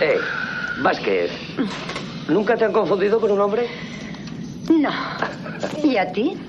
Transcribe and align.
Eh, 0.00 0.18
Vázquez, 0.80 1.30
¿nunca 2.28 2.56
te 2.56 2.64
han 2.64 2.72
confundido 2.72 3.20
con 3.20 3.30
un 3.30 3.40
hombre? 3.40 3.68
No. 4.70 4.90
¿Y 5.82 5.96
a 5.96 6.12
ti? 6.12 6.40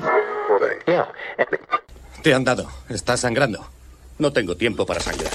Te 2.21 2.33
han 2.33 2.43
dado. 2.43 2.69
Estás 2.89 3.21
sangrando. 3.21 3.65
No 4.17 4.33
tengo 4.33 4.55
tiempo 4.55 4.85
para 4.85 4.99
sangrar. 4.99 5.31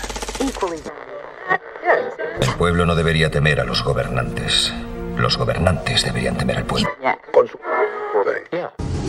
El 2.41 2.55
pueblo 2.59 2.85
no 2.85 2.95
debería 2.95 3.31
temer 3.31 3.61
a 3.61 3.65
los 3.65 3.83
gobernantes. 3.83 4.73
Los 5.17 5.39
gobernantes 5.39 6.05
deberían 6.05 6.37
temer 6.37 6.59
al 6.59 6.65
pueblo. 6.65 6.89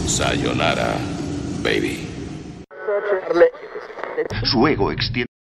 Sayonara, 0.08 0.96
baby. 1.62 2.08
Su 4.44 4.68
ego 4.68 4.92
extiende. 4.92 5.35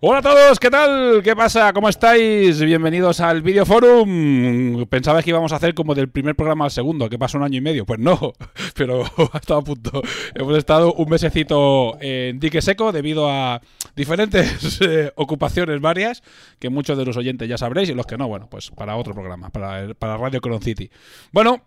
Hola 0.00 0.18
a 0.20 0.22
todos, 0.22 0.60
¿qué 0.60 0.70
tal? 0.70 1.22
¿Qué 1.24 1.34
pasa? 1.34 1.72
¿Cómo 1.72 1.88
estáis? 1.88 2.62
Bienvenidos 2.62 3.18
al 3.18 3.42
Video 3.42 3.66
Forum. 3.66 4.86
Pensaba 4.86 5.24
que 5.24 5.30
íbamos 5.30 5.52
a 5.52 5.56
hacer 5.56 5.74
como 5.74 5.92
del 5.92 6.08
primer 6.08 6.36
programa 6.36 6.66
al 6.66 6.70
segundo, 6.70 7.08
que 7.08 7.18
pasó 7.18 7.36
un 7.36 7.42
año 7.42 7.58
y 7.58 7.60
medio. 7.60 7.84
Pues 7.84 7.98
no, 7.98 8.32
pero 8.76 9.02
ha 9.32 9.38
estado 9.38 9.58
a 9.58 9.64
punto. 9.64 10.00
Hemos 10.36 10.56
estado 10.56 10.94
un 10.94 11.08
mesecito 11.08 12.00
en 12.00 12.38
dique 12.38 12.62
seco 12.62 12.92
debido 12.92 13.28
a 13.28 13.60
diferentes 13.96 14.80
eh, 14.82 15.10
ocupaciones 15.16 15.80
varias, 15.80 16.22
que 16.60 16.70
muchos 16.70 16.96
de 16.96 17.04
los 17.04 17.16
oyentes 17.16 17.48
ya 17.48 17.58
sabréis 17.58 17.88
y 17.88 17.94
los 17.94 18.06
que 18.06 18.16
no, 18.16 18.28
bueno, 18.28 18.46
pues 18.48 18.70
para 18.70 18.94
otro 18.94 19.14
programa, 19.14 19.50
para, 19.50 19.94
para 19.94 20.16
Radio 20.16 20.40
Cron 20.40 20.62
City. 20.62 20.92
Bueno, 21.32 21.64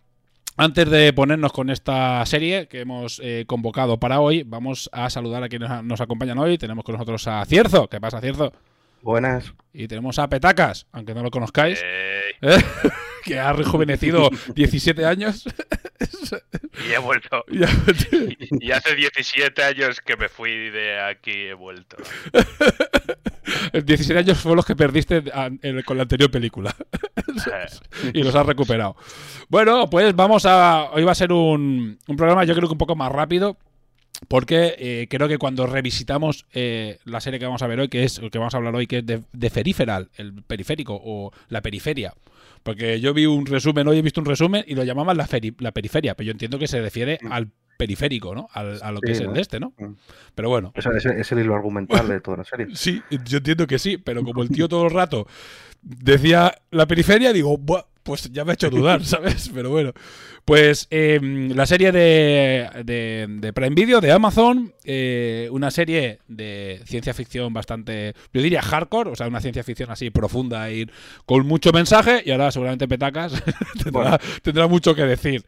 antes 0.62 0.88
de 0.92 1.12
ponernos 1.12 1.52
con 1.54 1.72
esta 1.72 2.24
serie 2.28 2.68
que 2.68 2.82
hemos 2.82 3.20
eh, 3.24 3.46
convocado 3.48 4.00
para 4.00 4.20
hoy, 4.20 4.44
vamos 4.44 4.92
a 4.94 5.10
saludar 5.10 5.42
a 5.44 5.50
quienes 5.50 5.70
nos 5.84 6.02
acompañan 6.02 6.38
hoy. 6.38 6.60
Tenemos 6.60 6.86
con 6.86 6.94
nosotros 6.94 7.28
a 7.28 7.44
Cierzo. 7.46 7.88
¿Qué 7.88 8.00
pasa, 8.00 8.22
Cierzo? 8.22 8.54
Buenas. 9.02 9.56
Y 9.74 9.88
tenemos 9.88 10.20
a 10.20 10.30
Petacas, 10.30 10.86
aunque 10.92 11.16
no 11.16 11.24
lo 11.24 11.32
conozcáis, 11.32 11.82
¿eh? 11.84 12.36
que 13.26 13.40
ha 13.40 13.54
rejuvenecido 13.54 14.30
17 14.54 15.04
años. 15.04 15.46
Y 16.88 16.94
he 16.94 17.00
vuelto. 17.00 17.44
Y 18.52 18.68
Y 18.68 18.72
hace 18.72 18.96
17 18.96 19.64
años 19.64 20.00
que 20.00 20.16
me 20.16 20.30
fui 20.30 20.70
de 20.70 21.00
aquí 21.00 21.32
he 21.32 21.54
vuelto. 21.56 21.98
17 23.86 24.20
años 24.20 24.38
fueron 24.40 24.58
los 24.58 24.66
que 24.66 24.76
perdiste 24.76 25.24
con 25.86 25.98
la 25.98 26.04
anterior 26.04 26.30
película. 26.32 26.76
y 28.14 28.24
los 28.24 28.36
has 28.36 28.46
recuperado. 28.46 28.96
Bueno, 29.50 29.90
pues 29.90 30.16
vamos 30.16 30.46
a. 30.46 30.90
Hoy 30.94 31.04
va 31.04 31.12
a 31.12 31.16
ser 31.16 31.32
un, 31.32 31.98
un 32.08 32.16
programa, 32.18 32.44
yo 32.44 32.54
creo 32.56 32.68
que 32.68 32.74
un 32.74 32.78
poco 32.78 32.96
más 32.96 33.12
rápido. 33.12 33.58
Porque 34.28 34.76
eh, 34.78 35.08
creo 35.10 35.28
que 35.28 35.40
cuando 35.40 35.66
revisitamos 35.66 36.46
eh, 36.54 37.00
la 37.06 37.20
serie 37.22 37.40
que 37.40 37.46
vamos 37.46 37.64
a 37.64 37.68
ver 37.68 37.80
hoy, 37.80 37.88
que 37.88 38.04
es 38.04 38.22
que 38.32 38.38
vamos 38.38 38.54
a 38.54 38.58
hablar 38.58 38.76
hoy, 38.76 38.86
que 38.86 39.00
es 39.00 39.06
de, 39.06 39.24
de 39.34 39.50
Peripheral, 39.50 40.12
el 40.16 40.44
periférico 40.44 41.00
o 41.04 41.32
la 41.50 41.62
periferia. 41.62 42.14
Porque 42.62 43.00
yo 43.00 43.16
vi 43.16 43.26
un 43.26 43.48
resumen, 43.48 43.88
hoy 43.88 43.98
he 43.98 44.02
visto 44.04 44.22
un 44.22 44.28
resumen 44.28 44.64
y 44.68 44.76
lo 44.76 44.84
llamaban 44.84 45.18
la, 45.18 45.28
feri- 45.28 45.56
la 45.60 45.72
periferia, 45.72 46.14
pero 46.16 46.28
yo 46.28 46.32
entiendo 46.34 46.60
que 46.60 46.68
se 46.68 46.80
refiere 46.80 47.18
al 47.32 47.48
periférico, 47.82 48.36
¿no? 48.36 48.48
Al- 48.54 48.80
a 48.84 48.92
lo 48.92 49.02
que 49.02 49.12
es 49.14 49.20
el 49.22 49.28
¿no? 49.28 49.34
de 49.34 49.42
este, 49.42 49.60
¿no? 49.60 49.74
Mm. 49.80 49.94
Pero 50.36 50.50
bueno, 50.50 50.72
es, 50.76 50.86
es 50.86 51.32
el 51.32 51.40
hilo 51.40 51.56
argumental 51.56 52.08
de 52.08 52.22
toda 52.22 52.38
la 52.38 52.44
serie. 52.44 52.68
Sí, 52.76 53.02
yo 53.26 53.40
entiendo 53.40 53.66
que 53.66 53.80
sí, 53.80 53.98
pero 53.98 54.24
como 54.24 54.44
el 54.44 54.50
tío 54.50 54.68
todo 54.70 54.86
el 54.86 54.92
rato 54.92 55.26
decía 55.82 56.54
la 56.70 56.86
periferia, 56.86 57.34
digo, 57.34 57.58
"Buah, 57.58 57.86
pues 58.04 58.32
ya 58.32 58.44
me 58.46 58.52
ha 58.52 58.54
hecho 58.54 58.70
dudar, 58.70 59.04
¿sabes? 59.06 59.52
Pero 59.54 59.70
bueno. 59.70 59.94
Pues 60.44 60.88
eh, 60.90 61.20
la 61.54 61.68
serie 61.68 61.92
de, 61.92 62.68
de, 62.84 63.28
de 63.30 63.54
Prime 63.54 63.76
Video, 63.76 64.02
de 64.02 64.12
Amazon, 64.12 64.74
eh, 64.84 65.48
una 65.52 65.70
serie 65.70 66.18
de 66.28 66.82
ciencia 66.86 67.14
ficción 67.14 67.54
bastante, 67.54 68.16
yo 68.34 68.42
diría 68.42 68.64
hardcore, 68.64 69.12
o 69.12 69.16
sea, 69.16 69.28
una 69.28 69.40
ciencia 69.40 69.64
ficción 69.64 69.92
así 69.92 70.10
profunda 70.10 70.72
y 70.72 70.90
con 71.28 71.46
mucho 71.46 71.72
mensaje, 71.72 72.24
y 72.26 72.32
ahora 72.32 72.52
seguramente 72.52 72.88
Petacas 72.88 73.34
tendrá, 73.84 73.92
Bueno. 73.92 74.18
tendrá 74.42 74.68
mucho 74.68 74.96
que 74.96 75.04
decir. 75.04 75.46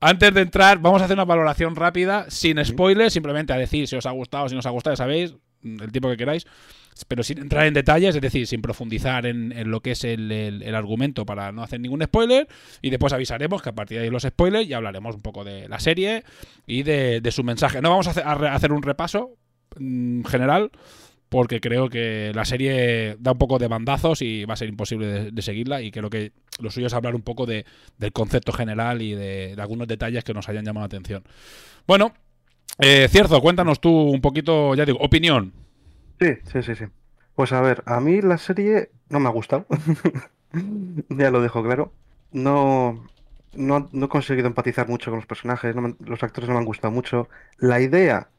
Antes 0.00 0.34
de 0.34 0.40
entrar, 0.40 0.80
vamos 0.80 1.00
a 1.02 1.04
hacer 1.04 1.14
una 1.14 1.24
valoración 1.24 1.76
rápida, 1.76 2.26
sin 2.28 2.62
spoilers, 2.64 3.12
simplemente 3.12 3.52
a 3.52 3.58
decir 3.58 3.86
si 3.86 3.94
os 3.94 4.06
ha 4.06 4.10
gustado, 4.10 4.48
si 4.48 4.56
no 4.56 4.58
os 4.58 4.66
ha 4.66 4.70
gustado, 4.70 4.94
ya 4.94 4.98
sabéis, 4.98 5.34
el 5.62 5.92
tiempo 5.92 6.10
que 6.10 6.16
queráis, 6.16 6.46
pero 7.04 7.22
sin 7.22 7.38
entrar 7.38 7.66
en 7.66 7.74
detalles, 7.74 8.14
es 8.14 8.20
decir, 8.22 8.46
sin 8.46 8.62
profundizar 8.62 9.26
en, 9.26 9.52
lo 9.70 9.80
que 9.80 9.90
es 9.90 10.04
el, 10.04 10.32
el- 10.32 10.74
argumento 10.74 11.26
para 11.26 11.52
no 11.52 11.62
hacer 11.62 11.80
ningún 11.80 12.02
spoiler, 12.02 12.48
y 12.82 12.90
después 12.90 13.12
avisaremos 13.12 13.62
que 13.62 13.68
a 13.68 13.74
partir 13.74 13.98
de 13.98 14.04
ahí 14.04 14.10
los 14.10 14.22
spoilers 14.22 14.66
y 14.68 14.72
hablaremos 14.72 15.14
un 15.16 15.22
poco 15.22 15.44
de 15.44 15.68
la 15.68 15.78
serie 15.78 16.24
y 16.66 16.82
de, 16.82 17.20
de 17.20 17.30
su 17.30 17.44
mensaje. 17.44 17.82
No 17.82 17.90
vamos 17.90 18.06
a 18.06 18.10
hacer, 18.10 18.24
hacer 18.26 18.72
un 18.72 18.82
repaso 18.82 19.36
mm, 19.78 20.24
general, 20.24 20.70
porque 21.28 21.60
creo 21.60 21.88
que 21.88 22.32
la 22.34 22.44
serie 22.44 23.16
da 23.18 23.32
un 23.32 23.38
poco 23.38 23.58
de 23.58 23.68
bandazos 23.68 24.22
y 24.22 24.44
va 24.44 24.54
a 24.54 24.56
ser 24.56 24.68
imposible 24.68 25.30
de, 25.32 25.42
seguirla 25.42 25.82
y 25.82 25.90
creo 25.90 26.08
que 26.08 26.32
lo 26.60 26.70
suyo 26.70 26.86
es 26.86 26.94
hablar 26.94 27.14
un 27.16 27.22
poco 27.22 27.46
de, 27.46 27.66
del 27.98 28.12
concepto 28.12 28.52
general 28.52 29.02
y 29.02 29.14
de, 29.14 29.56
de 29.56 29.60
algunos 29.62 29.88
detalles 29.88 30.22
que 30.24 30.32
nos 30.34 30.48
hayan 30.48 30.64
llamado 30.64 30.84
la 30.84 30.86
atención. 30.86 31.24
Bueno, 31.86 32.14
eh, 32.78 33.08
Cierzo, 33.10 33.40
cuéntanos 33.40 33.80
tú 33.80 33.90
un 33.90 34.20
poquito, 34.20 34.74
ya 34.74 34.84
digo, 34.84 34.98
opinión. 35.00 35.52
Sí, 36.20 36.36
sí, 36.44 36.62
sí, 36.62 36.74
sí. 36.74 36.84
Pues 37.34 37.52
a 37.52 37.60
ver, 37.60 37.82
a 37.86 38.00
mí 38.00 38.20
la 38.22 38.38
serie 38.38 38.90
no 39.08 39.20
me 39.20 39.28
ha 39.28 39.32
gustado. 39.32 39.66
Ya 41.10 41.30
lo 41.30 41.42
dejo 41.42 41.62
claro. 41.62 41.92
No, 42.32 43.04
no, 43.54 43.88
no 43.92 44.06
he 44.06 44.08
conseguido 44.08 44.46
empatizar 44.46 44.88
mucho 44.88 45.10
con 45.10 45.18
los 45.18 45.26
personajes, 45.26 45.74
no 45.76 45.82
me- 45.82 45.96
los 46.00 46.22
actores 46.22 46.48
no 46.48 46.54
me 46.54 46.60
han 46.60 46.64
gustado 46.66 46.92
mucho. 46.92 47.28
La 47.58 47.80
idea 47.80 48.30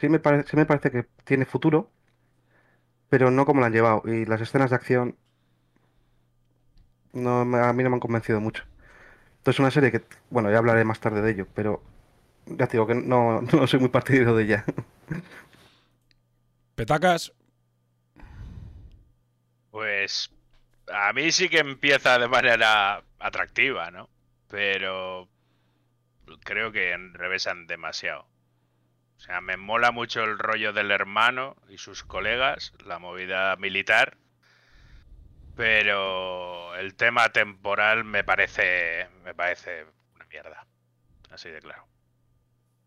sí 0.00 0.08
me 0.08 0.18
parece, 0.20 0.50
sí 0.50 0.56
me 0.56 0.66
parece 0.66 0.90
que 0.90 1.06
tiene 1.24 1.44
futuro, 1.46 1.90
pero 3.08 3.30
no 3.30 3.46
como 3.46 3.60
la 3.60 3.66
han 3.66 3.72
llevado. 3.72 4.02
Y 4.06 4.24
las 4.26 4.40
escenas 4.40 4.70
de 4.70 4.76
acción 4.76 5.16
no, 7.12 7.40
a 7.40 7.72
mí 7.72 7.82
no 7.82 7.90
me 7.90 7.96
han 7.96 8.00
convencido 8.00 8.40
mucho. 8.40 8.64
Entonces 9.38 9.60
una 9.60 9.72
serie 9.72 9.92
que, 9.92 10.02
bueno, 10.30 10.50
ya 10.50 10.58
hablaré 10.58 10.84
más 10.84 11.00
tarde 11.00 11.22
de 11.22 11.32
ello, 11.32 11.48
pero 11.54 11.82
ya 12.46 12.66
te 12.68 12.74
digo 12.74 12.88
que 12.88 12.96
no, 12.96 13.42
no 13.54 13.66
soy 13.66 13.80
muy 13.80 13.90
partidario 13.90 14.34
de 14.36 14.44
ella. 14.44 14.66
Petacas, 16.76 17.32
Pues 19.70 20.30
a 20.92 21.12
mí 21.14 21.32
sí 21.32 21.48
que 21.48 21.58
empieza 21.58 22.18
de 22.18 22.28
manera 22.28 23.02
atractiva, 23.18 23.90
¿no? 23.90 24.10
Pero 24.48 25.26
creo 26.44 26.72
que 26.72 26.92
enrevesan 26.92 27.66
demasiado. 27.66 28.28
O 29.16 29.20
sea, 29.20 29.40
me 29.40 29.56
mola 29.56 29.90
mucho 29.90 30.22
el 30.22 30.38
rollo 30.38 30.74
del 30.74 30.90
hermano 30.90 31.56
y 31.70 31.78
sus 31.78 32.04
colegas, 32.04 32.74
la 32.84 32.98
movida 32.98 33.56
militar. 33.56 34.18
Pero 35.56 36.76
el 36.76 36.94
tema 36.94 37.30
temporal 37.30 38.04
me 38.04 38.22
parece 38.22 39.08
me 39.24 39.34
parece 39.34 39.86
una 40.14 40.26
mierda. 40.26 40.66
Así 41.30 41.48
de 41.48 41.60
claro. 41.60 41.86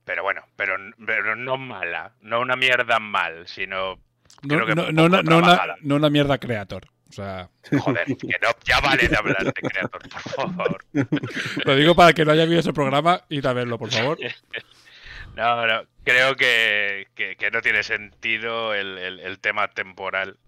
Pero 0.09 0.23
bueno, 0.23 0.41
pero, 0.55 0.75
pero 1.05 1.35
no 1.35 1.55
mala, 1.57 2.13
no 2.21 2.39
una 2.39 2.55
mierda 2.55 2.97
mal, 2.97 3.47
sino 3.47 3.97
no, 4.41 4.55
Creo 4.55 4.65
que 4.65 4.73
no, 4.73 4.91
no, 4.91 5.07
no 5.07 5.37
una, 5.37 5.75
no 5.81 5.95
una 5.97 6.09
mierda 6.09 6.39
creator. 6.39 6.87
O 7.09 7.13
sea, 7.13 7.47
Joder, 7.79 8.05
que 8.05 8.35
no, 8.41 8.49
ya 8.63 8.79
vale 8.79 9.07
de 9.07 9.15
hablar 9.15 9.43
de 9.43 9.53
Creator, 9.53 10.01
por 10.09 10.51
favor. 10.55 10.85
lo 11.65 11.75
digo 11.75 11.93
para 11.93 12.13
que 12.13 12.25
no 12.25 12.31
haya 12.31 12.45
visto 12.45 12.61
ese 12.61 12.73
programa 12.73 13.21
y 13.29 13.45
a 13.45 13.53
verlo, 13.53 13.77
por 13.77 13.91
favor. 13.91 14.17
No, 15.35 15.67
no, 15.67 15.83
creo 16.03 16.35
que, 16.35 17.07
que- 17.13 17.35
que 17.35 17.51
no 17.51 17.61
tiene 17.61 17.83
sentido 17.83 18.73
el, 18.73 18.97
el- 18.97 19.19
el 19.19 19.39
tema 19.39 19.67
temporal. 19.67 20.39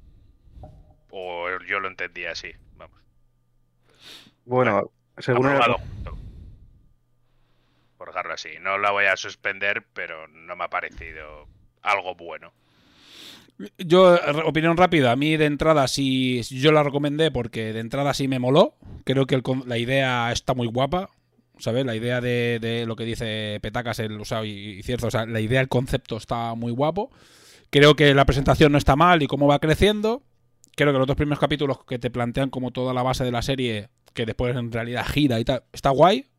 O 1.11 1.47
yo 1.67 1.79
lo 1.79 1.87
entendí 1.87 2.25
así, 2.25 2.51
vamos. 2.77 2.99
Bueno, 4.43 4.89
según 5.19 5.49
el-. 5.49 5.59
Por 5.59 6.15
No 8.61 8.77
la 8.77 8.91
voy 8.91 9.05
a 9.05 9.17
suspender, 9.17 9.83
pero 9.93 10.27
no 10.27 10.55
me 10.55 10.63
ha 10.63 10.69
parecido 10.69 11.47
algo 11.81 12.15
bueno. 12.15 12.53
Yo, 13.77 14.17
opinión 14.45 14.77
rápida, 14.77 15.11
a 15.11 15.15
mí 15.15 15.37
de 15.37 15.45
entrada 15.45 15.87
sí, 15.87 16.41
yo 16.43 16.71
la 16.71 16.83
recomendé 16.83 17.29
porque 17.29 17.73
de 17.73 17.79
entrada 17.79 18.13
sí 18.13 18.27
me 18.27 18.39
moló. 18.39 18.75
Creo 19.03 19.27
que 19.27 19.41
la 19.65 19.77
idea 19.77 20.31
está 20.31 20.53
muy 20.53 20.67
guapa, 20.67 21.09
¿sabes? 21.59 21.85
La 21.85 21.95
idea 21.95 22.21
de, 22.21 22.59
de 22.59 22.85
lo 22.85 22.95
que 22.95 23.05
dice 23.05 23.59
Petacas 23.61 23.99
el, 23.99 24.19
o 24.19 24.25
sea, 24.25 24.43
y, 24.43 24.79
y 24.79 24.83
cierto, 24.83 25.07
o 25.07 25.11
sea, 25.11 25.25
la 25.25 25.39
idea, 25.39 25.61
el 25.61 25.67
concepto 25.67 26.17
está 26.17 26.55
muy 26.55 26.71
guapo. 26.71 27.11
Creo 27.69 27.95
que 27.95 28.13
la 28.13 28.25
presentación 28.25 28.71
no 28.71 28.77
está 28.77 28.95
mal 28.95 29.21
y 29.21 29.27
cómo 29.27 29.47
va 29.47 29.59
creciendo. 29.59 30.23
Creo 30.75 30.91
que 30.91 30.99
los 30.99 31.07
dos 31.07 31.17
primeros 31.17 31.39
capítulos 31.39 31.83
que 31.85 31.99
te 31.99 32.09
plantean 32.09 32.49
como 32.49 32.71
toda 32.71 32.93
la 32.93 33.03
base 33.03 33.23
de 33.23 33.31
la 33.31 33.41
serie, 33.41 33.89
que 34.13 34.25
después 34.25 34.55
en 34.55 34.71
realidad 34.71 35.05
gira 35.05 35.39
y 35.39 35.45
tal, 35.45 35.63
está 35.71 35.89
guay 35.91 36.31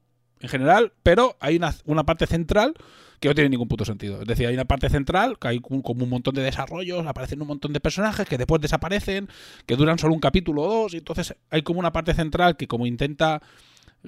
en 0.43 0.49
general, 0.49 0.93
pero 1.03 1.37
hay 1.41 1.57
una, 1.57 2.05
parte 2.05 2.27
central 2.27 2.75
que 3.21 3.29
no 3.29 3.35
tiene 3.35 3.49
ningún 3.49 3.69
puto 3.69 3.85
sentido. 3.85 4.21
Es 4.21 4.27
decir, 4.27 4.49
hay 4.49 4.55
una 4.55 4.65
parte 4.65 4.91
central, 4.91 5.39
que 5.39 5.49
hay 5.49 5.61
como 5.61 6.03
un 6.05 6.11
montón 6.11 6.35
de 6.35 6.43
desarrollos, 6.43 7.07
aparecen 7.07 7.41
un 7.41 7.49
montón 7.49 7.73
de 7.73 7.79
personajes 7.79 8.29
que 8.29 8.37
después 8.37 8.61
desaparecen, 8.61 9.29
que 9.65 9.77
duran 9.77 9.99
solo 9.99 10.15
un 10.15 10.21
capítulo 10.21 10.63
o 10.63 10.69
dos, 10.69 10.95
y 10.95 10.99
entonces 10.99 11.37
hay 11.49 11.63
como 11.63 11.79
una 11.79 11.93
parte 11.93 12.13
central 12.13 12.57
que 12.57 12.67
como 12.67 12.87
intenta 12.87 13.41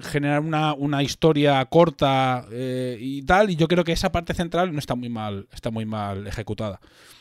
generar 0.02 0.40
una, 0.40 0.74
una 0.74 1.04
historia 1.04 1.64
corta 1.66 2.46
eh, 2.50 2.98
y 3.00 3.22
tal, 3.22 3.50
y 3.50 3.56
yo 3.56 3.68
creo 3.68 3.84
que 3.84 3.92
esa 3.92 4.10
parte 4.10 4.34
central 4.34 4.72
no 4.72 4.80
está 4.80 4.96
muy 4.96 5.08
mal, 5.08 5.46
está 5.52 5.70
muy 5.70 5.86
mal 5.86 6.26
ejecutada. 6.26 6.80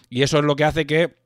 Y 0.09 0.23
eso 0.23 0.39
es 0.39 0.43
lo 0.43 0.55
que 0.55 0.63
hace 0.63 0.87
que 0.87 1.22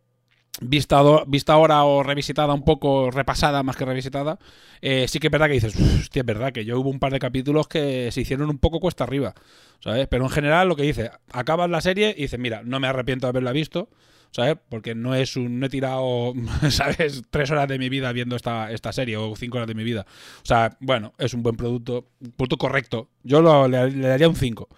vista, 0.62 1.02
vista 1.28 1.54
ahora 1.54 1.84
o 1.84 2.04
revisitada 2.04 2.54
un 2.54 2.64
poco, 2.64 3.12
repasada 3.12 3.64
más 3.64 3.76
que 3.76 3.86
revisitada, 3.86 4.40
eh, 4.82 5.08
sí 5.08 5.20
que 5.20 5.28
es 5.28 5.32
verdad 5.32 5.48
que 5.48 5.54
dices, 5.54 5.76
"Uf, 5.76 6.02
hostia, 6.02 6.22
es 6.22 6.26
verdad 6.26 6.52
que 6.54 6.66
yo 6.66 6.80
hubo 6.80 6.90
un 6.90 7.00
par 7.00 7.12
de 7.12 7.20
capítulos 7.20 7.68
que 7.68 8.12
se 8.12 8.22
hicieron 8.22 8.50
un 8.50 8.58
poco 8.60 8.80
cuesta 8.80 9.04
arriba, 9.04 9.34
¿sabes? 9.80 10.08
Pero 10.08 10.24
en 10.26 10.30
general 10.30 10.68
lo 10.68 10.76
que 10.76 10.84
dice, 10.84 11.12
acabas 11.32 11.70
la 11.70 11.82
serie 11.82 12.14
y 12.18 12.24
dices, 12.24 12.40
mira, 12.40 12.62
no 12.64 12.80
me 12.80 12.88
arrepiento 12.88 13.28
de 13.28 13.30
haberla 13.30 13.52
visto, 13.52 13.90
¿sabes? 14.32 14.58
Porque 14.70 14.96
no 14.96 15.16
es 15.16 15.36
un, 15.36 15.60
no 15.60 15.66
he 15.68 15.70
tirado, 15.70 16.34
¿sabes? 16.70 17.24
Tres 17.30 17.52
horas 17.52 17.68
de 17.68 17.80
mi 17.80 17.90
vida 17.90 18.12
viendo 18.12 18.36
esta, 18.36 18.72
esta 18.72 18.92
serie 18.94 19.18
o 19.18 19.36
cinco 19.36 19.58
horas 19.58 19.68
de 19.68 19.76
mi 19.76 19.84
vida. 19.84 20.06
O 20.44 20.46
sea, 20.46 20.78
bueno, 20.80 21.14
es 21.18 21.34
un 21.34 21.44
buen 21.44 21.56
producto, 21.56 22.08
un 22.20 22.32
producto 22.32 22.58
correcto. 22.58 23.10
Yo 23.24 23.68
le, 23.68 23.92
le 23.92 24.08
daría 24.08 24.30
un 24.30 24.36
5. 24.36 24.70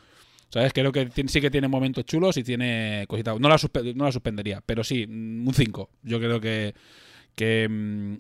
¿Sabes? 0.50 0.74
Creo 0.74 0.92
que 0.92 1.10
sí 1.28 1.42
que 1.42 1.52
tiene 1.52 1.68
momentos 1.68 2.06
chulos 2.06 2.38
y 2.38 2.44
tiene 2.44 3.06
cositas. 3.08 3.40
No 3.40 3.50
la, 3.50 3.58
no 3.96 4.06
la 4.06 4.12
suspendería, 4.12 4.62
pero 4.66 4.84
sí, 4.84 5.06
mm, 5.08 5.48
un 5.48 5.54
5. 5.54 5.90
Yo 6.04 6.20
creo 6.20 6.42
que, 6.42 6.74
que 7.36 7.68
mm, 7.70 8.16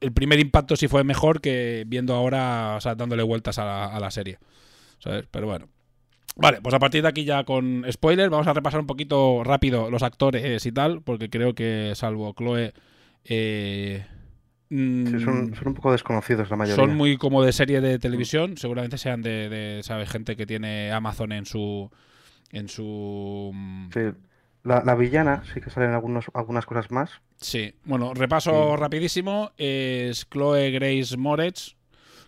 el 0.00 0.12
primer 0.12 0.38
impacto 0.40 0.76
sí 0.76 0.88
fue 0.88 1.04
mejor 1.04 1.40
que 1.40 1.84
viendo 1.86 2.14
ahora, 2.14 2.76
o 2.76 2.80
sea, 2.80 2.94
dándole 2.94 3.22
vueltas 3.22 3.58
a 3.58 3.64
la, 3.64 3.86
a 3.86 4.00
la 4.00 4.10
serie. 4.10 4.38
¿Sabes? 4.98 5.26
Pero 5.30 5.46
bueno. 5.46 5.68
Vale, 6.36 6.62
pues 6.62 6.74
a 6.74 6.78
partir 6.78 7.02
de 7.02 7.08
aquí 7.08 7.24
ya 7.24 7.44
con 7.44 7.84
spoilers 7.90 8.30
vamos 8.30 8.46
a 8.46 8.54
repasar 8.54 8.80
un 8.80 8.86
poquito 8.86 9.42
rápido 9.44 9.90
los 9.90 10.02
actores 10.02 10.64
y 10.64 10.72
tal, 10.72 11.02
porque 11.02 11.28
creo 11.28 11.54
que 11.54 11.92
salvo 11.94 12.34
Chloe... 12.34 12.72
eh, 13.24 14.06
Sí, 14.74 15.20
son, 15.20 15.54
son 15.54 15.68
un 15.68 15.74
poco 15.74 15.92
desconocidos 15.92 16.48
la 16.48 16.56
mayoría. 16.56 16.82
son 16.82 16.96
muy 16.96 17.16
como 17.18 17.42
de 17.42 17.52
serie 17.52 17.80
de 17.82 17.98
televisión, 17.98 18.56
seguramente 18.56 18.96
sean 18.96 19.20
de, 19.20 19.48
de, 19.50 19.82
¿sabes? 19.82 20.08
Gente 20.08 20.34
que 20.36 20.46
tiene 20.46 20.90
Amazon 20.92 21.32
en 21.32 21.44
su 21.44 21.90
en 22.50 22.68
su 22.68 23.50
mm, 23.52 23.90
Sí. 23.92 24.00
La, 24.64 24.82
la 24.84 24.94
villana 24.94 25.42
sí 25.52 25.60
que 25.60 25.70
salen 25.70 25.90
algunos, 25.90 26.26
algunas 26.34 26.64
cosas 26.66 26.90
más. 26.90 27.10
Sí, 27.40 27.74
bueno, 27.84 28.14
repaso 28.14 28.74
Sí. 28.74 28.80
rapidísimo. 28.80 29.50
Es 29.58 30.26
Chloe 30.30 30.70
Grace 30.70 31.16
Moretz, 31.16 31.74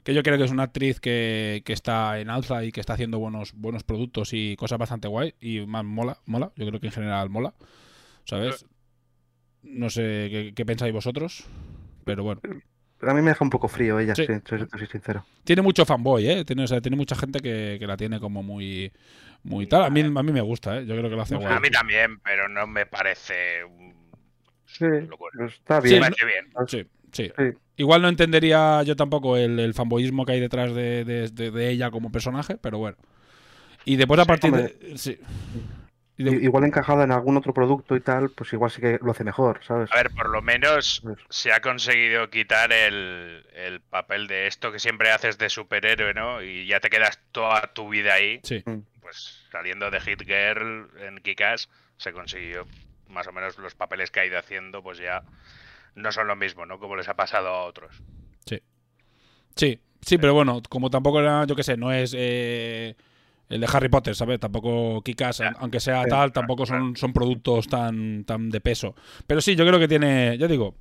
que 0.03 0.13
yo 0.13 0.23
creo 0.25 0.37
que 0.37 0.45
es 0.45 0.51
una 0.51 0.65
actriz 0.65 0.99
que, 1.01 1.63
que 1.65 1.73
está 1.73 2.19
en 2.19 2.29
alza 2.31 2.65
y 2.65 2.73
que 2.73 2.81
está 2.81 2.95
haciendo 2.95 3.21
buenos, 3.21 3.53
buenos 3.55 3.85
productos 3.85 4.31
y 4.33 4.57
cosas 4.57 4.79
bastante 4.79 5.07
guay. 5.09 5.35
Y 5.41 5.61
más 5.65 5.85
mola, 5.85 6.19
mola. 6.27 6.51
Yo 6.57 6.67
creo 6.67 6.81
que 6.81 6.89
en 6.89 6.93
general 6.93 7.31
mola. 7.31 7.55
¿Sabes? 8.25 8.67
No 9.63 9.89
sé 9.89 10.29
qué, 10.31 10.53
qué 10.57 10.67
pensáis 10.67 10.93
vosotros. 10.93 11.45
Pero 12.05 12.23
bueno. 12.25 12.41
Pero 12.99 13.13
a 13.13 13.15
mí 13.15 13.23
me 13.23 13.31
deja 13.31 13.45
un 13.45 13.51
poco 13.51 13.69
frío 13.69 13.99
ella, 13.99 14.15
Sí. 14.15 14.25
sí, 14.27 14.33
soy, 14.49 14.67
soy 14.79 14.87
sincero. 14.87 15.25
Tiene 15.45 15.63
mucho 15.63 15.85
fanboy, 15.85 16.27
¿eh? 16.29 16.45
Tiene, 16.45 16.65
o 16.65 16.67
sea, 16.67 16.81
tiene 16.81 16.97
mucha 16.97 17.15
gente 17.17 17.41
que, 17.41 17.77
que 17.79 17.87
la 17.87 17.97
tiene 17.97 18.19
como 18.21 18.43
muy. 18.43 18.93
Muy 19.43 19.67
tal. 19.67 19.85
A 19.85 19.91
mí, 19.91 20.01
a 20.01 20.23
mí 20.23 20.33
me 20.33 20.41
gusta, 20.41 20.79
¿eh? 20.79 20.87
Yo 20.87 20.97
creo 20.97 21.11
que 21.11 21.17
lo 21.17 21.23
hace 21.23 21.37
guay. 21.37 21.53
A 21.53 21.61
mí 21.61 21.69
también, 21.71 22.19
pero 22.21 22.49
no 22.49 22.67
me 22.67 22.87
parece. 22.87 23.63
un- 23.65 23.93
Sí, 24.67 24.87
pero 24.87 25.47
está 25.47 25.81
Sí, 25.83 25.89
bien. 25.89 26.01
Me 26.01 26.07
parece 26.11 26.25
bien. 26.27 26.47
Sí, 26.67 26.87
sí. 27.13 27.33
Sí. 27.37 27.59
Igual 27.77 28.01
no 28.03 28.09
entendería 28.09 28.83
yo 28.85 28.97
tampoco 28.97 29.37
el, 29.37 29.59
el 29.61 29.75
fanboyismo 29.75 30.25
que 30.25 30.33
hay 30.33 30.41
detrás 30.41 30.75
de, 30.75 31.05
de- 31.05 31.29
de- 31.29 31.51
de 31.51 31.71
ella 31.71 31.91
como 31.91 32.11
personaje, 32.11 32.57
pero 32.61 32.79
bueno. 32.79 32.97
Y 33.85 33.97
después 33.97 34.19
a 34.19 34.23
Sí, 34.23 34.29
partir 34.29 34.51
hombre. 34.51 34.75
de... 34.81 34.97
Sí. 34.99 35.19
De- 36.17 36.31
Igual 36.43 36.65
encajada 36.65 37.05
en 37.05 37.13
algún 37.13 37.37
otro 37.37 37.53
producto 37.53 37.97
y 37.97 38.01
tal, 38.01 38.31
pues 38.31 38.53
igual 38.53 38.71
sí 38.71 38.81
que 38.81 38.99
lo 39.03 39.11
hace 39.11 39.25
mejor, 39.25 39.61
¿sabes? 39.65 39.91
A 39.93 39.97
ver, 39.97 40.11
por 40.11 40.29
lo 40.29 40.43
menos 40.43 41.03
se 41.29 41.53
ha 41.53 41.61
conseguido 41.61 42.31
quitar 42.31 42.73
el, 42.73 43.45
el 43.55 43.81
papel 43.81 44.27
de 44.29 44.47
esto 44.47 44.71
que 44.71 44.79
siempre 44.79 45.11
haces 45.11 45.39
de 45.39 45.51
superhéroe, 45.51 46.15
¿no? 46.15 46.43
Y 46.43 46.67
ya 46.67 46.79
te 46.81 46.89
quedas 46.91 47.19
toda 47.33 47.73
tu 47.75 47.89
vida 47.89 48.15
ahí. 48.15 48.41
sí. 48.43 48.63
Pues 49.01 49.43
saliendo 49.53 49.91
de 49.91 50.01
Hit 50.01 50.23
Girl 50.23 50.89
en 51.01 51.19
Kikas 51.19 51.69
se 51.99 52.13
consiguió 52.13 52.67
más 53.09 53.27
o 53.27 53.33
menos 53.33 53.59
los 53.59 53.75
papeles 53.75 54.11
que 54.11 54.21
ha 54.21 54.27
ido 54.27 54.39
haciendo, 54.39 54.83
pues 54.83 54.99
ya 54.99 55.23
no 55.95 56.11
son 56.11 56.27
lo 56.27 56.37
mismo, 56.37 56.65
¿no? 56.65 56.79
Como 56.79 56.97
les 56.97 57.09
ha 57.09 57.15
pasado 57.15 57.49
a 57.49 57.65
otros. 57.65 58.03
Sí, 59.57 59.79
sí, 60.01 60.19
pero 60.19 60.35
bueno, 60.35 60.61
como 60.69 60.91
tampoco 60.91 61.21
era, 61.21 61.45
yo 61.47 61.55
qué 61.55 61.63
sé, 61.63 61.77
no 61.77 61.93
es 61.93 62.15
eh, 62.17 62.97
el 63.49 63.61
de 63.61 63.69
Harry 63.73 63.89
Potter, 63.89 64.15
¿sabes? 64.15 64.41
Tampoco 64.41 65.03
Kikas, 65.03 65.43
aunque 65.59 65.81
sea 65.81 66.05
tal, 66.05 66.33
tampoco 66.33 66.67
son, 66.67 66.97
son 66.97 67.13
productos 67.13 67.69
tan, 67.69 68.25
tan 68.25 68.51
de 68.51 68.61
peso. 68.61 68.95
Pero 69.27 69.41
sí, 69.41 69.55
yo 69.55 69.67
creo 69.67 69.79
que 69.79 69.89
tiene, 69.89 70.37
ya 70.39 70.49
digo, 70.49 70.75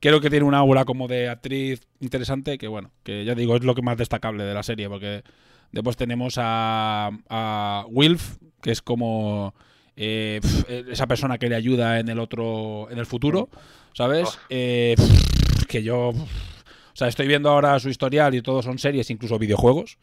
creo 0.00 0.20
que 0.20 0.30
tiene 0.30 0.44
una 0.44 0.58
aura 0.58 0.84
como 0.84 1.08
de 1.08 1.28
actriz 1.28 1.86
interesante, 2.00 2.58
que 2.58 2.68
bueno, 2.68 2.90
que 3.02 3.24
ya 3.24 3.34
digo, 3.34 3.56
es 3.56 3.64
lo 3.64 3.74
que 3.74 3.82
más 3.82 3.96
destacable 3.96 4.44
de 4.44 4.54
la 4.54 4.62
serie, 4.62 4.88
porque 4.88 5.22
después 5.70 5.96
tenemos 5.96 6.34
a, 6.38 7.10
a 7.28 7.86
Wilf, 7.88 8.36
que 8.60 8.72
es 8.72 8.82
como 8.82 9.54
eh, 9.96 10.40
pf, 10.42 10.92
esa 10.92 11.06
persona 11.06 11.38
que 11.38 11.48
le 11.48 11.54
ayuda 11.54 11.98
en 11.98 12.08
el 12.08 12.18
otro, 12.18 12.90
en 12.90 12.98
el 12.98 13.06
futuro, 13.06 13.48
¿sabes? 13.94 14.28
Oh. 14.28 14.38
Eh, 14.50 14.94
pf, 14.96 15.66
que 15.66 15.82
yo... 15.82 16.12
pf, 16.12 16.24
o 16.24 16.96
sea, 16.96 17.08
estoy 17.08 17.26
viendo 17.26 17.48
ahora 17.48 17.78
su 17.80 17.88
historial 17.88 18.34
y 18.34 18.42
todo 18.42 18.60
son 18.60 18.78
series, 18.78 19.08
incluso 19.08 19.38
videojuegos, 19.38 19.96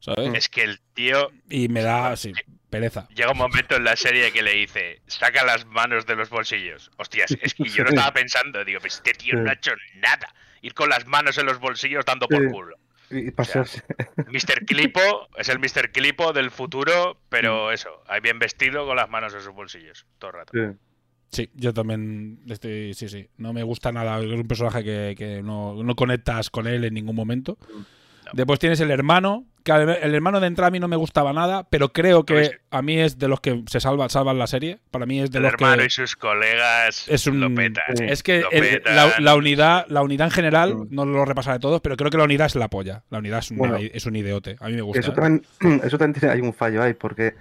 ¿sabes? 0.00 0.32
Es 0.34 0.48
que 0.48 0.62
el 0.62 0.80
tío 0.94 1.30
Y 1.48 1.68
me 1.68 1.82
da, 1.82 2.16
sí, 2.16 2.32
pereza. 2.70 3.08
llega 3.14 3.32
un 3.32 3.38
momento 3.38 3.76
en 3.76 3.84
la 3.84 3.96
serie 3.96 4.32
que 4.32 4.42
le 4.42 4.52
dice, 4.52 5.00
saca 5.06 5.44
las 5.44 5.66
manos 5.66 6.06
de 6.06 6.16
los 6.16 6.30
bolsillos. 6.30 6.90
Hostias, 6.96 7.36
es 7.40 7.54
que 7.54 7.64
yo 7.64 7.84
no 7.84 7.90
estaba 7.90 8.12
pensando, 8.12 8.64
digo, 8.64 8.80
pues 8.80 8.94
este 8.94 9.12
tío 9.12 9.34
no 9.36 9.50
ha 9.50 9.54
hecho 9.54 9.72
nada. 9.96 10.34
Ir 10.62 10.74
con 10.74 10.88
las 10.88 11.06
manos 11.06 11.36
en 11.38 11.46
los 11.46 11.58
bolsillos 11.58 12.04
dando 12.04 12.26
por 12.28 12.50
culo. 12.50 12.76
Y 13.10 13.30
pasarse. 13.30 13.82
Mr. 14.16 14.64
Clipo 14.66 15.28
es 15.36 15.48
el 15.50 15.58
Mr. 15.58 15.92
Clipo 15.92 16.32
del 16.32 16.50
futuro, 16.50 17.14
Mm. 17.14 17.18
pero 17.28 17.70
eso, 17.70 18.02
ahí 18.08 18.20
bien 18.20 18.38
vestido 18.38 18.86
con 18.86 18.96
las 18.96 19.08
manos 19.10 19.34
en 19.34 19.40
sus 19.42 19.52
bolsillos, 19.52 20.06
todo 20.18 20.30
el 20.30 20.36
rato. 20.36 20.52
Sí. 20.54 20.78
Sí, 21.30 21.50
yo 21.54 21.74
también 21.74 22.38
estoy, 22.48 22.94
sí, 22.94 23.08
sí. 23.08 23.28
No 23.38 23.52
me 23.52 23.64
gusta 23.64 23.90
nada. 23.90 24.18
Es 24.20 24.26
un 24.30 24.46
personaje 24.46 24.84
que, 24.84 25.14
que 25.18 25.42
no, 25.42 25.82
no 25.82 25.96
conectas 25.96 26.48
con 26.48 26.68
él 26.68 26.84
en 26.84 26.94
ningún 26.94 27.16
momento. 27.16 27.58
Después 28.34 28.58
tienes 28.58 28.80
el 28.80 28.90
hermano, 28.90 29.44
que 29.62 29.72
al- 29.72 29.88
el 29.88 30.14
hermano 30.14 30.40
de 30.40 30.46
entrada 30.46 30.68
a 30.68 30.70
mí 30.70 30.78
no 30.80 30.88
me 30.88 30.96
gustaba 30.96 31.32
nada, 31.32 31.66
pero 31.70 31.92
creo 31.92 32.24
que 32.24 32.58
a 32.70 32.82
mí 32.82 32.98
es 32.98 33.18
de 33.18 33.28
los 33.28 33.40
que 33.40 33.62
se 33.70 33.80
salva, 33.80 34.08
salvan 34.08 34.38
la 34.38 34.46
serie. 34.46 34.78
Para 34.90 35.06
mí 35.06 35.20
es 35.20 35.30
de 35.30 35.38
El 35.38 35.44
los 35.44 35.52
hermano 35.54 35.78
que... 35.78 35.86
y 35.86 35.90
sus 35.90 36.16
colegas 36.16 37.06
Es 37.08 37.26
un- 37.26 37.40
lo 37.40 37.54
petan. 37.54 37.84
Es 38.02 38.22
que 38.22 38.40
Lo 38.40 38.50
el- 38.50 38.60
petan. 38.68 38.96
la, 38.96 39.14
la 39.20 39.34
unidad, 39.36 39.86
la 39.88 40.02
unidad 40.02 40.26
en 40.26 40.32
general, 40.32 40.76
no 40.90 41.04
lo 41.04 41.24
repasaré 41.24 41.58
todos, 41.60 41.80
pero 41.80 41.96
creo 41.96 42.10
que 42.10 42.18
la 42.18 42.24
unidad 42.24 42.46
es 42.46 42.56
la 42.56 42.68
polla. 42.68 43.02
La 43.10 43.18
unidad 43.18 43.38
es, 43.38 43.50
una- 43.52 43.58
Bueno. 43.58 43.78
es 43.80 44.04
un 44.06 44.16
ideote. 44.16 44.56
A 44.60 44.66
mí 44.68 44.74
me 44.74 44.82
gusta. 44.82 45.00
Eso 45.00 45.12
también, 45.12 45.42
eso 45.84 45.96
también 45.98 46.20
tiene, 46.20 46.34
hay 46.34 46.40
un 46.40 46.52
fallo 46.52 46.82
ahí, 46.82 46.94
porque 46.94 47.34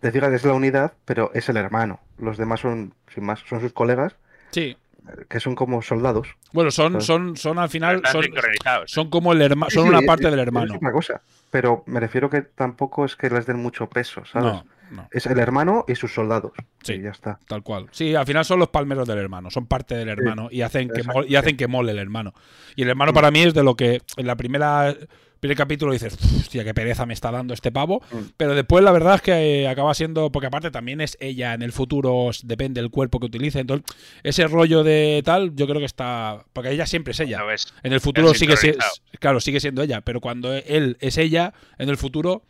te 0.00 0.10
fijas, 0.12 0.32
es 0.32 0.44
la 0.44 0.52
unidad, 0.54 0.92
pero 1.04 1.30
es 1.34 1.48
el 1.48 1.56
hermano. 1.56 2.00
Los 2.18 2.36
demás 2.38 2.60
son, 2.60 2.94
sin 3.14 3.24
más, 3.24 3.40
son 3.48 3.60
sus 3.60 3.72
colegas, 3.72 4.16
Sí. 4.50 4.76
Eh, 5.08 5.24
que 5.28 5.40
son 5.40 5.54
como 5.54 5.82
soldados. 5.82 6.28
Bueno, 6.52 6.70
son, 6.70 7.00
son, 7.00 7.36
son 7.36 7.58
al 7.58 7.68
final. 7.68 8.02
Son, 8.10 8.22
sincronizados. 8.22 8.90
son 8.90 9.10
como 9.10 9.32
el 9.32 9.42
hermano. 9.42 9.70
Son 9.70 9.84
sí, 9.84 9.88
una 9.88 10.00
es- 10.00 10.06
parte 10.06 10.24
es- 10.24 10.30
del 10.30 10.40
Es 10.40 10.46
hermano. 10.46 10.78
una 10.80 10.92
cosa. 10.92 11.20
Pero 11.50 11.82
me 11.86 11.98
refiero 12.00 12.30
que 12.30 12.42
tampoco 12.42 13.04
es 13.04 13.16
que 13.16 13.28
les 13.30 13.46
den 13.46 13.56
mucho 13.58 13.88
peso, 13.88 14.24
¿sabes? 14.24 14.52
No, 14.52 14.64
no. 14.90 15.08
Es 15.12 15.26
el 15.26 15.38
hermano 15.38 15.84
y 15.88 15.94
sus 15.94 16.12
soldados. 16.12 16.52
Sí. 16.82 16.94
Y 16.94 17.02
ya 17.02 17.10
está. 17.10 17.38
Tal 17.46 17.62
cual. 17.62 17.86
Sí, 17.92 18.14
al 18.14 18.26
final 18.26 18.44
son 18.44 18.58
los 18.58 18.68
palmeros 18.68 19.06
del 19.08 19.18
hermano, 19.18 19.50
son 19.50 19.66
parte 19.66 19.94
del 19.94 20.08
hermano 20.08 20.48
y 20.50 20.62
hacen 20.62 20.88
que 20.88 21.02
mol- 21.04 21.26
y 21.28 21.36
hacen 21.36 21.56
que 21.56 21.66
mole 21.68 21.92
el 21.92 21.98
hermano. 21.98 22.34
Y 22.76 22.82
el 22.82 22.88
hermano 22.88 23.12
para 23.12 23.30
mí 23.30 23.40
es 23.42 23.54
de 23.54 23.62
lo 23.62 23.74
que 23.76 24.02
en 24.16 24.26
la 24.26 24.36
primera 24.36 24.94
primer 25.40 25.56
capítulo 25.56 25.94
dices, 25.94 26.18
hostia, 26.38 26.64
qué 26.64 26.74
pereza 26.74 27.06
me 27.06 27.14
está 27.14 27.30
dando 27.30 27.54
este 27.54 27.72
pavo, 27.72 28.02
Mm. 28.12 28.16
pero 28.36 28.54
después 28.54 28.84
la 28.84 28.92
verdad 28.92 29.14
es 29.14 29.22
que 29.22 29.62
eh, 29.62 29.68
acaba 29.68 29.94
siendo 29.94 30.30
porque 30.30 30.48
aparte 30.48 30.70
también 30.70 31.00
es 31.00 31.16
ella 31.18 31.54
en 31.54 31.62
el 31.62 31.72
futuro 31.72 32.28
depende 32.42 32.82
del 32.82 32.90
cuerpo 32.90 33.18
que 33.20 33.24
utilice, 33.24 33.60
entonces 33.60 33.86
ese 34.22 34.46
rollo 34.48 34.84
de 34.84 35.22
tal, 35.24 35.56
yo 35.56 35.66
creo 35.66 35.78
que 35.78 35.86
está 35.86 36.44
porque 36.52 36.72
ella 36.72 36.84
siempre 36.84 37.12
es 37.12 37.20
ella. 37.20 37.40
En 37.82 37.94
el 37.94 38.00
futuro 38.02 38.34
sigue 38.34 38.54
si- 38.58 38.66
sincronizado. 38.66 38.92
claro, 39.18 39.40
sigue 39.40 39.60
siendo 39.60 39.80
ella, 39.82 40.02
pero 40.02 40.20
cuando 40.20 40.52
él 40.52 40.98
es 41.00 41.16
ella 41.16 41.54
en 41.78 41.88
el 41.88 41.96
futuro 41.96 42.42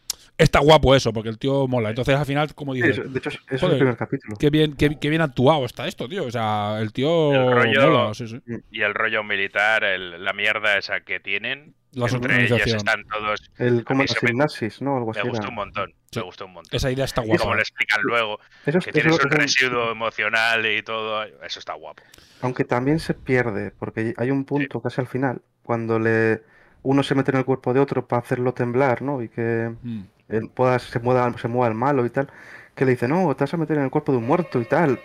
está 0.43 0.61
guapo 0.61 0.95
eso, 0.95 1.13
porque 1.13 1.29
el 1.29 1.39
tío 1.39 1.67
mola. 1.69 1.91
Entonces 1.91 2.15
al 2.17 2.27
final 2.27 2.55
como 2.55 2.75
Sí, 2.75 2.83
dices, 2.83 2.99
eso- 2.99 3.09
de 3.09 3.19
hecho, 3.19 3.29
es- 3.31 3.41
eso 3.51 3.67
es 3.67 3.73
el 3.73 3.79
primer 3.79 3.97
capítulo. 3.97 4.37
Qué 4.39 4.51
bien, 4.51 4.75
qué, 4.77 4.99
qué 4.99 5.09
bien 5.11 5.23
actuado 5.23 5.65
está 5.65 5.87
esto, 5.87 6.09
tío. 6.09 6.25
O 6.25 6.31
sea, 6.31 6.79
el 6.81 6.93
tío. 6.93 7.33
El 7.35 7.53
rollo- 7.53 7.91
mola, 7.91 8.15
sí, 8.15 8.27
sí. 8.29 8.41
Y 8.71 8.83
el 8.83 8.95
rollo 8.95 9.23
militar, 9.25 9.85
el- 9.85 10.25
la 10.25 10.33
mierda 10.33 10.79
esa 10.79 11.01
que 11.01 11.21
tienen, 11.21 11.75
La 11.93 12.07
entre 12.07 12.45
ellos 12.45 12.65
están 12.67 13.05
todos. 13.09 13.51
El, 13.59 13.85
como 13.85 14.07
se 14.07 14.15
me- 14.25 14.33
¿no? 14.33 14.97
Algo 14.97 15.11
así 15.11 15.21
Me 15.25 15.29
gustó 15.31 15.43
era. 15.43 15.49
un 15.49 15.55
montón, 15.57 15.93
Sí. 16.13 16.19
me 16.21 16.25
gustó 16.25 16.47
un 16.47 16.53
montón. 16.53 16.77
Esa 16.77 16.91
idea 16.91 17.05
está 17.05 17.23
Y 17.25 17.27
guapa. 17.27 17.43
como 17.43 17.55
lo 17.57 17.61
explican 17.61 18.01
luego, 18.03 18.39
Eso 18.65 18.79
que 18.79 18.79
eso 18.79 18.91
tienes 18.93 19.13
es- 19.17 19.25
un 19.25 19.31
eso- 19.33 19.39
residuo 19.41 19.91
emocional 19.91 20.67
y 20.67 20.83
todo, 20.83 21.25
eso 21.25 21.59
está 21.59 21.75
guapo. 21.75 22.03
Aunque 22.43 22.65
también 22.65 23.01
se 23.01 23.15
pierde, 23.15 23.73
porque 23.77 24.15
hay 24.17 24.31
un 24.31 24.45
punto 24.45 24.81
casi 24.81 25.01
al 25.01 25.09
final, 25.09 25.43
cuando 25.65 25.99
le 25.99 26.43
uno 26.83 27.03
se 27.03 27.15
mete 27.15 27.31
en 27.33 27.37
el 27.39 27.45
cuerpo 27.45 27.75
de 27.75 27.81
otro 27.81 28.07
para 28.09 28.23
hacerlo 28.23 28.55
temblar, 28.55 29.03
¿no? 29.03 29.21
Y 29.23 29.29
que 29.29 29.71
Mm. 29.83 30.03
Él 30.31 30.49
pueda, 30.55 30.79
se 30.79 30.99
mueva, 31.01 31.37
se 31.39 31.49
mueva 31.49 31.69
el 31.69 31.75
malo 31.75 32.07
y 32.07 32.11
tal, 32.11 32.29
que 32.75 32.85
le 32.85 32.93
dice, 32.93 33.09
no, 33.09 33.35
te 33.37 33.45
vas 33.45 33.55
a 33.55 33.57
meter 33.57 33.77
en 33.79 33.85
el 33.85 33.91
cuerpo 33.91 34.13
de 34.13 34.19
un 34.19 34.27
muerto 34.27 34.61
y 34.61 34.65
tal. 34.65 35.01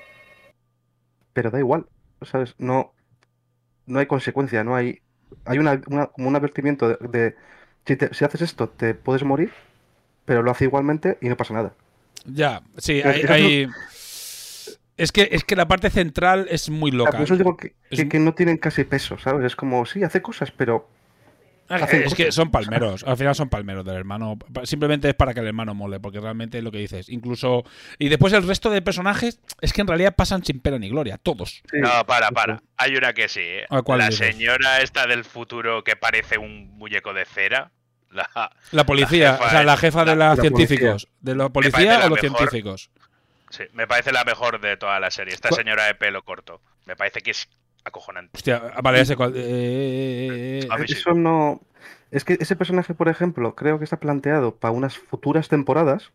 Pero 1.34 1.52
da 1.52 1.60
igual, 1.60 1.86
¿sabes? 2.22 2.56
No, 2.58 2.94
no 3.86 4.00
hay 4.00 4.06
consecuencia, 4.06 4.64
no 4.64 4.76
hay. 4.76 5.00
Hay 5.46 5.58
una, 5.58 5.82
una- 5.88 6.08
como 6.08 6.28
un 6.30 6.36
advertimiento 6.36 6.88
de, 6.88 6.98
de, 7.08 7.36
si, 7.86 7.96
te- 7.96 8.14
si 8.14 8.24
haces 8.24 8.42
esto, 8.42 8.70
te 8.70 8.94
puedes 8.94 9.24
morir, 9.24 9.52
pero 10.26 10.44
lo 10.44 10.52
hace 10.52 10.66
igualmente 10.66 11.18
y 11.22 11.28
no 11.30 11.36
pasa 11.38 11.54
nada. 11.54 11.74
Ya, 12.26 12.62
sí, 12.78 13.02
hay. 13.02 13.22
hay- 13.28 13.70
Es 14.98 15.12
que, 15.12 15.28
es 15.32 15.44
que 15.44 15.58
la 15.58 15.68
parte 15.68 15.90
central 15.90 16.48
es 16.50 16.70
muy 16.70 16.90
loca. 16.92 17.12
por 17.12 17.22
eso 17.22 17.36
digo 17.36 17.58
que, 17.58 17.76
Es- 17.90 18.00
que- 18.00 18.08
que 18.10 18.20
no 18.20 18.34
tienen 18.34 18.58
casi 18.58 18.86
peso, 18.86 19.18
¿sabes? 19.18 19.46
Es 19.46 19.56
como, 19.58 19.86
sí, 19.86 20.04
hace 20.04 20.22
cosas, 20.22 20.52
pero 20.52 20.88
Es 21.70 22.14
que 22.14 22.32
son 22.32 22.52
palmeros, 22.52 23.04
al 23.04 23.18
final 23.18 23.34
son 23.34 23.50
palmeros 23.50 23.84
del 23.86 23.96
hermano. 23.96 24.38
Simplemente 24.64 25.10
es 25.10 25.16
para 25.16 25.34
que 25.34 25.40
el 25.40 25.48
hermano 25.48 25.74
mole, 25.74 26.00
porque 26.00 26.20
realmente 26.20 26.60
es 26.60 26.64
lo 26.64 26.72
que 26.72 26.78
dices. 26.78 27.10
Incluso. 27.10 27.64
Y 27.98 28.10
después 28.10 28.34
el 28.34 28.48
resto 28.48 28.70
de 28.70 28.82
personajes 28.84 29.40
es 29.62 29.74
que 29.74 29.82
en 29.82 29.88
realidad 29.88 30.16
pasan 30.16 30.44
sin 30.46 30.60
pena 30.60 30.78
ni 30.78 30.90
gloria, 30.90 31.18
todos. 31.18 31.64
sí. 31.72 31.78
No, 31.80 32.06
para, 32.06 32.30
para. 32.30 32.62
Hay 32.78 32.96
una 32.96 33.14
que 33.14 33.28
sí, 33.28 33.42
¿eh? 33.42 33.66
¿A 33.70 33.82
cuál 33.82 34.00
La 34.00 34.10
dices? 34.10 34.28
señora 34.36 34.82
esta 34.82 35.08
del 35.08 35.26
futuro 35.26 35.84
que 35.84 35.96
parece 35.96 36.38
un 36.38 36.78
muñeco 36.78 37.14
de 37.14 37.26
cera. 37.26 37.72
La... 38.12 38.30
La 38.72 38.86
policía, 38.86 39.34
jefa, 39.34 39.46
o 39.46 39.50
sea, 39.50 39.64
la 39.64 39.78
jefa 39.78 40.06
de 40.06 40.16
la- 40.16 40.30
los 40.30 40.38
la 40.38 40.42
científicos. 40.44 41.08
¿De 41.20 41.36
los 41.36 41.50
parece 41.52 41.72
policía 41.72 41.98
la 42.00 42.06
o 42.06 42.10
los 42.10 42.22
mejor. 42.22 42.38
científicos? 42.38 42.92
Sí, 43.50 43.64
me 43.74 43.88
parece 43.88 44.12
la 44.12 44.24
mejor 44.24 44.62
de 44.62 44.78
toda 44.78 45.00
la 45.00 45.10
serie. 45.12 45.34
Esta 45.34 45.50
¿Cuál? 45.50 45.62
señora 45.62 45.86
de 45.86 45.96
pelo 45.96 46.24
corto. 46.24 46.62
Me 46.86 46.96
parece 46.96 47.22
que 47.22 47.32
es 47.32 47.50
acojonante. 47.86 48.32
Hostia, 48.34 48.60
vale, 48.84 49.00
ese 49.02 49.16
cual. 49.16 49.34
eh, 49.36 50.60
eh, 50.64 50.68
A 50.70 50.78
mí 50.78 50.88
sí. 50.88 50.94
Eso 50.94 51.14
no. 51.14 51.62
Es 52.12 52.24
que 52.26 52.38
ese 52.40 52.56
personaje, 52.56 52.94
por 52.94 53.08
ejemplo, 53.10 53.56
creo 53.56 53.78
que 53.78 53.84
está 53.84 53.98
planteado 54.00 54.56
para 54.56 54.72
unas 54.72 54.98
futuras 54.98 55.48
temporadas. 55.48 56.12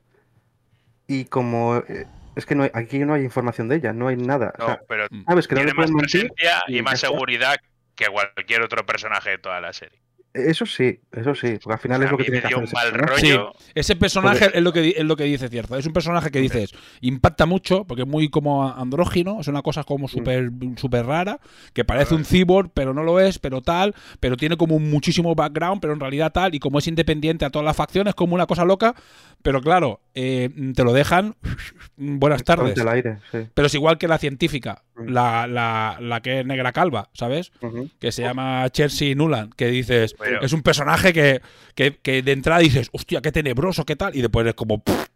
Y 1.06 1.24
como. 1.26 1.78
eh, 1.88 2.06
es 2.36 2.46
que 2.46 2.54
no 2.54 2.62
hay- 2.62 2.70
aquí 2.74 2.98
no 3.00 3.14
hay 3.14 3.22
información 3.24 3.68
de 3.68 3.76
ella, 3.76 3.92
no 3.92 4.06
hay 4.08 4.16
nada. 4.16 4.52
O 4.58 4.60
No, 4.60 4.66
sea, 4.66 4.80
pero 4.88 5.06
sabes 5.26 5.48
que 5.48 5.56
tiene 5.56 5.74
más 5.74 5.90
presencia 5.90 6.62
y 6.68 6.78
y 6.78 6.82
más 6.82 7.00
ya 7.00 7.08
seguridad 7.08 7.56
que 7.96 8.06
cualquier 8.06 8.62
otro 8.62 8.86
personaje 8.86 9.30
de 9.30 9.38
toda 9.38 9.60
la 9.60 9.72
serie. 9.72 9.98
Eso 10.32 10.64
sí, 10.64 11.00
eso 11.10 11.34
sí, 11.34 11.58
porque 11.60 11.74
al 11.74 11.80
final 11.80 12.02
es 12.04 12.10
lo 12.12 12.16
que 12.16 12.24
tiene 12.24 12.40
que 12.40 12.46
hacer 12.46 12.62
ese 12.62 12.72
mal 12.72 12.92
personaje. 12.92 13.34
rollo. 13.34 13.52
Ese 13.74 13.96
personaje 13.96 14.50
es 14.54 14.62
lo 14.62 14.72
que 14.72 14.94
es 14.96 15.04
lo 15.04 15.16
que 15.16 15.24
dice 15.24 15.48
cierto. 15.48 15.76
Es 15.76 15.86
un 15.86 15.92
personaje 15.92 16.30
que 16.30 16.40
dices 16.40 16.72
impacta 17.00 17.46
mucho 17.46 17.84
porque 17.84 18.02
es 18.02 18.08
muy 18.08 18.28
como 18.28 18.68
andrógino, 18.68 19.40
es 19.40 19.48
una 19.48 19.62
cosa 19.62 19.82
como 19.82 20.06
súper 20.06 20.50
súper 20.76 21.06
rara, 21.06 21.40
que 21.72 21.84
parece 21.84 22.14
un 22.14 22.24
cyborg, 22.24 22.70
pero 22.72 22.94
no 22.94 23.02
lo 23.02 23.18
es, 23.18 23.40
pero 23.40 23.60
tal, 23.60 23.94
pero 24.20 24.36
tiene 24.36 24.56
como 24.56 24.76
un 24.76 24.88
muchísimo 24.88 25.34
background, 25.34 25.80
pero 25.80 25.94
en 25.94 26.00
realidad 26.00 26.30
tal, 26.30 26.54
y 26.54 26.60
como 26.60 26.78
es 26.78 26.86
independiente 26.86 27.44
a 27.44 27.50
todas 27.50 27.66
las 27.66 27.76
facciones, 27.76 28.14
como 28.14 28.36
una 28.36 28.46
cosa 28.46 28.64
loca, 28.64 28.94
pero 29.42 29.60
claro, 29.60 30.00
eh, 30.14 30.48
te 30.76 30.84
lo 30.84 30.92
dejan 30.92 31.34
buenas 31.96 32.44
tardes. 32.44 32.78
Aire, 32.86 33.18
sí. 33.32 33.38
Pero 33.52 33.66
es 33.66 33.74
igual 33.74 33.98
que 33.98 34.06
la 34.06 34.18
científica, 34.18 34.84
Mm. 34.89 34.89
La, 35.06 35.46
la, 35.46 35.96
la 36.00 36.20
que 36.20 36.40
es 36.40 36.46
negra 36.46 36.72
calva, 36.72 37.08
¿sabes? 37.12 37.52
Que 37.98 38.12
se 38.12 38.22
llama 38.22 38.68
Chelsea 38.70 39.14
Nuland, 39.14 39.54
que 39.54 39.66
dices, 39.68 40.14
Pero- 40.18 40.40
es 40.42 40.52
un 40.52 40.62
personaje 40.62 41.12
que, 41.12 41.40
que, 41.74 41.96
que 41.98 42.22
de 42.22 42.32
entrada 42.32 42.60
dices, 42.60 42.88
hostia, 42.92 43.20
qué 43.20 43.32
tenebroso, 43.32 43.84
qué 43.84 43.96
tal, 43.96 44.14
y 44.16 44.20
después 44.22 44.46
es 44.46 44.54
como, 44.54 44.82
"Pff, 44.82 45.08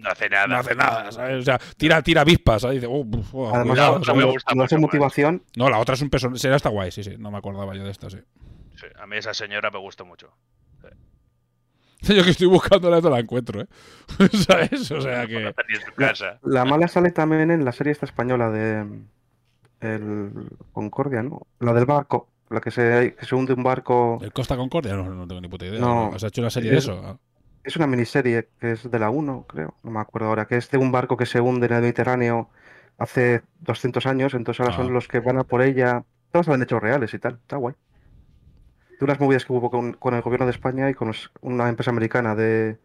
No 0.00 0.10
hace 0.10 0.28
nada. 0.28 0.46
no 0.46 0.56
hace 0.56 0.74
nada, 0.74 1.12
¿sabes? 1.12 1.36
O 1.38 1.42
sea, 1.42 1.58
tira, 1.76 2.02
tira 2.02 2.22
avispas, 2.22 2.62
¿sabes? 2.62 2.76
Y 2.76 2.80
dices, 2.80 2.90
"Oh, 2.92 3.06
oh, 3.32 3.48
Además, 3.54 3.66
cuidado", 3.68 3.92
otra 3.96 4.04
¿sabes? 4.06 4.24
me 4.26 4.32
gusta 4.32 4.44
cuando 4.48 4.64
hace 4.64 4.78
motivación, 4.78 5.42
No, 5.56 5.68
la 5.70 5.78
otra 5.78 5.94
es 5.94 6.02
un 6.02 6.10
personaje, 6.10 6.38
será 6.40 6.56
está 6.56 6.68
guay, 6.68 6.90
sí, 6.90 7.02
sí, 7.04 7.14
no 7.18 7.30
me 7.30 7.38
acordaba 7.38 7.74
yo 7.74 7.84
de 7.84 7.90
esta, 7.90 8.08
sí. 8.10 8.18
Sí, 8.76 8.86
a 8.98 9.06
mí 9.06 9.16
esa 9.16 9.34
señora 9.34 9.70
me 9.70 9.78
gusta 9.78 10.04
mucho. 10.04 10.32
Yo 12.02 12.24
que 12.24 12.30
estoy 12.30 12.46
buscándola 12.46 12.98
no 13.02 13.10
la 13.10 13.18
encuentro, 13.20 13.60
¿eh? 13.60 13.66
¿Sabes? 14.46 14.90
O 14.90 15.02
sea 15.02 15.22
No 15.22 15.28
que... 15.28 15.54
casa. 15.96 16.38
la 16.42 16.64
mala 16.64 16.88
sale 16.88 17.10
también 17.10 17.50
en 17.50 17.62
la 17.64 17.72
serie 17.72 17.92
esta 17.92 18.06
española 18.06 18.48
de 18.50 18.86
el 19.80 20.30
Concordia, 20.72 21.22
¿no? 21.22 21.46
La 21.60 21.72
del 21.72 21.86
barco, 21.86 22.28
la 22.50 22.60
que 22.60 22.70
se, 22.70 23.14
que 23.18 23.24
se 23.26 23.34
hunde 23.34 23.52
un 23.54 23.62
barco. 23.62 24.18
¿El 24.22 24.32
Costa 24.32 24.56
Concordia? 24.56 24.94
No, 24.94 25.04
no 25.14 25.26
tengo 25.26 25.40
ni 25.40 25.48
puta 25.48 25.66
idea. 25.66 25.80
No. 25.80 26.12
¿Has 26.14 26.22
hecho 26.24 26.40
una 26.40 26.50
serie 26.50 26.70
de 26.70 26.78
Es- 26.78 26.84
eso? 26.84 27.00
Ah. 27.04 27.18
Es 27.62 27.76
una 27.76 27.86
miniserie 27.86 28.48
que 28.58 28.72
es 28.72 28.90
de 28.90 28.98
la 28.98 29.10
1, 29.10 29.44
creo, 29.46 29.74
no 29.82 29.90
me 29.90 30.00
acuerdo 30.00 30.28
ahora, 30.28 30.46
que 30.46 30.56
es 30.56 30.70
de 30.70 30.78
un 30.78 30.90
barco 30.92 31.18
que 31.18 31.26
se 31.26 31.40
hunde 31.42 31.66
en 31.66 31.74
el 31.74 31.82
Mediterráneo 31.82 32.48
hace 32.96 33.42
200 33.60 34.06
años, 34.06 34.32
entonces 34.32 34.60
ahora 34.60 34.72
Ah. 34.74 34.76
son 34.78 34.92
los 34.94 35.08
que 35.08 35.20
van 35.20 35.38
a 35.38 35.44
por 35.44 35.60
ella. 35.60 36.04
Todos 36.32 36.46
saben 36.46 36.62
hechos 36.62 36.80
reales 36.82 37.12
y 37.12 37.18
tal, 37.18 37.34
está 37.34 37.56
guay. 37.56 37.74
De 38.98 39.04
unas 39.04 39.20
movidas 39.20 39.44
que 39.44 39.52
hubo 39.52 39.70
con, 39.70 39.92
con 39.94 40.14
el 40.14 40.22
gobierno 40.22 40.46
de 40.46 40.52
España 40.52 40.88
y 40.90 40.94
con 40.94 41.08
los- 41.08 41.30
una 41.42 41.68
empresa 41.68 41.90
americana 41.90 42.34
de, 42.34 42.78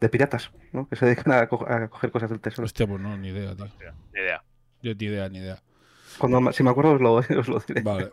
de 0.00 0.08
piratas, 0.10 0.50
¿no? 0.72 0.88
Que 0.88 0.96
se 0.96 1.06
dedican 1.06 1.32
a, 1.32 1.46
co- 1.46 1.66
a 1.68 1.88
coger 1.88 2.10
cosas 2.10 2.28
del 2.30 2.40
tesoro. 2.40 2.66
Hostia, 2.66 2.86
pues 2.86 3.00
no, 3.00 3.16
ni 3.16 3.28
idea, 3.28 3.54
tío. 3.54 3.64
Hostia, 3.64 3.94
ni 4.14 4.20
idea. 4.20 4.42
Yo 4.82 4.94
ni 4.94 5.04
idea, 5.06 5.28
ni 5.30 5.38
idea. 5.38 5.58
Cuando, 6.18 6.52
si 6.52 6.62
me 6.62 6.70
acuerdo 6.70 6.92
os 6.92 7.00
lo, 7.00 7.14
os 7.40 7.48
lo 7.48 7.60
diré. 7.66 7.82
Vale. 7.82 8.10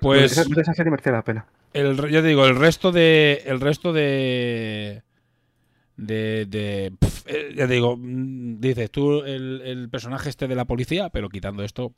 Pues, 0.00 0.32
esa, 0.32 0.42
esa 0.60 0.74
serie 0.74 0.90
merecía 0.90 1.12
la 1.12 1.22
pena. 1.22 1.46
El, 1.72 1.96
ya 2.10 2.22
te 2.22 2.28
digo, 2.28 2.46
el 2.46 2.56
resto 2.56 2.92
de. 2.92 3.42
El 3.46 3.60
resto 3.60 3.92
de. 3.92 5.02
De. 5.96 6.46
de 6.46 6.92
pf, 6.98 7.24
eh, 7.26 7.54
ya 7.56 7.66
te 7.66 7.74
digo, 7.74 7.96
mm, 7.96 8.60
dices 8.60 8.90
tú 8.90 9.22
el, 9.24 9.60
el 9.64 9.88
personaje 9.90 10.28
este 10.28 10.46
de 10.48 10.54
la 10.54 10.64
policía, 10.64 11.10
pero 11.10 11.28
quitando 11.28 11.62
esto. 11.64 11.92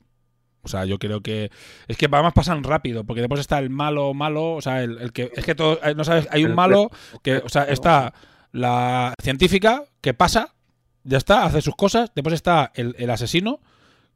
O 0.63 0.67
sea, 0.67 0.85
yo 0.85 0.99
creo 0.99 1.21
que. 1.21 1.49
Es 1.87 1.97
que 1.97 2.07
además 2.11 2.33
pasan 2.33 2.63
rápido, 2.63 3.03
porque 3.03 3.21
después 3.21 3.39
está 3.41 3.59
el 3.59 3.69
malo, 3.69 4.13
malo. 4.13 4.53
O 4.53 4.61
sea, 4.61 4.83
el, 4.83 4.97
el 4.99 5.11
que. 5.13 5.31
Es 5.35 5.45
que 5.45 5.55
todo. 5.55 5.79
eh, 5.83 5.95
No 5.95 6.03
sabes, 6.03 6.27
hay 6.31 6.43
un 6.45 6.53
malo 6.55 6.89
que. 7.23 7.37
O 7.37 7.49
sea, 7.49 7.63
está 7.63 8.13
la 8.51 9.13
científica 9.21 9.85
que 10.01 10.13
pasa, 10.13 10.53
ya 11.03 11.17
está, 11.17 11.45
hace 11.45 11.61
sus 11.61 11.75
cosas. 11.75 12.11
Después 12.13 12.33
está 12.33 12.71
el, 12.75 12.95
el 12.99 13.09
asesino, 13.09 13.59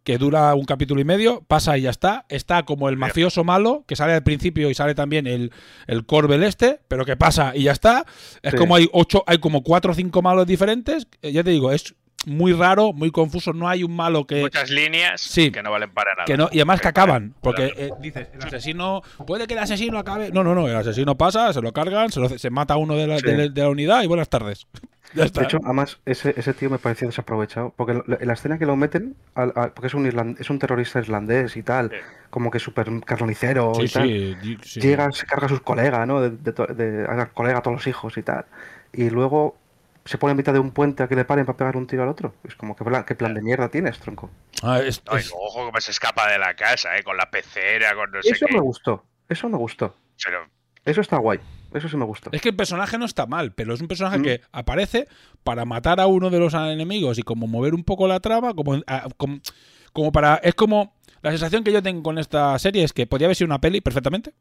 que 0.05 0.17
dura 0.17 0.53
un 0.55 0.63
capítulo 0.63 1.01
y 1.01 1.03
medio, 1.03 1.43
pasa 1.47 1.77
y 1.77 1.81
ya 1.81 1.89
está. 1.89 2.25
Está 2.29 2.63
como 2.63 2.88
el 2.88 2.95
mafioso 2.95 3.43
malo, 3.43 3.83
que 3.88 3.95
sale 3.97 4.13
al 4.13 4.24
principio 4.24 4.69
y 4.69 4.74
sale 4.75 4.95
también 4.95 5.27
el, 5.27 5.51
el 5.88 6.05
Corbel 6.05 6.43
este, 6.43 6.79
pero 6.88 7.03
que 7.05 7.17
pasa 7.17 7.53
y 7.55 7.63
ya 7.63 7.71
está. 7.74 8.05
Es 8.43 8.51
Sí. 8.51 8.57
como 8.57 8.75
hay 8.75 8.88
ocho, 8.93 9.24
hay 9.27 9.39
como 9.39 9.63
cuatro 9.63 9.91
o 9.91 9.95
cinco 9.95 10.21
malos 10.21 10.45
diferentes. 10.47 11.07
Eh, 11.21 11.31
Ya 11.33 11.43
te 11.43 11.50
digo, 11.50 11.71
es 11.71 11.95
muy 12.25 12.53
raro, 12.53 12.94
muy 12.94 13.12
confuso. 13.12 13.53
No 13.53 13.67
hay 13.67 13.84
un 13.84 13.96
malo 13.96 14.25
que. 14.25 14.41
Muchas 14.41 14.70
líneas 14.70 15.22
sí. 15.22 15.51
que 15.51 15.62
no 15.63 15.72
valen 15.72 15.91
para 15.91 16.13
nada. 16.13 16.25
Que 16.25 16.38
no, 16.38 16.50
y 16.51 16.58
además 16.60 16.82
que 16.82 16.88
acaban, 16.88 17.32
valen- 17.32 17.36
porque 17.41 17.74
eh, 17.77 17.89
dices, 18.01 18.27
el 18.34 18.44
asesino, 18.44 19.01
puede 19.27 19.48
que 19.48 19.53
el 19.53 19.60
asesino 19.60 19.98
acabe. 20.00 20.32
No, 20.32 20.44
no, 20.44 20.55
no, 20.55 20.67
el 20.67 20.75
asesino 20.75 21.15
pasa, 21.17 21.53
se 21.53 21.62
lo 21.62 21.72
cargan, 21.74 22.12
se, 22.12 22.20
lo- 22.20 22.29
se 22.29 22.50
mata 22.50 22.75
a 22.75 22.77
uno 22.77 22.96
de 22.96 23.08
la, 23.08 23.20
Sí. 23.20 23.25
de 23.25 23.38
la- 23.38 23.48
de 23.50 23.62
la 23.62 23.70
unidad 23.70 24.03
y 24.03 24.08
buenas 24.08 24.29
tardes. 24.29 24.67
Ya 25.13 25.24
está. 25.24 25.41
De 25.41 25.46
hecho, 25.46 25.60
además, 25.63 26.00
ese, 26.05 26.34
ese 26.36 26.53
tío 26.53 26.70
me 26.70 26.77
pareció 26.79 27.08
desaprovechado. 27.08 27.74
Porque 27.77 27.94
en 27.94 28.27
la 28.27 28.34
escena 28.34 28.58
que 28.58 28.65
lo 28.65 28.75
meten, 28.75 29.15
al- 29.36 29.53
al- 29.55 29.72
porque 29.72 29.88
es 29.88 29.94
un, 29.94 30.05
irland- 30.05 30.38
es 30.41 30.50
un 30.50 30.60
terrorista 30.60 31.00
irlandés 31.00 31.55
y 31.55 31.63
tal, 31.63 31.89
Sí. 31.91 31.96
como 32.32 32.51
que 32.51 32.60
súper 32.60 32.88
carnicero 33.05 33.72
sí, 33.75 33.84
y 33.84 33.88
tal. 33.88 34.08
sí, 34.10 34.58
sí. 34.63 34.82
Llega, 34.82 35.10
se 35.13 35.25
carga 35.25 35.46
a 35.46 35.50
sus 35.50 35.62
colegas, 35.62 36.05
¿no? 36.05 36.20
De, 36.22 36.32
de, 36.32 36.51
de- 36.74 37.05
a 37.08 37.27
colega 37.27 37.60
a 37.60 37.62
todos 37.62 37.75
los 37.77 37.88
hijos 37.88 38.17
y 38.17 38.24
tal. 38.24 38.46
Y 38.91 39.10
luego 39.10 39.55
se 40.05 40.17
pone 40.19 40.31
en 40.31 40.38
mitad 40.38 40.53
de 40.53 40.59
un 40.59 40.71
puente 40.71 41.01
a 41.03 41.07
que 41.07 41.15
le 41.15 41.25
paren 41.25 41.45
para 41.45 41.57
pegar 41.57 41.75
un 41.77 41.88
tiro 41.88 42.03
al 42.03 42.09
otro. 42.09 42.35
Es 42.43 42.55
como, 42.55 42.75
¿qué 42.75 42.83
plan, 42.85 43.03
qué 43.03 43.15
plan 43.15 43.33
de 43.33 43.41
mierda 43.41 43.69
tienes, 43.69 44.00
tronco? 44.00 44.29
Ah, 44.62 44.79
es- 44.79 45.03
No, 45.05 45.15
y 45.17 45.19
es- 45.19 45.29
luego, 45.31 45.45
ojo, 45.45 45.65
cómo 45.65 45.81
se 45.81 45.91
escapa 45.91 46.31
de 46.31 46.38
la 46.39 46.53
casa, 46.55 46.95
¿eh? 46.97 47.03
Con 47.03 47.17
la 47.17 47.29
pecera, 47.31 47.93
con 47.95 48.12
no 48.12 48.21
sé 48.21 48.29
Eso 48.31 48.45
qué. 48.47 48.53
me 48.53 48.59
gustó. 48.62 49.03
Eso 49.27 49.50
me 49.50 49.57
gustó. 49.57 49.95
Pero 50.24 50.39
Eso 50.85 51.01
está 51.01 51.17
guay. 51.17 51.39
Eso 51.74 51.89
sí 51.89 51.97
me 51.97 52.05
gustó. 52.05 52.29
Es 52.31 52.41
que 52.41 52.50
el 52.50 52.55
personaje 52.55 52.97
no 53.00 53.05
está 53.05 53.25
mal, 53.25 53.51
pero 53.53 53.74
es 53.74 53.81
un 53.81 53.88
personaje 53.88 54.19
Mm. 54.19 54.24
que 54.24 54.41
aparece 54.51 55.07
para 55.43 55.65
matar 55.65 56.00
a 56.00 56.05
uno 56.05 56.29
de 56.29 56.39
los 56.39 56.53
enemigos 56.53 57.17
y 57.17 57.24
como 57.24 57.47
mover 57.47 57.74
un 57.74 57.83
poco 57.83 58.07
la 58.07 58.19
trama, 58.19 58.53
como, 58.53 58.75
a- 58.85 59.07
como, 59.17 59.39
como 59.91 60.12
para... 60.12 60.35
Es 60.35 60.53
como... 60.53 60.93
La 61.24 61.31
sensación 61.31 61.63
que 61.63 61.71
yo 61.71 61.81
tengo 61.81 62.03
con 62.03 62.19
esta 62.19 62.57
serie 62.59 62.83
es 62.83 62.93
que 62.93 63.07
podría 63.07 63.25
haber 63.25 63.35
sido 63.35 63.47
una 63.47 63.59
peli 63.59 63.81
perfectamente. 63.81 64.33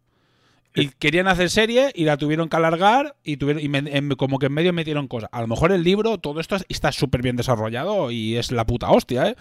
Y 0.74 0.88
querían 0.88 1.28
hacer 1.28 1.50
serie 1.50 1.92
y 1.94 2.04
la 2.04 2.16
tuvieron 2.16 2.48
que 2.48 2.56
alargar 2.56 3.14
y 3.22 3.36
tuvieron 3.36 3.62
y 3.62 3.68
me- 3.68 3.78
en- 3.78 4.10
como 4.16 4.38
que 4.40 4.46
en 4.46 4.52
medio 4.54 4.72
metieron 4.72 5.06
cosas. 5.06 5.30
A 5.32 5.40
lo 5.40 5.46
mejor 5.46 5.70
el 5.72 5.84
libro, 5.84 6.18
todo 6.18 6.40
esto 6.40 6.56
es- 6.56 6.66
está 6.68 6.90
súper 6.90 7.22
bien 7.22 7.36
desarrollado 7.36 8.10
y 8.10 8.36
es 8.36 8.50
la 8.50 8.66
puta 8.66 8.90
hostia, 8.90 9.28
¿eh? 9.28 9.36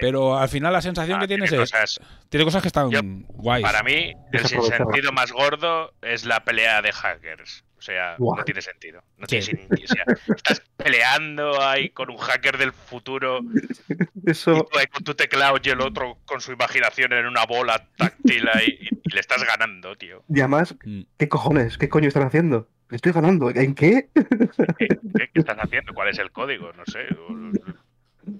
Pero 0.00 0.38
al 0.38 0.48
final 0.48 0.72
la 0.72 0.80
sensación 0.80 1.18
ah, 1.18 1.20
que 1.20 1.28
tienes 1.28 1.50
tiene 1.50 1.64
es... 1.64 1.70
cosas- 1.70 2.00
Tiene 2.30 2.44
cosas 2.46 2.62
que 2.62 2.68
están 2.68 2.90
Yo- 2.90 3.00
guays. 3.02 3.62
Para 3.62 3.82
mí, 3.82 4.14
el 4.32 4.46
sinsentido 4.46 5.12
más 5.12 5.30
gordo 5.32 5.92
es 6.00 6.24
la 6.24 6.42
pelea 6.44 6.80
de 6.80 6.92
hackers. 6.92 7.64
O 7.82 7.84
sea, 7.84 8.14
no 8.16 8.44
tiene 8.44 8.62
sentido. 8.62 9.02
No 9.18 9.26
Sí. 9.26 9.40
tiene 9.40 9.44
sentido. 9.66 9.84
O 9.84 9.88
sea, 9.88 10.34
estás 10.36 10.62
peleando 10.76 11.60
ahí 11.60 11.88
con 11.90 12.10
un 12.10 12.16
hacker 12.16 12.56
del 12.56 12.72
futuro 12.72 13.40
y 14.24 14.30
Eso, 14.30 14.68
tú 14.70 14.78
ahí 14.78 14.86
con 14.86 15.02
tu 15.02 15.14
teclado 15.14 15.56
y 15.60 15.68
el 15.68 15.80
otro 15.80 16.18
con 16.24 16.40
su 16.40 16.52
imaginación 16.52 17.12
en 17.12 17.26
una 17.26 17.44
bola 17.44 17.88
táctil 17.96 18.48
ahí 18.54 18.78
y, 18.80 18.94
y 18.94 19.12
le 19.14 19.18
estás 19.20 19.42
ganando, 19.44 19.96
tío. 19.96 20.22
y 20.28 20.38
además, 20.38 20.76
Mm. 20.84 21.02
¿qué 21.18 21.28
cojones? 21.28 21.76
¿Qué 21.76 21.88
coño 21.88 22.06
están 22.06 22.22
haciendo? 22.22 22.68
Estoy 22.92 23.10
ganando. 23.10 23.50
¿En 23.50 23.74
qué? 23.74 24.10
¿Qué, 24.78 24.86
qué- 24.88 25.30
qué 25.34 25.40
estás 25.40 25.56
haciendo? 25.58 25.92
¿Cuál 25.92 26.08
es 26.10 26.18
el 26.20 26.30
código? 26.30 26.72
No 26.74 26.84
sé. 26.86 27.06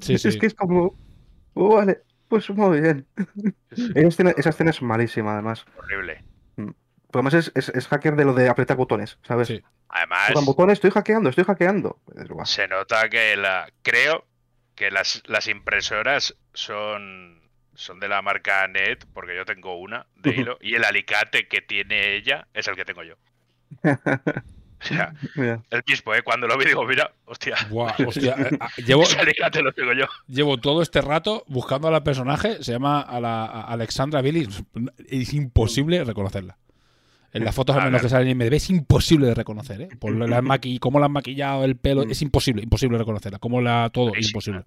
Sí, 0.01 0.19
sí. 0.19 0.29
Es 0.29 0.37
que 0.37 0.47
es 0.47 0.55
como. 0.55 0.97
"Oh, 1.55 1.75
vale, 1.77 2.03
pues 2.29 2.49
muy 2.51 2.81
bien. 2.81 3.07
Esa 3.71 4.09
escena, 4.09 4.31
esa 4.37 4.51
escena 4.51 4.71
es 4.71 4.81
malísima, 4.83 5.33
además. 5.33 5.65
Horrible. 5.77 6.23
Porque 7.13 7.29
además 7.29 7.35
es, 7.35 7.53
es, 7.55 7.69
es 7.69 7.89
hacker 7.89 8.17
de 8.17 8.25
lo 8.25 8.33
de 8.33 8.49
apretar 8.49 8.79
botones, 8.79 9.19
¿sabes? 9.23 9.49
Sí. 9.49 9.63
Además, 9.91 10.29
Tocan 10.29 10.47
botones, 10.47 10.73
estoy 10.75 10.91
hackeando, 10.91 11.29
estoy 11.29 11.45
hackeando. 11.45 11.99
Se 12.45 12.67
nota 12.67 13.11
que 13.11 13.37
la. 13.37 13.71
Creo 13.83 14.25
que 14.75 14.91
las, 14.91 15.23
las 15.27 15.47
impresoras 15.47 16.35
son. 16.55 17.43
Son 17.75 18.01
de 18.01 18.09
la 18.09 18.23
marca 18.23 18.67
NET, 18.67 19.07
porque 19.13 19.37
yo 19.37 19.45
tengo 19.45 19.77
una 19.77 20.07
de 20.17 20.31
hilo, 20.31 20.59
y 20.61 20.75
el 20.75 20.85
alicate 20.85 21.49
que 21.49 21.63
tiene 21.63 22.15
ella 22.17 22.47
es 22.55 22.67
el 22.69 22.77
que 22.77 22.85
tengo 22.85 23.03
yo. 23.03 23.15
O 24.83 24.85
sea, 24.85 25.15
Mira. 25.37 25.63
el 25.71 25.83
mismo, 25.87 26.13
¿eh? 26.13 26.23
Cuando 26.23 26.49
lo 26.49 26.59
vi 26.59 26.65
digo, 26.65 26.85
mira, 26.85 27.13
hostia, 27.27 27.55
Buah, 27.71 27.95
hostia, 28.05 28.35
eh, 28.37 28.59
ah, 28.59 28.69
llevo, 28.85 29.05
te 29.05 29.63
lo 29.63 29.71
digo 29.71 29.93
yo. 29.93 30.07
llevo 30.27 30.59
todo 30.59 30.83
este 30.83 31.01
rato 31.01 31.45
buscando 31.47 31.87
a 31.87 31.93
la 31.93 32.03
personaje. 32.03 32.65
Se 32.65 32.73
llama 32.73 33.01
a 33.01 33.21
la, 33.21 33.45
a 33.45 33.63
Alexandra 33.69 34.21
Billy. 34.23 34.49
Es 35.09 35.35
imposible 35.35 36.03
reconocerla. 36.03 36.59
En 37.33 37.45
las 37.45 37.55
fotos 37.55 37.75
al 37.77 37.85
menos 37.85 38.03
que 38.03 38.09
salen 38.09 38.29
en 38.29 38.41
IMDb 38.43 38.55
es 38.55 38.69
imposible 38.71 39.27
de 39.27 39.35
reconocer, 39.35 39.81
¿eh? 39.83 39.89
Por 39.99 40.15
la 40.15 40.43
maqui- 40.43 40.79
cómo 40.79 40.99
la 41.01 41.07
han 41.07 41.13
maquillado 41.13 41.65
el 41.65 41.77
pelo, 41.77 42.03
es 42.03 42.21
imposible, 42.23 42.63
imposible 42.63 42.99
reconocerla. 42.99 43.39
Cómo 43.39 43.61
la 43.61 43.91
todo, 43.93 44.13
imposible. 44.17 44.65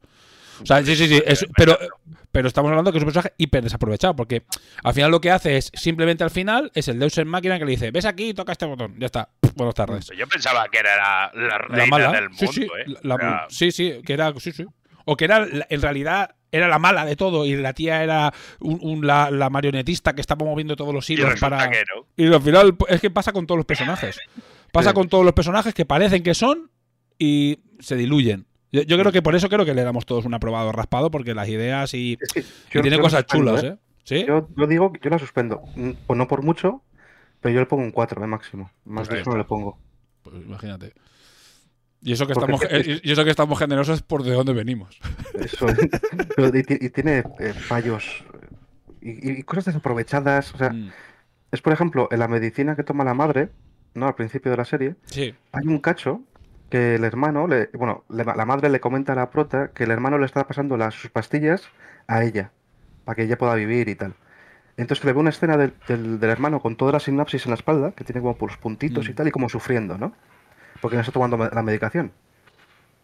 O 0.62 0.66
sea, 0.66 0.82
sí, 0.86 0.96
sí, 0.96 1.08
sí. 1.08 1.22
es- 1.26 1.46
pero, 1.58 1.78
pero 2.32 2.48
estamos 2.48 2.70
hablando 2.70 2.92
que 2.92 2.98
es 2.98 3.04
un 3.04 3.08
personaje 3.08 3.34
hiper 3.38 3.62
desaprovechado, 3.62 4.16
porque 4.16 4.44
al 4.84 4.94
final 4.94 5.12
lo 5.12 5.20
que 5.20 5.30
hace 5.30 5.58
es 5.58 5.70
simplemente 5.74 6.24
al 6.24 6.30
final 6.30 6.72
es 6.74 6.88
el 6.88 6.98
Deus 6.98 7.18
en 7.18 7.28
máquina 7.28 7.60
que 7.60 7.66
le 7.66 7.72
dice, 7.72 7.92
ves 7.92 8.06
aquí, 8.06 8.34
toca 8.34 8.54
este 8.54 8.66
botón, 8.66 8.96
ya 8.98 9.08
está. 9.08 9.30
Buenas 9.56 9.76
tardes. 9.76 10.10
Yo 10.18 10.26
pensaba 10.28 10.66
que 10.70 10.80
era 10.80 10.96
la, 10.96 11.32
la 11.34 11.58
reina 11.58 11.78
La 11.78 11.86
mala, 11.88 12.12
del 12.14 12.30
mundo, 12.30 12.38
sí, 12.40 12.48
sí, 12.48 12.62
¿eh? 12.64 12.94
la- 13.04 13.16
O 13.16 13.20
sea, 13.20 13.46
sí, 13.50 13.72
sí, 13.72 13.94
que 14.06 14.14
era, 14.14 14.34
sí, 14.40 14.52
sí. 14.54 14.66
O 15.04 15.18
que 15.18 15.26
era, 15.26 15.46
en 15.70 15.82
realidad, 15.82 16.35
era 16.52 16.68
la 16.68 16.80
mala 16.80 17.06
de 17.06 17.16
todo 17.16 17.46
y 17.46 17.56
la 17.56 17.74
tía 17.74 18.02
era 18.04 18.34
un- 18.60 18.80
un- 18.82 19.06
la, 19.08 19.30
la 19.32 19.50
marionetista 19.50 20.14
que 20.14 20.22
estaba 20.22 20.46
moviendo 20.46 20.76
todos 20.76 20.94
los 20.94 21.10
hilos 21.10 21.40
para. 21.40 21.70
que 21.70 21.84
no. 21.96 22.06
Y 22.16 22.34
al 22.34 22.42
final 22.42 22.76
es 22.88 23.02
que 23.02 23.10
pasa 23.12 23.32
con 23.34 23.46
todos 23.48 23.58
los 23.58 23.66
personajes. 23.66 24.20
Pasa 24.72 24.90
Sí. 24.90 24.96
con 24.96 25.08
todos 25.10 25.24
los 25.26 25.34
personajes 25.34 25.74
que 25.74 25.86
parecen 25.86 26.24
que 26.24 26.34
son 26.34 26.70
y 27.20 27.60
se 27.80 27.96
diluyen. 27.96 28.46
Yo, 28.72 28.82
yo 28.82 28.98
creo 28.98 29.12
que 29.12 29.22
por 29.22 29.36
eso 29.36 29.48
creo 29.50 29.64
que 29.66 29.74
le 29.74 29.84
damos 29.84 30.06
todos 30.06 30.26
un 30.26 30.34
aprobado 30.34 30.72
raspado, 30.72 31.10
porque 31.12 31.34
las 31.34 31.48
ideas 31.48 31.94
y, 31.94 32.18
Es 32.20 32.34
que 32.34 32.40
y 32.42 32.44
yo- 32.72 32.82
tiene 32.82 33.00
cosas 33.00 33.26
chulas, 33.26 33.64
¿eh? 33.64 33.68
¿eh? 33.68 33.78
¿Sí? 34.04 34.26
Yo, 34.28 34.48
yo 34.56 34.68
digo 34.68 34.92
yo 35.02 35.10
la 35.10 35.18
suspendo. 35.20 35.62
Mm, 35.76 35.92
Pues 36.06 36.18
no 36.18 36.28
por 36.28 36.44
mucho, 36.44 36.84
pero 37.42 37.54
yo 37.56 37.60
le 37.62 37.66
pongo 37.68 37.84
un 37.84 37.92
4 37.92 38.20
de 38.22 38.28
máximo. 38.28 38.70
Más 38.84 39.08
Pues 39.08 39.16
de 39.18 39.22
eso 39.22 39.32
no 39.32 39.38
le 39.38 39.46
pongo. 39.46 39.78
Pues 40.24 40.36
imagínate. 40.46 40.94
Y 42.06 42.14
eso 42.14 42.26
que 42.28 42.34
estamos 42.34 42.62
es 42.70 43.02
y 43.04 43.12
eso 43.12 43.24
que 43.24 43.32
estamos 43.32 43.58
generosos 43.60 44.02
por 44.02 44.24
de 44.24 44.32
dónde 44.32 44.54
venimos. 44.54 45.00
Eso. 45.34 45.66
Y, 46.54 46.64
ti- 46.64 46.78
y 46.80 46.90
tiene 46.90 47.24
eh, 47.40 47.54
fallos 47.54 48.24
y, 49.02 49.32
y 49.40 49.44
cosas 49.44 49.66
desaprovechadas. 49.66 50.54
O 50.54 50.58
sea, 50.58 50.70
Mm. 50.70 50.92
es 51.52 51.62
por 51.62 51.74
ejemplo, 51.74 52.08
en 52.12 52.20
la 52.20 52.28
medicina 52.28 52.76
que 52.76 52.84
toma 52.84 53.04
la 53.04 53.14
madre, 53.14 53.50
¿no? 53.94 54.08
Al 54.08 54.16
principio 54.16 54.52
de 54.52 54.58
la 54.58 54.66
serie, 54.66 54.96
Sí. 55.06 55.34
hay 55.52 55.68
un 55.68 55.80
cacho 55.80 56.22
que 56.70 56.96
el 56.96 57.04
hermano, 57.04 57.48
le, 57.48 57.70
bueno, 57.74 58.04
la 58.10 58.46
madre 58.46 58.70
le 58.70 58.80
comenta 58.80 59.14
a 59.14 59.16
la 59.16 59.30
prota 59.30 59.72
que 59.74 59.84
el 59.86 59.92
hermano 59.92 60.18
le 60.18 60.26
está 60.26 60.48
pasando 60.48 60.78
las, 60.78 60.94
sus 60.96 61.12
pastillas 61.12 61.64
a 62.08 62.24
ella, 62.24 62.52
para 63.06 63.16
que 63.16 63.24
ella 63.24 63.38
pueda 63.38 63.54
vivir 63.56 63.88
y 63.90 63.96
tal. 63.96 64.14
Entonces 64.78 65.06
le 65.06 65.14
ve 65.14 65.20
una 65.20 65.30
escena 65.30 65.58
del, 65.58 65.74
del- 65.88 66.20
del 66.20 66.30
hermano 66.30 66.60
con 66.60 66.76
toda 66.76 66.92
la 66.92 67.00
sinapsis 67.00 67.46
en 67.46 67.52
la 67.52 67.56
espalda, 67.56 67.92
que 67.92 68.04
tiene 68.04 68.22
como 68.22 68.36
los 68.42 68.58
puntitos 68.58 69.08
y 69.08 69.12
Mm. 69.12 69.16
tal, 69.16 69.28
y 69.28 69.32
como 69.32 69.48
sufriendo, 69.50 69.98
¿no? 69.98 70.14
Porque 70.86 70.98
no 70.98 71.02
está 71.02 71.12
tomando 71.12 71.36
la 71.52 71.64
medicación. 71.64 72.12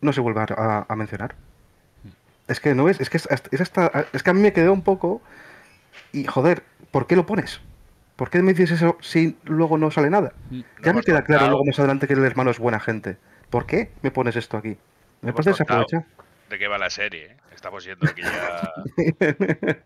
No 0.01 0.13
se 0.13 0.21
vuelve 0.21 0.39
a, 0.39 0.95
mencionar. 0.95 1.33
Es 2.47 2.59
que 2.59 2.75
no 2.75 2.87
es, 2.89 3.01
es 3.01 3.09
que 3.09 3.17
es, 3.17 3.27
hasta- 3.31 3.49
es 3.51 3.59
hasta- 3.59 4.05
es 4.13 4.21
que 4.21 4.29
a 4.29 4.33
mí 4.35 4.39
me 4.39 4.53
quedó 4.53 4.71
un 4.71 4.83
poco 4.83 5.19
y 6.11 6.25
joder, 6.25 6.61
¿por 6.91 7.07
qué 7.07 7.15
lo 7.15 7.25
pones? 7.25 7.59
¿Por 8.17 8.29
qué 8.29 8.43
me 8.43 8.53
dices 8.53 8.69
eso 8.69 8.99
si 9.01 9.35
luego 9.45 9.79
no 9.79 9.89
sale 9.89 10.11
nada? 10.11 10.31
Mm. 10.51 10.61
Ya 10.83 10.93
me 10.93 11.01
queda 11.01 11.23
claro 11.23 11.47
luego 11.47 11.65
más 11.65 11.79
adelante 11.79 12.05
que 12.05 12.13
el 12.13 12.23
hermano 12.23 12.51
es 12.51 12.59
buena 12.59 12.79
gente. 12.79 13.17
¿Por 13.49 13.65
qué 13.65 13.89
me 14.03 14.11
pones 14.11 14.35
esto 14.35 14.57
aquí? 14.57 14.77
Me 15.23 15.33
parece 15.33 15.65
contado. 15.65 15.87
De 16.51 16.59
qué 16.59 16.67
va 16.67 16.77
la 16.77 16.89
serie. 16.89 17.25
¿eh? 17.25 17.37
Estamos 17.55 17.83
yendo 17.83 18.07
aquí 18.07 18.21
ya. 18.21 18.71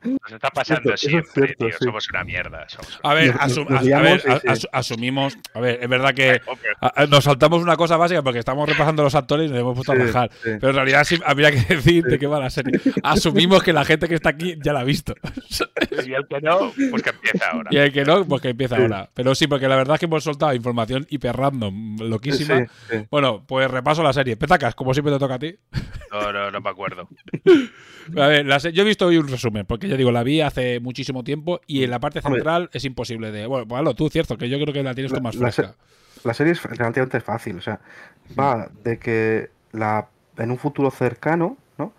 Nos 0.03 0.31
está 0.31 0.49
pasando 0.49 0.81
Cierto, 0.81 0.93
eso 0.93 0.93
es 0.93 0.99
siempre, 1.11 1.31
cierto, 1.55 1.65
tío. 1.67 1.75
sí. 1.79 1.85
Somos 1.85 2.09
una 2.09 2.23
mierda. 2.23 2.67
Somos 2.69 2.99
una 3.03 3.11
A 3.11 3.13
ver, 3.13 3.33
asum- 3.35 3.93
a 3.95 4.01
ver, 4.01 4.21
a- 4.29 4.51
as- 4.51 4.67
asumimos. 4.71 5.37
A 5.53 5.59
ver, 5.59 5.79
es 5.81 5.89
verdad 5.89 6.13
que 6.13 6.41
a- 6.81 7.01
a- 7.03 7.05
nos 7.05 7.23
saltamos 7.23 7.61
una 7.61 7.75
cosa 7.77 7.97
básica 7.97 8.21
porque 8.23 8.39
estamos 8.39 8.67
repasando 8.67 9.03
los 9.03 9.15
actores 9.15 9.47
y 9.47 9.53
nos 9.53 9.59
hemos 9.61 9.75
puesto 9.75 9.91
a 9.93 9.95
Sí, 9.95 10.01
bajar. 10.01 10.31
sí. 10.33 10.49
Pero 10.59 10.69
en 10.69 10.75
realidad 10.75 11.03
sí 11.03 11.19
habría 11.25 11.51
que 11.51 11.61
decir 11.75 12.03
de 12.03 12.19
qué 12.19 12.27
va 12.27 12.39
la 12.39 12.49
serie. 12.49 12.79
Asumimos 13.03 13.63
que 13.63 13.73
la 13.73 13.85
gente 13.85 14.07
que 14.07 14.15
está 14.15 14.29
aquí 14.29 14.55
ya 14.63 14.73
la 14.73 14.81
ha 14.81 14.83
visto. 14.83 15.13
Y 16.05 16.13
el 16.13 16.27
que 16.27 16.41
no, 16.41 16.71
pues 16.91 17.03
que 17.03 17.09
empieza 17.11 17.49
ahora. 17.51 17.69
Y 17.71 17.77
el 17.77 17.91
que 17.91 18.03
no, 18.03 18.25
pues 18.25 18.41
que 18.41 18.49
empieza 18.49 18.75
Sí. 18.75 18.81
ahora. 18.81 19.09
Pero 19.13 19.33
sí, 19.33 19.47
porque 19.47 19.67
la 19.67 19.75
verdad 19.75 19.95
es 19.95 19.99
que 19.99 20.05
hemos 20.05 20.23
soltado 20.23 20.53
información 20.53 21.05
hiper 21.09 21.35
random, 21.35 21.97
loquísima. 21.99 22.59
Sí, 22.59 22.65
sí. 22.89 23.05
Bueno, 23.09 23.43
pues 23.47 23.69
repaso 23.71 24.03
la 24.03 24.11
serie. 24.13 24.35
Petacas, 24.35 24.75
como 24.75 24.93
siempre 24.93 25.13
te 25.13 25.19
toca 25.19 25.35
a 25.35 25.39
ti. 25.39 25.55
No, 26.11 26.31
no, 26.31 26.51
no 26.51 26.54
me 26.61 26.69
acuerdo. 26.69 27.07
A 28.17 28.27
ver, 28.27 28.45
la 28.45 28.59
se- 28.59 28.71
yo 28.71 28.83
he 28.83 28.85
visto 28.85 29.07
hoy 29.07 29.17
un 29.17 29.27
resumen, 29.27 29.65
porque 29.65 29.87
ya 29.87 29.97
digo, 29.97 30.11
la 30.11 30.23
vi 30.23 30.41
hace 30.41 30.79
muchísimo 30.79 31.23
tiempo 31.23 31.61
y 31.67 31.83
en 31.83 31.89
la 31.91 31.99
parte 31.99 32.19
Hombre. 32.19 32.39
central 32.39 32.69
es 32.73 32.85
imposible 32.85 33.31
de. 33.31 33.47
Bueno, 33.47 33.67
pues 33.67 33.79
hazlo 33.79 33.95
tú, 33.95 34.09
cierto, 34.09 34.37
que 34.37 34.47
yo 34.49 34.59
creo 34.59 34.73
que 34.73 34.83
la 34.83 34.93
tienes 34.93 35.11
tú 35.11 35.17
La- 35.17 35.21
más 35.23 35.35
la 35.35 35.51
fresca. 35.51 35.75
La 36.23 36.33
serie 36.33 36.53
es 36.53 36.63
relativamente 36.63 37.19
fácil, 37.21 37.57
o 37.57 37.61
sea, 37.61 37.79
va 38.39 38.69
de 38.83 38.97
que 38.97 39.49
la, 39.71 40.07
en 40.37 40.49
un 40.51 40.57
futuro 40.57 40.89
cercano, 40.91 41.57
¿no? 41.77 41.93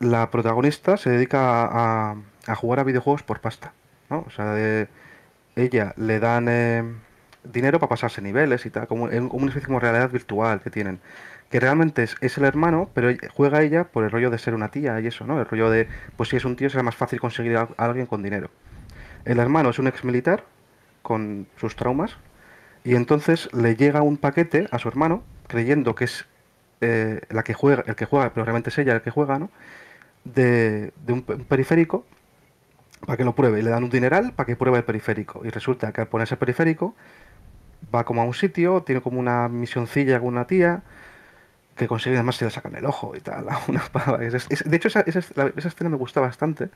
La 0.00 0.30
protagonista 0.30 0.96
se 0.98 1.08
dedica 1.10 1.64
a, 1.64 2.16
a 2.46 2.54
jugar 2.56 2.80
a 2.80 2.84
videojuegos 2.84 3.22
por 3.22 3.40
pasta, 3.40 3.72
¿no? 4.10 4.24
O 4.26 4.30
sea, 4.30 4.52
de- 4.52 4.88
ella 5.56 5.94
le 5.96 6.18
dan 6.20 6.46
eh, 6.50 6.82
dinero 7.44 7.78
para 7.78 7.88
pasarse 7.90 8.20
niveles 8.20 8.66
y 8.66 8.70
tal, 8.70 8.86
como, 8.86 9.08
en- 9.10 9.28
como 9.28 9.42
una 9.44 9.50
especie 9.50 9.66
como 9.66 9.78
realidad 9.80 10.10
virtual 10.10 10.60
que 10.60 10.70
tienen. 10.70 11.00
Que 11.50 11.60
realmente 11.60 12.02
es, 12.02 12.38
el 12.38 12.44
hermano, 12.44 12.90
pero 12.94 13.10
juega 13.32 13.62
ella 13.62 13.84
por 13.84 14.04
el 14.04 14.10
rollo 14.10 14.30
de 14.30 14.38
ser 14.38 14.54
una 14.54 14.70
tía 14.70 15.00
y 15.00 15.06
eso, 15.06 15.26
¿no? 15.26 15.38
El 15.38 15.46
rollo 15.46 15.70
de, 15.70 15.88
pues 16.16 16.30
si 16.30 16.36
es 16.36 16.44
un 16.44 16.56
tío 16.56 16.68
será 16.68 16.82
más 16.82 16.96
fácil 16.96 17.20
conseguir 17.20 17.56
a, 17.56 17.68
alguien 17.76 18.06
con 18.06 18.22
dinero. 18.22 18.50
El 19.24 19.38
hermano 19.38 19.70
es 19.70 19.78
un 19.78 19.86
ex 19.86 20.04
militar 20.04 20.44
con 21.02 21.46
sus 21.56 21.76
traumas 21.76 22.16
y 22.82 22.96
entonces 22.96 23.48
le 23.52 23.76
llega 23.76 24.02
un 24.02 24.16
paquete 24.16 24.68
a 24.70 24.78
su 24.78 24.88
hermano, 24.88 25.22
creyendo 25.46 25.94
que 25.94 26.04
es 26.04 26.26
eh, 26.80 27.20
la 27.30 27.44
que 27.44 27.54
juega, 27.54 27.84
el 27.86 27.94
que 27.94 28.04
juega, 28.04 28.32
pero 28.34 28.44
realmente 28.44 28.70
es 28.70 28.78
ella 28.78 28.94
el 28.94 29.02
que 29.02 29.10
juega, 29.10 29.38
¿no? 29.38 29.50
De, 30.24 30.92
un, 31.08 31.24
un 31.26 31.44
periférico 31.44 32.04
para 33.06 33.16
que 33.16 33.24
lo 33.24 33.34
pruebe. 33.34 33.60
Y 33.60 33.62
le 33.62 33.70
dan 33.70 33.84
un 33.84 33.90
dineral 33.90 34.32
para 34.32 34.46
que 34.46 34.56
pruebe 34.56 34.78
el 34.78 34.84
periférico. 34.84 35.42
Y 35.44 35.50
resulta 35.50 35.92
que 35.92 36.00
al 36.00 36.08
ponerse 36.08 36.34
el 36.34 36.38
periférico 36.38 36.94
va 37.94 38.04
como 38.04 38.22
a 38.22 38.24
un 38.24 38.34
sitio, 38.34 38.82
tiene 38.82 39.00
como 39.00 39.18
una 39.20 39.48
misioncilla 39.48 40.18
con 40.18 40.28
una 40.28 40.46
tía 40.46 40.82
que 41.76 41.88
consigue 41.88 42.16
además 42.16 42.36
se 42.36 42.44
le 42.44 42.50
sacan 42.50 42.76
el 42.76 42.86
ojo 42.86 43.14
y 43.16 43.20
tal. 43.20 43.46
Una 43.68 43.80
pava. 43.92 44.24
Es- 44.24 44.46
es- 44.48 44.64
de 44.70 44.76
hecho, 44.76 44.88
esa, 44.88 45.00
esa, 45.00 45.18
esa 45.20 45.68
escena 45.68 45.90
me 45.90 45.96
gusta 45.96 46.20
bastante. 46.20 46.70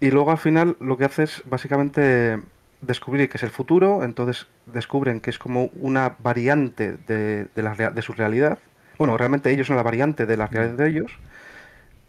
Y 0.00 0.10
luego 0.10 0.30
al 0.32 0.38
final 0.38 0.76
lo 0.80 0.96
que 0.96 1.04
hace 1.04 1.24
es 1.24 1.42
básicamente 1.46 2.40
descubrir 2.80 3.28
que 3.28 3.36
es 3.36 3.42
el 3.44 3.50
futuro, 3.50 4.02
entonces 4.02 4.48
descubren 4.66 5.20
que 5.20 5.30
es 5.30 5.38
como 5.38 5.66
una 5.74 6.16
variante 6.18 6.96
de, 7.06 7.46
de, 7.54 7.62
la 7.62 7.74
de 7.74 8.02
su 8.02 8.12
realidad. 8.12 8.58
Bueno, 8.98 9.16
realmente 9.16 9.50
ellos 9.50 9.68
son 9.68 9.76
la 9.76 9.82
variante 9.84 10.26
de 10.26 10.36
la 10.36 10.48
realidad 10.48 10.76
de 10.76 10.88
ellos 10.88 11.12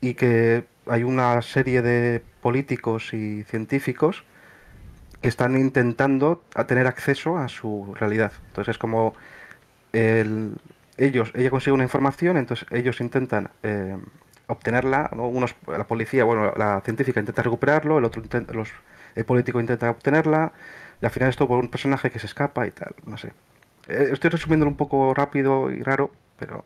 y 0.02 0.16
que 0.16 0.66
hay 0.88 1.04
una 1.04 1.42
serie 1.42 1.82
de 1.82 2.24
políticos 2.42 3.14
y 3.14 3.44
científicos 3.44 4.24
que 5.22 5.30
están 5.30 5.58
intentando 5.58 6.44
a 6.56 6.66
tener 6.68 6.88
acceso 6.88 7.38
a 7.38 7.48
su 7.48 7.94
realidad. 8.00 8.34
Entonces 8.50 8.74
es 8.74 8.78
como 8.78 9.14
el- 9.94 10.56
ellos, 10.98 11.32
ella 11.36 11.50
consigue 11.50 11.74
una 11.74 11.84
información, 11.84 12.38
entonces 12.38 12.68
ellos 12.72 13.00
intentan 13.02 13.50
eh, 13.64 13.98
obtenerla, 14.48 15.10
¿no? 15.16 15.28
Unos, 15.28 15.56
la 15.68 15.86
policía, 15.86 16.24
bueno, 16.24 16.54
la 16.56 16.82
científica 16.82 17.20
intenta 17.20 17.42
recuperarlo, 17.42 17.98
el 17.98 18.06
otro 18.06 18.22
intenta, 18.22 18.54
los, 18.54 18.70
el 19.16 19.26
político 19.26 19.60
intenta 19.60 19.90
obtenerla, 19.90 20.54
y 21.02 21.06
al 21.06 21.12
final 21.12 21.30
esto 21.30 21.48
por 21.48 21.60
un 21.60 21.70
personaje 21.70 22.12
que 22.12 22.20
se 22.20 22.28
escapa 22.28 22.68
y 22.68 22.72
tal, 22.72 22.96
no 23.06 23.18
sé. 23.18 23.34
Eh, 23.88 24.10
estoy 24.12 24.30
resumiéndolo 24.30 24.70
un 24.72 24.78
poco 24.78 25.14
rápido 25.14 25.72
y 25.72 25.82
raro, 25.82 26.12
pero 26.38 26.66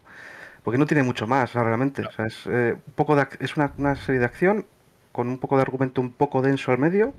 porque 0.64 0.78
no 0.78 0.86
tiene 0.86 1.04
mucho 1.04 1.28
más, 1.28 1.54
realmente. 1.54 2.04
Es, 2.18 2.44
eh, 2.48 2.76
poco 2.96 3.18
es 3.40 3.56
una, 3.56 3.72
una 3.78 3.96
serie 3.96 4.20
de 4.20 4.26
acción 4.26 4.66
con 5.14 5.30
un 5.30 5.40
poco 5.40 5.56
de 5.56 5.62
argumento 5.62 6.02
un 6.02 6.12
poco 6.12 6.42
denso 6.42 6.72
al 6.72 6.78
medio, 6.78 7.14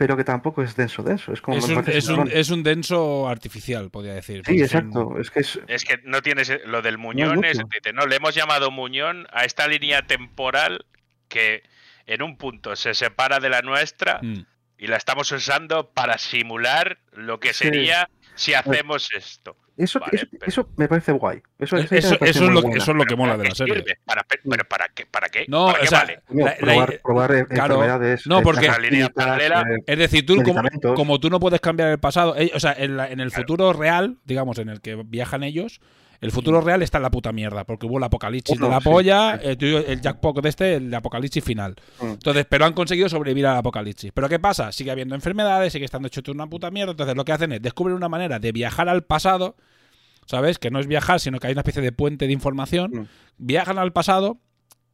pero 0.00 0.16
que 0.16 0.24
tampoco 0.24 0.62
es 0.62 0.74
denso 0.76 1.02
denso. 1.02 1.30
Es 1.34 1.42
como 1.42 1.58
Es 1.58 1.64
un, 1.68 1.72
es, 1.80 2.08
un, 2.08 2.16
simplón. 2.16 2.30
es 2.32 2.48
un 2.48 2.62
denso 2.62 3.28
artificial, 3.28 3.90
podría 3.90 4.14
decir. 4.14 4.42
Sí, 4.46 4.52
un- 4.54 4.60
exacto. 4.62 5.18
Es 5.20 5.30
que 5.30 5.40
es, 5.40 5.60
Es 5.66 5.84
que 5.84 6.00
no 6.04 6.22
tienes 6.22 6.48
eh, 6.48 6.62
lo 6.64 6.80
del 6.80 6.96
Muñón, 6.96 7.36
mucho. 7.36 7.48
es, 7.50 7.58
no, 7.92 8.06
le 8.06 8.16
hemos 8.16 8.34
llamado 8.34 8.70
Muñón 8.70 9.26
a 9.30 9.44
esta 9.44 9.68
línea 9.68 10.06
temporal 10.06 10.86
que 11.28 11.62
en 12.06 12.22
un 12.22 12.38
punto 12.38 12.76
se 12.76 12.94
separa 12.94 13.40
de 13.40 13.50
la 13.50 13.60
nuestra 13.60 14.20
Mm. 14.22 14.46
y 14.78 14.86
la 14.86 14.96
estamos 14.96 15.30
usando 15.32 15.90
para 15.90 16.16
simular 16.16 16.96
lo 17.12 17.38
que 17.38 17.52
Sí. 17.52 17.64
sería 17.64 18.08
si 18.36 18.54
hacemos 18.54 19.10
esto. 19.14 19.54
Eso, 19.84 20.00
Vale, 20.00 20.12
eso, 20.16 20.26
pero- 20.30 20.46
eso 20.46 20.68
me 20.76 20.88
parece 20.88 21.12
guay. 21.12 21.38
Eso, 21.58 21.76
Eso, 21.76 21.82
me 21.82 21.88
parece 21.88 21.98
eso 22.30 22.44
es 22.44 22.50
lo, 22.50 22.60
eso 22.74 22.90
es 22.90 22.96
lo 22.96 23.04
que 23.04 23.16
mola 23.16 23.32
de 23.32 23.38
¿Para 23.38 23.48
la 23.50 23.54
serie. 23.54 23.74
sirve? 23.74 23.98
¿Para, 24.04 24.24
pero 24.24 24.64
para 24.68 24.88
qué? 24.94 25.06
¿Para 25.06 25.28
qué? 25.28 25.44
No, 25.48 25.66
¿Para 25.66 25.78
o 25.78 25.80
qué 25.82 25.86
sea, 25.86 25.98
vale? 26.00 26.20
La- 26.30 26.44
la 26.44 26.56
probar, 26.56 26.88
ide- 26.90 27.00
probar 27.02 27.34
eh, 27.34 27.46
claro. 27.46 27.74
enfermedades. 27.74 28.26
No, 28.26 28.38
eh, 28.38 28.42
porque- 28.42 28.66
La 28.68 28.78
línea 28.78 29.08
paralela- 29.08 29.62
eh, 29.62 29.82
Es 29.86 29.98
decir, 29.98 30.24
tú 30.26 30.42
como, 30.42 30.62
como 30.94 31.20
tú 31.20 31.30
no 31.30 31.40
puedes 31.40 31.60
cambiar 31.60 31.90
el 31.90 31.98
pasado, 31.98 32.36
eh, 32.36 32.50
o 32.54 32.60
sea, 32.60 32.72
en, 32.76 32.96
la- 32.96 33.08
en 33.10 33.20
el 33.20 33.30
futuro 33.30 33.72
real, 33.72 34.16
digamos, 34.24 34.58
en 34.58 34.68
el 34.68 34.80
que 34.80 34.96
viajan 35.04 35.42
ellos, 35.42 35.80
El 36.20 36.32
futuro 36.32 36.60
real 36.60 36.82
está 36.82 36.98
en 36.98 37.02
la 37.02 37.10
puta 37.10 37.32
mierda, 37.32 37.64
porque 37.64 37.86
hubo 37.86 37.96
el 37.96 38.04
apocalipsis 38.04 38.60
de 38.60 38.68
la 38.68 38.78
sí, 38.80 38.84
polla, 38.84 39.38
sí. 39.40 39.48
el, 39.48 39.56
tuyo- 39.56 39.84
el 39.86 40.00
jackpot 40.02 40.42
de 40.42 40.48
este, 40.50 40.74
el 40.74 40.92
apocalipsis 40.94 41.42
final. 41.42 41.76
Mm. 42.00 42.06
Entonces, 42.08 42.46
pero 42.48 42.66
han 42.66 42.74
conseguido 42.74 43.08
sobrevivir 43.08 43.46
al 43.46 43.56
apocalipsis. 43.56 44.10
Pero 44.12 44.28
¿qué 44.28 44.38
pasa? 44.38 44.70
Sigue 44.70 44.90
habiendo 44.90 45.14
enfermedades, 45.14 45.72
sigue 45.72 45.86
estando 45.86 46.08
hecho 46.08 46.20
una 46.30 46.46
puta 46.46 46.70
mierda. 46.70 46.90
Entonces, 46.92 47.16
lo 47.16 47.24
que 47.24 47.32
hacen 47.32 47.52
es 47.52 47.62
descubrir 47.62 47.96
una 47.96 48.10
manera 48.10 48.38
de 48.38 48.52
viajar 48.52 48.88
al 48.90 49.02
pasado, 49.04 49.56
¿sabes? 50.26 50.58
Que 50.58 50.70
no 50.70 50.78
es 50.78 50.86
viajar, 50.86 51.20
sino 51.20 51.38
que 51.38 51.46
hay 51.46 51.52
una 51.54 51.62
especie 51.62 51.80
de 51.80 51.92
puente 51.92 52.26
de 52.26 52.32
información. 52.34 52.90
Mm. 52.92 53.06
Viajan 53.38 53.78
al 53.78 53.92
pasado. 53.92 54.38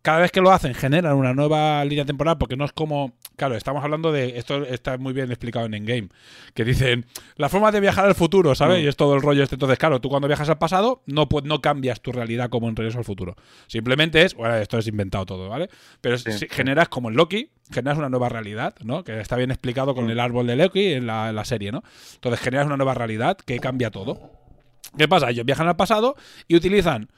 Cada 0.02 0.20
vez 0.20 0.30
que 0.30 0.40
lo 0.40 0.52
hacen, 0.52 0.72
generan 0.74 1.16
una 1.16 1.34
nueva 1.34 1.84
línea 1.84 2.04
temporal, 2.04 2.38
porque 2.38 2.56
no 2.56 2.64
es 2.64 2.72
como. 2.72 3.14
Claro, 3.36 3.54
estamos 3.54 3.84
hablando 3.84 4.12
de. 4.12 4.38
Esto 4.38 4.64
está 4.64 4.96
muy 4.98 5.12
bien 5.12 5.28
explicado 5.30 5.66
en 5.66 5.74
Endgame. 5.74 6.08
Que 6.54 6.64
dicen. 6.64 7.04
La 7.36 7.48
forma 7.48 7.70
de 7.70 7.80
viajar 7.80 8.06
al 8.06 8.14
futuro, 8.14 8.54
¿sabes? 8.54 8.80
Mm. 8.80 8.84
Y 8.84 8.88
es 8.88 8.96
todo 8.96 9.14
el 9.14 9.20
rollo 9.22 9.42
este. 9.42 9.56
Entonces, 9.56 9.78
claro, 9.78 10.00
tú 10.00 10.08
cuando 10.08 10.26
viajas 10.26 10.48
al 10.48 10.58
pasado, 10.58 11.02
no, 11.06 11.28
pu- 11.28 11.42
no 11.42 11.60
cambias 11.60 12.00
tu 12.00 12.12
realidad 12.12 12.48
como 12.48 12.68
en 12.68 12.76
regreso 12.76 12.98
al 12.98 13.04
futuro. 13.04 13.36
Simplemente 13.66 14.22
es. 14.22 14.34
Bueno, 14.34 14.54
esto 14.56 14.78
es 14.78 14.86
inventado 14.86 15.26
todo, 15.26 15.48
¿vale? 15.48 15.68
Pero 16.00 16.16
Sí, 16.18 16.32
si- 16.32 16.38
sí. 16.38 16.46
generas 16.50 16.88
como 16.88 17.10
en 17.10 17.16
Loki, 17.16 17.50
generas 17.70 17.98
una 17.98 18.08
nueva 18.08 18.28
realidad, 18.30 18.74
¿no? 18.82 19.04
Que 19.04 19.20
está 19.20 19.36
bien 19.36 19.50
explicado 19.50 19.94
con 19.94 20.06
Mm. 20.06 20.10
el 20.10 20.20
árbol 20.20 20.46
de 20.46 20.56
Loki 20.56 20.92
en 20.94 21.06
la, 21.06 21.28
en 21.28 21.36
la 21.36 21.44
serie, 21.44 21.70
¿no? 21.72 21.82
Entonces 22.14 22.40
generas 22.40 22.66
una 22.66 22.76
nueva 22.78 22.94
realidad 22.94 23.36
que 23.36 23.58
cambia 23.58 23.90
todo. 23.90 24.30
¿Qué 24.96 25.08
pasa? 25.08 25.28
Ellos 25.30 25.44
viajan 25.44 25.68
al 25.68 25.76
pasado 25.76 26.16
y 26.48 26.56
utilizan 26.56 27.08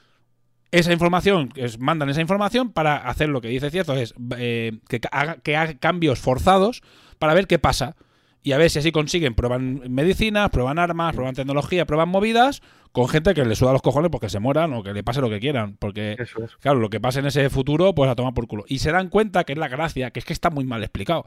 esa 0.71 0.93
información, 0.93 1.51
es, 1.55 1.79
mandan 1.79 2.09
esa 2.09 2.21
información 2.21 2.71
para 2.71 2.97
hacer 2.97 3.29
lo 3.29 3.41
que 3.41 3.47
dice 3.47 3.71
cierto, 3.71 3.95
es 3.95 4.13
eh, 4.37 4.79
que, 4.87 5.01
haga, 5.11 5.37
que 5.37 5.55
haga 5.55 5.77
cambios 5.77 6.19
forzados 6.19 6.81
para 7.17 7.33
ver 7.33 7.47
qué 7.47 7.59
pasa. 7.59 7.95
Y 8.41 8.53
a 8.53 8.57
ver 8.57 8.69
si 8.69 8.79
así 8.79 8.91
consiguen, 8.91 9.35
prueban 9.35 9.81
medicinas, 9.93 10.49
prueban 10.49 10.79
armas, 10.79 11.13
prueban 11.13 11.35
tecnología, 11.35 11.85
prueban 11.85 12.07
movidas 12.07 12.61
con 12.93 13.09
gente 13.09 13.33
que 13.33 13.43
le 13.43 13.55
suda 13.55 13.73
los 13.73 13.81
cojones 13.81 14.09
porque 14.11 14.29
se 14.29 14.39
mueran 14.39 14.73
o 14.73 14.81
que 14.81 14.93
le 14.93 15.03
pase 15.03 15.19
lo 15.19 15.29
que 15.29 15.39
quieran. 15.39 15.75
Porque 15.77 16.15
es. 16.17 16.31
Claro, 16.61 16.79
lo 16.79 16.89
que 16.89 17.01
pasa 17.01 17.19
en 17.19 17.25
ese 17.25 17.49
futuro, 17.49 17.93
pues 17.93 18.09
a 18.09 18.15
tomar 18.15 18.33
por 18.33 18.47
culo. 18.47 18.63
Y 18.67 18.79
se 18.79 18.91
dan 18.91 19.09
cuenta 19.09 19.43
que 19.43 19.53
es 19.53 19.59
la 19.59 19.67
gracia, 19.67 20.11
que 20.11 20.19
es 20.19 20.25
que 20.25 20.33
está 20.33 20.49
muy 20.49 20.63
mal 20.63 20.81
explicado. 20.83 21.25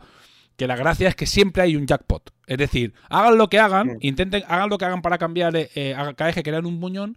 Que 0.56 0.66
la 0.66 0.76
gracia 0.76 1.08
es 1.08 1.14
que 1.14 1.26
siempre 1.26 1.62
hay 1.62 1.76
un 1.76 1.86
jackpot. 1.86 2.32
Es 2.46 2.58
decir, 2.58 2.94
hagan 3.10 3.36
lo 3.36 3.48
que 3.48 3.58
hagan, 3.58 3.98
intenten, 4.00 4.42
hagan 4.48 4.70
lo 4.70 4.78
que 4.78 4.86
hagan 4.86 5.02
para 5.02 5.18
cambiar, 5.18 5.54
eh, 5.56 5.70
eh, 5.74 5.94
cada 6.16 6.28
vez 6.28 6.34
que 6.34 6.42
crean 6.42 6.64
un 6.64 6.78
muñón, 6.80 7.16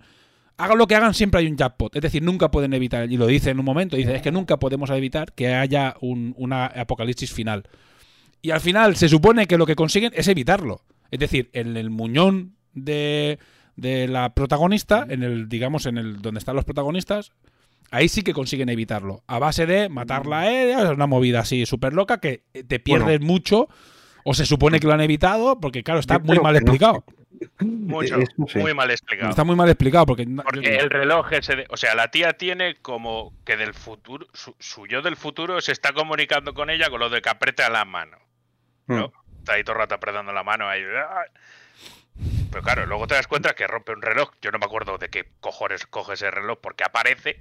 hagan 0.58 0.78
lo 0.78 0.88
que 0.88 0.96
hagan, 0.96 1.13
siempre 1.13 1.41
hay 1.41 1.48
un 1.48 1.58
jackpot. 1.58 1.96
Es 1.96 2.02
decir, 2.02 2.24
nunca 2.24 2.52
pueden 2.52 2.74
evitar, 2.74 3.12
y 3.12 3.18
lo 3.18 3.28
dice 3.28 3.50
en 3.50 3.60
un 3.60 3.65
momento, 3.65 3.96
dice, 3.96 4.15
es 4.15 4.22
que 4.22 4.32
nunca 4.32 4.58
podemos 4.58 4.89
evitar 4.89 5.34
que 5.34 5.54
haya 5.54 5.96
un, 6.02 6.34
una 6.38 6.65
apocalipsis 6.65 7.34
final. 7.34 7.63
Y 8.41 8.52
al 8.52 8.62
final 8.62 8.96
se 8.96 9.10
supone 9.10 9.48
que 9.48 9.58
lo 9.58 9.65
que 9.65 9.76
consiguen 9.76 10.12
es 10.15 10.28
evitarlo. 10.28 10.82
Es 11.12 11.20
decir, 11.20 11.50
en 11.54 11.78
el 11.78 11.89
muñón 11.89 12.56
de, 12.74 13.39
de 13.76 14.08
la 14.08 14.34
protagonista, 14.34 15.06
en 15.10 15.24
el, 15.24 15.50
digamos, 15.50 15.86
en 15.86 15.98
el 15.98 16.22
donde 16.22 16.39
están 16.39 16.56
los 16.56 16.65
protagonistas, 16.65 17.32
ahí 17.91 18.08
sí 18.08 18.22
que 18.22 18.34
consiguen 18.34 18.70
evitarlo. 18.70 19.24
A 19.28 19.39
base 19.39 19.65
de 19.65 19.89
matarla 19.89 20.41
a 20.41 20.52
ella, 20.52 20.84
es 20.84 20.89
una 20.89 21.08
movida 21.08 21.39
así 21.39 21.65
súper 21.65 21.94
loca 21.94 22.20
que 22.20 22.44
te 22.68 22.80
pierdes 22.80 23.22
mucho. 23.22 23.68
O 24.28 24.34
se 24.34 24.46
supone 24.46 24.80
que 24.80 24.88
lo 24.88 24.94
han 24.94 25.02
evitado, 25.02 25.60
porque 25.60 25.84
claro, 25.84 26.00
está 26.00 26.18
muy 26.18 26.40
mal 26.40 26.56
explicado. 26.56 27.04
Mucho, 27.60 28.18
sí. 28.48 28.58
muy 28.58 28.74
mal 28.74 28.90
explicado. 28.90 29.30
Está 29.30 29.44
muy 29.44 29.56
mal 29.56 29.70
explicado, 29.70 30.08
porque... 30.08 30.24
el 30.24 30.90
reloj 30.90 31.32
ese, 31.32 31.56
de- 31.58 31.68
o 31.70 31.78
sea, 31.78 31.94
la 31.94 32.10
tía 32.10 32.34
tiene 32.34 32.76
como 32.82 33.34
que 33.46 33.56
del 33.56 33.76
futuro, 33.76 34.26
su, 34.34 34.56
su 34.58 34.88
yo 34.88 35.04
del 35.04 35.16
futuro 35.16 35.62
se 35.62 35.72
está 35.72 35.94
comunicando 35.94 36.56
con 36.56 36.72
ella 36.72 36.90
con 36.90 37.02
lo 37.02 37.10
de 37.10 37.22
que 37.22 37.30
aprieta 37.30 37.70
la 37.70 37.86
mano. 37.86 38.18
¿no? 38.88 39.10
Mm. 39.10 39.12
Está 39.40 39.54
ahí 39.54 39.64
todo 39.64 39.74
el 39.74 39.82
rato 39.82 39.94
apretando 39.94 40.34
la 40.34 40.44
mano 40.44 40.68
ahí. 40.68 40.82
¡ah! 40.98 41.26
Pero 42.50 42.64
claro, 42.64 42.86
luego 42.88 43.06
te 43.06 43.14
das 43.14 43.28
cuenta 43.28 43.54
que 43.54 43.68
rompe 43.68 43.92
un 43.92 44.02
reloj. 44.02 44.32
Yo 44.42 44.50
no 44.50 44.58
me 44.58 44.66
acuerdo 44.66 44.98
de 44.98 45.10
qué 45.10 45.30
cojones 45.40 45.86
coge 45.86 46.14
ese 46.14 46.32
reloj 46.32 46.58
porque 46.60 46.84
aparece. 46.84 47.38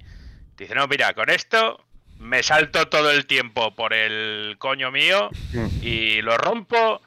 Dice, 0.55 0.75
no, 0.75 0.87
mira, 0.87 1.13
con 1.15 1.29
esto 1.29 1.83
me 2.25 2.43
salto 2.43 2.87
todo 2.87 3.11
el 3.11 3.25
tiempo 3.25 3.75
por 3.75 3.93
el 3.93 4.55
coño 4.57 4.91
mío 4.91 5.29
Mm. 5.53 5.67
y 5.81 6.21
lo 6.21 6.37
rompo 6.37 7.01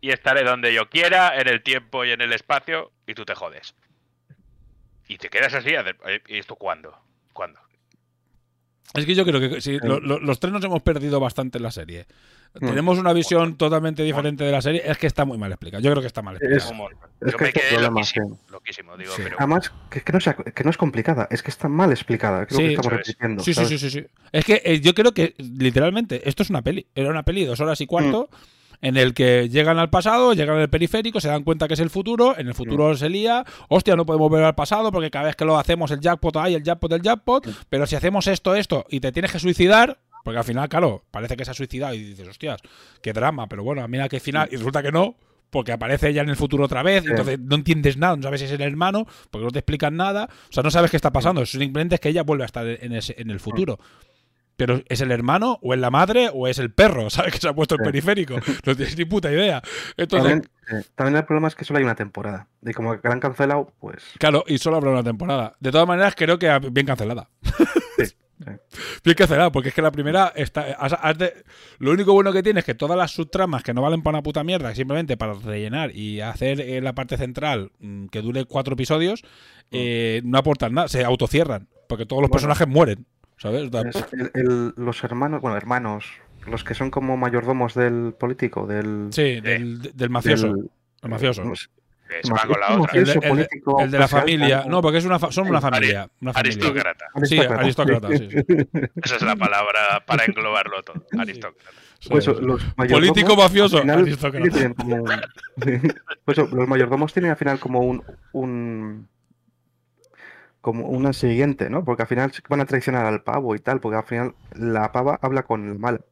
y 0.00 0.10
estaré 0.10 0.42
donde 0.44 0.72
yo 0.74 0.88
quiera, 0.90 1.38
en 1.40 1.48
el 1.48 1.62
tiempo 1.62 2.04
y 2.04 2.10
en 2.10 2.20
el 2.20 2.32
espacio, 2.32 2.92
y 3.06 3.14
tú 3.14 3.24
te 3.24 3.34
jodes. 3.34 3.74
Y 5.08 5.16
te 5.18 5.28
quedas 5.28 5.54
así, 5.54 5.70
eh, 5.70 6.20
¿y 6.28 6.38
esto 6.38 6.56
cuándo? 6.56 6.96
¿Cuándo? 7.32 7.58
Es 8.94 9.06
que 9.06 9.14
yo 9.14 9.24
creo 9.24 9.40
que 9.40 9.60
sí, 9.60 9.78
lo- 9.82 9.98
lo- 10.00 10.18
los 10.20 10.38
tres 10.38 10.52
nos 10.52 10.62
hemos 10.64 10.82
perdido 10.82 11.18
bastante 11.20 11.58
en 11.58 11.64
la 11.64 11.70
serie. 11.72 12.06
Mm. 12.60 12.66
Tenemos 12.68 12.98
una 12.98 13.12
visión 13.12 13.56
totalmente 13.56 14.02
diferente 14.04 14.44
de 14.44 14.52
la 14.52 14.62
serie. 14.62 14.82
Es 14.84 14.96
que 14.96 15.06
está 15.08 15.24
muy 15.24 15.38
mal 15.38 15.50
explicado. 15.50 15.82
Yo 15.82 15.90
creo 15.90 16.00
que 16.00 16.06
está 16.06 16.22
mal 16.22 16.36
explicado. 16.36 16.88
Es- 17.20 17.28
es 17.28 17.34
que 17.36 17.44
me 17.44 17.52
quedé 17.52 17.68
problema, 17.70 17.90
loquísimo, 18.00 18.34
sí. 18.46 18.52
loquísimo, 18.52 18.96
digo, 18.96 19.12
Sí. 19.16 19.22
pero 19.24 19.36
Además, 19.38 19.72
que, 19.90 20.00
que 20.02 20.12
no 20.12 20.20
sea, 20.20 20.34
que 20.34 20.62
no 20.64 20.70
es 20.70 20.76
complicada, 20.76 21.26
es 21.30 21.42
que 21.42 21.50
está 21.50 21.68
mal 21.68 21.90
explicada. 21.90 22.46
Creo 22.46 22.58
Sí, 22.58 22.64
que 22.66 22.72
estamos 22.74 22.92
repitiendo. 22.92 23.42
Sí, 23.42 23.54
sí, 23.54 23.64
sí, 23.66 23.78
sí, 23.78 23.90
sí. 23.90 24.06
Es 24.30 24.44
que 24.44 24.62
eh, 24.64 24.80
yo 24.80 24.94
creo 24.94 25.12
que 25.12 25.34
literalmente 25.38 26.28
esto 26.28 26.42
es 26.42 26.50
una 26.50 26.62
peli. 26.62 26.86
Era 26.94 27.10
una 27.10 27.22
peli 27.24 27.40
de 27.42 27.48
dos 27.48 27.60
horas 27.60 27.80
y 27.80 27.86
cuarto 27.86 28.28
en 28.82 28.96
el 28.98 29.14
que 29.14 29.48
llegan 29.48 29.78
al 29.78 29.88
pasado, 29.88 30.34
llegan 30.34 30.58
al 30.58 30.68
periférico, 30.68 31.18
se 31.18 31.28
dan 31.28 31.42
cuenta 31.42 31.66
que 31.66 31.74
es 31.74 31.80
el 31.80 31.88
futuro, 31.88 32.36
en 32.38 32.48
el 32.48 32.54
futuro 32.54 32.94
se 32.96 33.08
lía, 33.08 33.44
hostia, 33.68 33.96
no 33.96 34.04
podemos 34.04 34.28
volver 34.28 34.44
al 34.44 34.54
pasado 34.54 34.92
porque 34.92 35.10
cada 35.10 35.24
vez 35.26 35.36
que 35.36 35.46
lo 35.46 35.56
hacemos 35.58 35.90
el 35.90 36.00
jackpot 36.00 36.36
hay, 36.36 36.54
el 36.54 36.62
jackpot, 36.62 36.92
el 36.92 37.00
jackpot, 37.00 37.48
pero 37.70 37.86
si 37.86 37.96
hacemos 37.96 38.26
esto, 38.26 38.54
esto 38.54 38.84
y 38.90 39.00
te 39.00 39.10
tienes 39.10 39.32
que 39.32 39.38
suicidar, 39.38 39.98
porque 40.24 40.38
al 40.38 40.44
final, 40.44 40.68
claro, 40.68 41.04
parece 41.12 41.36
que 41.36 41.44
se 41.44 41.52
ha 41.52 41.54
suicidado 41.54 41.94
y 41.94 42.02
dices, 42.02 42.26
hostias, 42.26 42.60
qué 43.00 43.12
drama, 43.12 43.46
pero 43.48 43.62
bueno, 43.62 43.86
mira 43.86 44.08
que 44.08 44.18
final, 44.18 44.48
y 44.50 44.56
resulta 44.56 44.82
que 44.82 44.90
no. 44.90 45.14
Porque 45.50 45.70
aparece 45.70 46.08
ella 46.08 46.22
en 46.22 46.30
el 46.30 46.34
futuro 46.36 46.64
otra 46.64 46.82
vez, 46.82 47.04
Sí. 47.04 47.10
entonces 47.10 47.38
no 47.38 47.54
entiendes 47.54 47.96
nada, 47.96 48.16
no 48.16 48.22
sabes 48.24 48.40
si 48.40 48.46
es 48.46 48.52
el 48.52 48.60
hermano, 48.62 49.06
porque 49.30 49.44
no 49.44 49.52
te 49.52 49.60
explican 49.60 49.94
nada, 49.96 50.28
o 50.50 50.52
sea, 50.52 50.64
no 50.64 50.70
sabes 50.72 50.90
qué 50.90 50.96
está 50.96 51.12
pasando, 51.12 51.46
simplemente 51.46 51.94
es 51.94 52.00
que 52.00 52.08
ella 52.08 52.24
vuelve 52.24 52.42
a 52.42 52.46
estar 52.46 52.66
en, 52.66 52.92
ese- 52.92 53.14
en 53.18 53.30
el 53.30 53.38
futuro. 53.38 53.78
Pero 54.56 54.82
¿es 54.88 55.00
el 55.00 55.12
hermano, 55.12 55.58
o 55.62 55.72
es 55.74 55.78
la 55.80 55.90
madre, 55.90 56.28
o 56.32 56.48
es 56.48 56.58
el 56.58 56.72
perro? 56.72 57.08
¿Sabes? 57.10 57.34
Que 57.34 57.38
se 57.38 57.48
ha 57.48 57.52
puesto 57.54 57.74
el 57.76 57.80
Sí. 57.80 57.84
periférico. 57.84 58.34
No 58.66 58.74
tienes 58.74 58.96
ni 58.98 59.04
puta 59.04 59.30
idea. 59.30 59.62
Entonces, 59.96 60.28
También, 60.28 60.50
eh, 60.82 60.84
también 60.96 61.16
el 61.18 61.24
problema 61.24 61.46
es 61.48 61.54
que 61.54 61.64
solo 61.64 61.78
hay 61.78 61.84
una 61.84 61.94
temporada. 61.94 62.48
Y 62.64 62.72
como 62.72 63.00
que 63.00 63.06
la 63.06 63.14
han 63.14 63.20
cancelado, 63.20 63.72
pues. 63.80 64.02
claro, 64.18 64.42
y 64.48 64.58
solo 64.58 64.76
habrá 64.78 64.90
una 64.90 65.04
temporada. 65.04 65.54
De 65.60 65.70
todas 65.70 65.86
maneras, 65.86 66.14
creo 66.16 66.36
que 66.38 66.50
bien 66.72 66.86
cancelada. 66.86 67.28
Sí, 67.98 68.04
sí. 68.38 68.50
Bien 69.04 69.16
cancelada, 69.16 69.52
porque 69.52 69.68
es 69.68 69.74
que 69.74 69.82
la 69.82 69.90
primera 69.92 70.32
está. 70.34 70.62
has- 70.78 70.96
has 71.00 71.18
de- 71.18 71.44
lo 71.78 71.92
único 71.92 72.12
bueno 72.12 72.32
que 72.32 72.42
tiene 72.42 72.60
es 72.60 72.66
que 72.66 72.74
todas 72.74 72.96
las 72.96 73.10
subtramas 73.12 73.62
que 73.62 73.74
no 73.74 73.82
valen 73.82 74.02
para 74.02 74.16
una 74.18 74.22
puta 74.22 74.42
mierda, 74.44 74.74
simplemente 74.74 75.16
para 75.16 75.34
rellenar 75.34 75.94
y 75.94 76.20
hacer 76.20 76.60
eh, 76.60 76.80
la 76.80 76.94
parte 76.94 77.16
central 77.16 77.70
mm, 77.80 78.06
que 78.06 78.22
dure 78.22 78.44
cuatro 78.44 78.74
episodios, 78.74 79.22
eh, 79.70 80.20
no 80.24 80.38
aportan 80.38 80.74
nada, 80.74 80.88
se 80.88 81.04
autocierran, 81.04 81.68
porque 81.88 82.06
todos 82.06 82.22
los. 82.22 82.30
Bueno. 82.30 82.48
personajes 82.48 82.68
mueren. 82.68 83.06
¿Sabes? 83.36 83.68
El- 84.12 84.30
el- 84.34 84.74
los 84.76 85.02
hermanos, 85.04 85.40
bueno, 85.40 85.56
hermanos, 85.56 86.06
los 86.46 86.62
que 86.62 86.74
son 86.74 86.90
como 86.90 87.16
mayordomos 87.16 87.74
del 87.74 88.14
político, 88.18 88.66
del. 88.66 89.08
Sí, 89.10 89.40
del, 89.40 89.80
del 89.94 90.10
mafioso. 90.10 90.46
del- 90.54 90.70
El 91.02 91.10
mafioso. 91.10 91.44
no 91.44 91.54
sé, 91.56 91.66
que 91.66 91.82
se 92.22 92.32
va 92.32 92.42
con 92.46 92.60
la 92.60 92.76
mafioso, 92.78 93.18
otra. 93.18 93.30
El, 93.30 93.36
de- 93.36 93.48
el 93.78 93.84
el 93.94 94.00
la 94.00 94.08
familia. 94.08 94.64
¿no? 94.68 94.80
Porque 94.82 94.98
es 94.98 95.04
una 95.04 95.18
fa- 95.18 95.32
son 95.32 95.48
una 95.48 95.60
familia. 95.60 96.08
Una 96.20 96.32
familia. 96.32 96.54
Aristócrata. 96.56 97.06
Sí, 97.24 97.38
aristócrata, 97.38 98.08
sí, 98.08 98.28
sí. 98.30 98.36
Esa 99.02 99.16
es 99.16 99.22
la 99.22 99.36
palabra 99.36 100.04
para 100.06 100.24
englobarlo 100.24 100.82
todo. 100.82 101.04
Aristócrata. 101.18 101.70
Pues 102.08 102.26
los 102.26 102.62
Político 102.74 103.34
mafioso, 103.36 103.80
final, 103.80 104.00
aristócrata. 104.00 104.74
como 104.74 105.04
Pues 106.24 106.38
eso, 106.38 106.48
los 106.54 106.68
mayordomos 106.68 107.12
tienen 107.14 107.30
al 107.30 107.36
final 107.38 107.58
como 107.58 107.80
un, 107.80 108.02
un 108.32 109.08
como 110.60 110.86
una 110.88 111.12
siguiente, 111.12 111.68
¿no? 111.70 111.84
Porque 111.84 112.02
al 112.02 112.08
final 112.08 112.32
van 112.48 112.60
a 112.60 112.66
traicionar 112.66 113.06
al 113.06 113.22
pavo 113.22 113.54
y 113.54 113.58
tal, 113.58 113.80
porque 113.80 113.96
al 113.98 114.04
final 114.04 114.34
la 114.54 114.92
pava 114.92 115.18
habla 115.22 115.42
con 115.44 115.66
el 115.68 115.78
mal. 115.78 116.04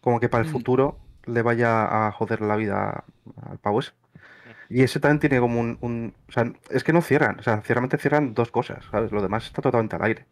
Como 0.00 0.20
que 0.20 0.28
para 0.28 0.44
el 0.44 0.50
Mm. 0.50 0.52
futuro 0.52 0.98
le 1.26 1.40
vaya 1.42 2.06
a 2.06 2.12
joder 2.12 2.42
la 2.42 2.56
vida 2.56 3.04
al 3.50 3.58
pavo 3.58 3.80
ese. 3.80 3.92
Y 4.70 4.82
ese 4.82 5.00
también 5.00 5.20
tiene 5.20 5.38
como 5.40 5.60
un, 5.60 5.78
un- 5.80 6.14
O 6.28 6.32
sea, 6.32 6.52
es 6.70 6.84
que 6.84 6.92
no 6.92 7.02
cierran. 7.02 7.38
O 7.38 7.42
sea, 7.42 7.60
ciertamente 7.62 7.98
cierran 7.98 8.34
dos 8.34 8.50
cosas, 8.50 8.84
¿sabes? 8.90 9.12
Lo 9.12 9.22
demás 9.22 9.46
está 9.46 9.62
totalmente 9.62 9.96
al 9.96 10.02
aire. 10.04 10.24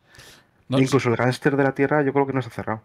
No, 0.68 0.78
Incluso 0.78 1.08
el 1.10 1.16
gánster 1.16 1.56
de 1.56 1.64
la 1.64 1.74
Tierra 1.74 2.02
yo 2.02 2.12
creo 2.12 2.26
que 2.26 2.32
no 2.32 2.40
se 2.42 2.48
ha 2.48 2.52
cerrado. 2.52 2.82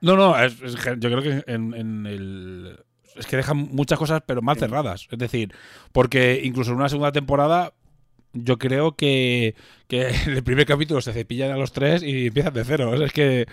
No, 0.00 0.16
no, 0.16 0.38
es- 0.42 0.60
es 0.62 0.76
que 0.76 0.96
yo 0.98 1.10
creo 1.10 1.22
que 1.22 1.44
en, 1.52 1.74
en 1.74 2.06
el. 2.06 2.80
Es 3.16 3.26
que 3.26 3.36
dejan 3.36 3.56
muchas 3.56 3.98
cosas, 3.98 4.22
pero 4.26 4.42
mal 4.42 4.56
cerradas. 4.56 5.08
Es 5.10 5.18
decir, 5.18 5.52
porque 5.92 6.40
incluso 6.44 6.70
en 6.72 6.76
una 6.78 6.88
segunda 6.88 7.10
temporada, 7.12 7.72
yo 8.32 8.58
creo 8.58 8.94
que, 8.96 9.54
que 9.88 10.08
en 10.26 10.32
el 10.32 10.44
primer 10.44 10.66
capítulo 10.66 11.00
se 11.00 11.12
cepillan 11.12 11.50
a 11.50 11.56
los 11.56 11.72
tres 11.72 12.02
y 12.02 12.26
empiezan 12.28 12.54
de 12.54 12.64
cero. 12.64 12.94
Es 13.02 13.12
que. 13.12 13.46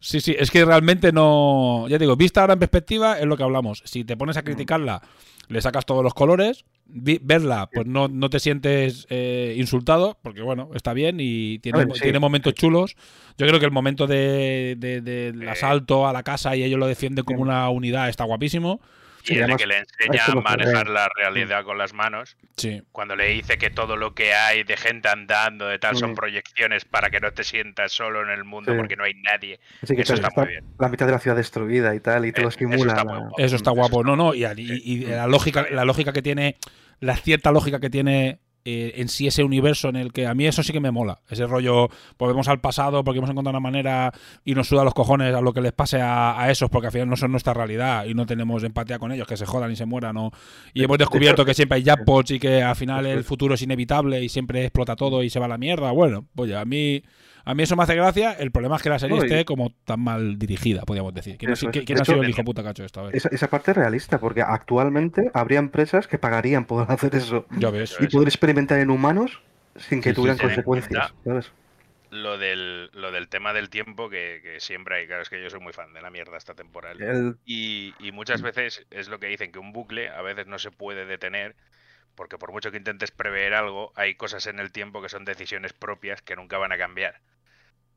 Sí, 0.00 0.20
sí, 0.20 0.34
es 0.38 0.50
que 0.50 0.64
realmente 0.64 1.12
no. 1.12 1.86
Ya 1.88 1.98
digo, 1.98 2.16
vista 2.16 2.40
ahora 2.40 2.54
en 2.54 2.58
perspectiva 2.60 3.18
es 3.18 3.26
lo 3.26 3.36
que 3.36 3.42
hablamos. 3.44 3.82
Si 3.84 4.04
te 4.04 4.16
pones 4.16 4.36
a 4.36 4.42
criticarla, 4.42 5.02
le 5.48 5.60
sacas 5.60 5.86
todos 5.86 6.02
los 6.02 6.14
colores. 6.14 6.64
Vi- 6.88 7.18
verla, 7.20 7.68
pues 7.72 7.86
no, 7.86 8.06
no 8.06 8.30
te 8.30 8.38
sientes 8.38 9.06
eh, 9.10 9.54
insultado, 9.58 10.16
porque 10.22 10.40
bueno, 10.42 10.70
está 10.74 10.92
bien 10.92 11.16
y 11.18 11.58
tiene, 11.58 11.80
A 11.80 11.84
ver, 11.84 11.96
sí. 11.96 12.02
tiene 12.02 12.20
momentos 12.20 12.54
chulos. 12.54 12.94
Yo 13.36 13.46
creo 13.46 13.58
que 13.58 13.66
el 13.66 13.72
momento 13.72 14.06
de, 14.06 14.76
de- 14.78 15.00
del 15.00 15.42
Eh. 15.42 15.50
asalto 15.50 16.06
a 16.06 16.12
la 16.12 16.22
casa 16.22 16.54
y 16.54 16.62
ellos 16.62 16.78
lo 16.78 16.86
defienden 16.86 17.24
como 17.24 17.42
una 17.42 17.68
unidad 17.70 18.08
está 18.08 18.22
guapísimo. 18.24 18.80
Y 19.34 19.38
además, 19.38 19.56
que 19.60 19.66
le 19.66 19.78
enseña 19.78 20.24
a 20.26 20.34
manejar 20.36 20.88
la 20.88 21.08
realidad 21.16 21.64
con 21.64 21.78
las 21.78 21.92
manos. 21.92 22.36
Sí. 22.56 22.82
Cuando 22.92 23.16
le 23.16 23.28
dice 23.28 23.58
que 23.58 23.70
todo 23.70 23.96
lo 23.96 24.14
que 24.14 24.32
hay 24.34 24.62
de 24.64 24.76
gente 24.76 25.08
andando, 25.08 25.66
de 25.66 25.78
tal, 25.78 25.96
son 25.96 26.14
proyecciones 26.14 26.84
para 26.84 27.10
que 27.10 27.20
no 27.20 27.32
te 27.32 27.44
sientas 27.44 27.92
solo 27.92 28.22
en 28.22 28.30
el 28.30 28.44
mundo 28.44 28.72
Sí. 28.72 28.78
porque 28.78 28.96
no 28.96 29.04
hay 29.04 29.14
nadie. 29.14 29.58
Así 29.82 29.94
que 29.96 30.02
Eso 30.02 30.14
está, 30.14 30.28
está 30.28 30.40
muy 30.42 30.50
bien. 30.50 30.64
la 30.78 30.88
mitad 30.88 31.06
de 31.06 31.12
la 31.12 31.18
ciudad 31.18 31.36
destruida 31.36 31.94
y 31.94 32.00
tal, 32.00 32.24
y 32.26 32.32
todo 32.32 32.46
Eh, 32.46 32.48
eso 32.48 32.58
simula. 32.58 32.92
está 32.92 33.04
la- 33.04 33.18
guapo. 33.18 33.34
Eso 33.38 33.56
está 33.56 33.70
guapo. 33.70 34.04
No, 34.04 34.16
no, 34.16 34.34
y, 34.34 34.44
y- 34.44 34.80
y 34.84 35.04
la 35.06 35.26
lógica, 35.26 35.66
la 35.70 35.84
lógica 35.84 36.12
que 36.12 36.22
tiene, 36.22 36.56
la 37.00 37.16
cierta 37.16 37.52
lógica 37.52 37.80
que 37.80 37.90
tiene 37.90 38.38
eh, 38.68 38.94
en 38.96 39.08
sí 39.08 39.28
ese 39.28 39.44
universo 39.44 39.88
en 39.88 39.94
el 39.94 40.12
que 40.12 40.26
a 40.26 40.34
mí 40.34 40.44
eso 40.44 40.64
sí 40.64 40.72
que 40.72 40.80
me 40.80 40.90
mola. 40.90 41.20
Ese 41.30 41.46
rollo, 41.46 41.88
volvemos 42.18 42.48
al 42.48 42.60
pasado 42.60 43.04
porque 43.04 43.18
hemos 43.18 43.30
encontrado 43.30 43.56
una 43.56 43.62
manera 43.62 44.12
y 44.44 44.56
nos 44.56 44.66
suda 44.66 44.82
los 44.82 44.92
cojones 44.92 45.32
a 45.32 45.40
lo 45.40 45.52
que 45.52 45.60
les 45.60 45.72
pase 45.72 46.00
a, 46.00 46.40
a 46.40 46.50
esos 46.50 46.68
porque 46.68 46.88
al 46.88 46.92
final 46.92 47.08
no 47.08 47.16
son 47.16 47.30
nuestra 47.30 47.54
realidad 47.54 48.06
y 48.06 48.14
no 48.14 48.26
tenemos 48.26 48.64
empatía 48.64 48.98
con 48.98 49.12
ellos, 49.12 49.28
que 49.28 49.36
se 49.36 49.46
jodan 49.46 49.70
y 49.70 49.76
se 49.76 49.86
mueran. 49.86 50.16
¿no? 50.16 50.32
Y 50.74 50.82
hemos 50.82 50.98
descubierto 50.98 51.44
que 51.44 51.54
siempre 51.54 51.76
hay 51.76 51.84
jackpots 51.84 52.32
y 52.32 52.40
que 52.40 52.60
al 52.60 52.74
final 52.74 53.06
el 53.06 53.22
futuro 53.22 53.54
es 53.54 53.62
inevitable 53.62 54.20
y 54.20 54.28
siempre 54.28 54.64
explota 54.64 54.96
todo 54.96 55.22
y 55.22 55.30
se 55.30 55.38
va 55.38 55.46
a 55.46 55.50
la 55.50 55.58
mierda. 55.58 55.92
Bueno, 55.92 56.26
pues 56.34 56.50
ya, 56.50 56.60
a 56.60 56.64
mí... 56.64 57.04
A 57.46 57.54
mí 57.54 57.62
eso 57.62 57.76
me 57.76 57.84
hace 57.84 57.94
gracia. 57.94 58.32
El 58.32 58.50
problema 58.50 58.76
es 58.76 58.82
que 58.82 58.88
la 58.88 58.98
serie 58.98 59.16
No, 59.16 59.22
y- 59.24 59.28
esté 59.28 59.44
como 59.44 59.70
tan 59.84 60.00
mal 60.00 60.38
dirigida, 60.38 60.82
podríamos 60.82 61.14
decir. 61.14 61.38
¿Quién, 61.38 61.52
ha 61.52 61.54
Eso 61.54 61.70
si- 61.72 61.78
es. 61.78 61.86
quién 61.86 61.96
De 61.96 62.02
ha 62.02 62.04
sido 62.04 62.16
hecho, 62.16 62.24
el 62.24 62.30
hijo 62.30 62.44
puta 62.44 62.62
cacho 62.62 62.84
esta 62.84 63.02
vez? 63.02 63.14
Esa, 63.14 63.28
esa 63.30 63.48
parte 63.48 63.70
es 63.70 63.76
realista, 63.76 64.18
porque 64.18 64.42
actualmente 64.42 65.30
habría 65.32 65.60
empresas 65.60 66.08
que 66.08 66.18
pagarían 66.18 66.64
por 66.66 66.86
hacer 66.90 67.14
eso 67.14 67.46
Ya 67.58 67.70
ves. 67.70 67.96
y 68.00 68.08
poder 68.08 68.28
experimentar 68.28 68.80
en 68.80 68.90
humanos 68.90 69.40
sin 69.76 70.00
que 70.02 70.10
Sí, 70.10 70.16
tuvieran 70.16 70.38
consecuencias. 70.38 71.14
¿sabes? 71.24 71.52
Lo 72.10 72.38
del, 72.38 72.90
lo 72.94 73.10
del 73.12 73.28
tema 73.28 73.52
del 73.52 73.68
tiempo 73.68 74.08
que, 74.08 74.40
que 74.42 74.60
siempre 74.60 74.96
hay. 74.96 75.06
Claro, 75.06 75.22
es 75.22 75.28
que 75.28 75.42
yo 75.42 75.50
soy 75.50 75.60
muy 75.60 75.72
fan 75.72 75.92
de 75.92 76.00
la 76.02 76.10
mierda 76.10 76.36
esta 76.36 76.54
temporal. 76.54 77.00
El- 77.02 77.36
Y, 77.44 77.94
y 77.98 78.12
muchas 78.12 78.42
veces 78.42 78.86
es 78.90 79.08
lo 79.08 79.18
que 79.20 79.26
dicen, 79.28 79.52
que 79.52 79.58
un 79.58 79.72
bucle 79.72 80.08
a 80.08 80.22
veces 80.22 80.46
no 80.46 80.58
se 80.58 80.70
puede 80.70 81.04
detener, 81.06 81.54
porque 82.14 82.38
por 82.38 82.52
mucho 82.52 82.70
que 82.70 82.78
intentes 82.78 83.10
prever 83.10 83.54
algo, 83.54 83.92
hay 83.96 84.14
cosas 84.16 84.46
en 84.46 84.60
el 84.60 84.72
tiempo 84.72 85.02
que 85.02 85.08
son 85.08 85.24
decisiones 85.24 85.72
propias 85.72 86.22
que 86.22 86.36
nunca 86.36 86.58
van 86.58 86.72
a 86.72 86.78
cambiar. 86.78 87.20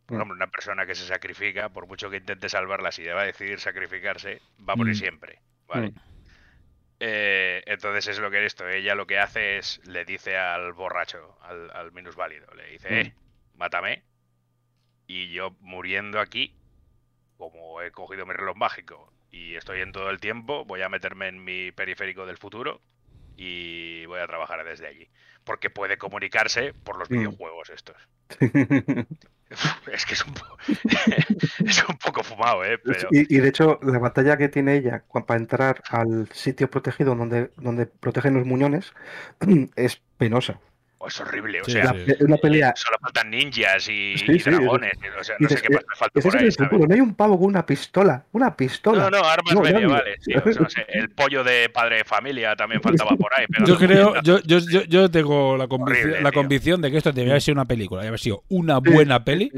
Por 0.09 0.17
Mm. 0.17 0.21
ejemplo, 0.21 0.35
una 0.35 0.47
persona 0.47 0.85
que 0.87 0.95
se 0.95 1.05
sacrifica, 1.05 1.69
por 1.69 1.87
mucho 1.87 2.09
que 2.09 2.17
intente 2.17 2.49
salvarla, 2.49 2.91
si 2.91 3.05
va 3.05 3.21
a 3.21 3.25
decidir 3.25 3.59
sacrificarse, 3.59 4.41
va 4.67 4.73
a 4.73 4.75
morir 4.75 4.95
Mm. 4.95 4.97
siempre. 4.97 5.39
¿vale? 5.67 5.91
Mm. 5.91 5.95
Eh, 6.99 7.61
entonces 7.67 8.07
es 8.07 8.19
lo 8.19 8.31
que 8.31 8.43
esto, 8.43 8.67
ella 8.67 8.95
lo 8.95 9.05
que 9.05 9.19
hace 9.19 9.57
es, 9.59 9.79
le 9.85 10.03
dice 10.03 10.35
al 10.35 10.73
borracho, 10.73 11.37
al, 11.41 11.69
al 11.71 11.91
minusválido, 11.91 12.51
le 12.55 12.71
dice, 12.71 12.89
Mm. 12.89 12.93
eh, 13.07 13.13
mátame, 13.53 14.03
y 15.07 15.31
yo 15.31 15.51
muriendo 15.59 16.19
aquí, 16.19 16.55
como 17.37 17.81
he 17.81 17.91
cogido 17.91 18.25
mi 18.25 18.33
reloj 18.33 18.57
mágico 18.57 19.13
y 19.29 19.55
estoy 19.55 19.81
en 19.81 19.91
todo 19.91 20.09
el 20.09 20.19
tiempo, 20.19 20.65
voy 20.65 20.81
a 20.81 20.89
meterme 20.89 21.27
en 21.27 21.43
mi 21.43 21.71
periférico 21.71 22.25
del 22.25 22.37
futuro 22.37 22.81
y 23.35 24.05
voy 24.07 24.19
a 24.19 24.27
trabajar 24.27 24.63
desde 24.65 24.87
allí. 24.87 25.07
Porque 25.43 25.69
puede 25.69 25.97
comunicarse 25.97 26.73
por 26.83 26.97
los 26.97 27.07
videojuegos 27.09 27.69
estos. 27.69 27.95
Es 29.91 30.05
que 30.05 30.13
es 30.13 30.25
un, 30.25 30.33
po- 30.33 30.57
es 31.65 31.83
un 31.89 31.97
poco 31.97 32.23
fumado, 32.23 32.63
¿eh? 32.63 32.77
Pero... 32.83 33.07
y, 33.11 33.35
y 33.35 33.39
de 33.39 33.49
hecho, 33.49 33.79
la 33.81 33.97
batalla 33.99 34.37
que 34.37 34.49
tiene 34.49 34.75
ella 34.75 35.03
para 35.25 35.39
entrar 35.39 35.81
al 35.89 36.29
sitio 36.31 36.69
protegido 36.69 37.15
donde, 37.15 37.51
donde 37.57 37.87
protegen 37.87 38.35
los 38.35 38.45
muñones 38.45 38.93
es 39.75 40.01
penosa. 40.17 40.59
Es 41.09 41.19
horrible, 41.19 41.61
o 41.61 41.65
Sí, 41.65 41.71
sea, 41.71 41.91
sí. 41.91 42.03
es 42.07 42.21
una 42.21 42.37
pelea. 42.37 42.73
solo 42.75 42.97
faltan 43.01 43.29
ninjas 43.31 43.89
y, 43.89 44.15
Sí, 44.17 44.25
y 44.29 44.39
sí, 44.39 44.49
dragones, 44.49 44.93
o 45.19 45.23
sea, 45.23 45.35
no 45.39 45.49
sé 45.49 45.55
qué 45.61 45.69
me 45.69 45.79
falta 45.97 46.21
por 46.21 46.37
ahí, 46.37 46.45
el 46.45 46.51
¿sabes? 46.53 46.69
futuro, 46.69 46.87
no 46.87 46.93
hay 46.93 47.01
un 47.01 47.15
pavo 47.15 47.37
con 47.39 47.47
una 47.47 47.65
pistola. 47.65 48.23
Una 48.31 48.55
pistola. 48.55 49.09
No, 49.09 49.17
no, 49.19 49.23
armas 49.25 49.53
No, 49.53 49.61
medievales, 49.61 50.21
tío. 50.21 50.41
o 50.45 50.51
sea, 50.53 50.61
no 50.61 50.69
sé, 50.69 50.85
el 50.89 51.09
pollo 51.09 51.43
de 51.43 51.69
padre 51.69 51.97
de 51.97 52.03
familia 52.03 52.55
también 52.55 52.81
faltaba 52.81 53.11
por 53.17 53.31
ahí. 53.37 53.45
Yo 53.65 53.77
creo, 53.77 54.21
yo, 54.21 54.39
yo, 54.43 54.59
yo, 54.59 54.83
yo 54.83 55.09
tengo 55.09 55.57
la 55.57 55.67
convicción, 55.67 56.05
Horrible, 56.09 56.21
la 56.21 56.31
convicción 56.31 56.81
de 56.81 56.91
que 56.91 56.97
esto 56.97 57.11
debería 57.11 57.33
haber 57.33 57.41
sido 57.41 57.53
una 57.55 57.65
película, 57.65 58.01
debería 58.01 58.09
haber 58.11 58.19
sido 58.19 58.43
una 58.49 58.77
buena 58.77 59.23
peli 59.25 59.51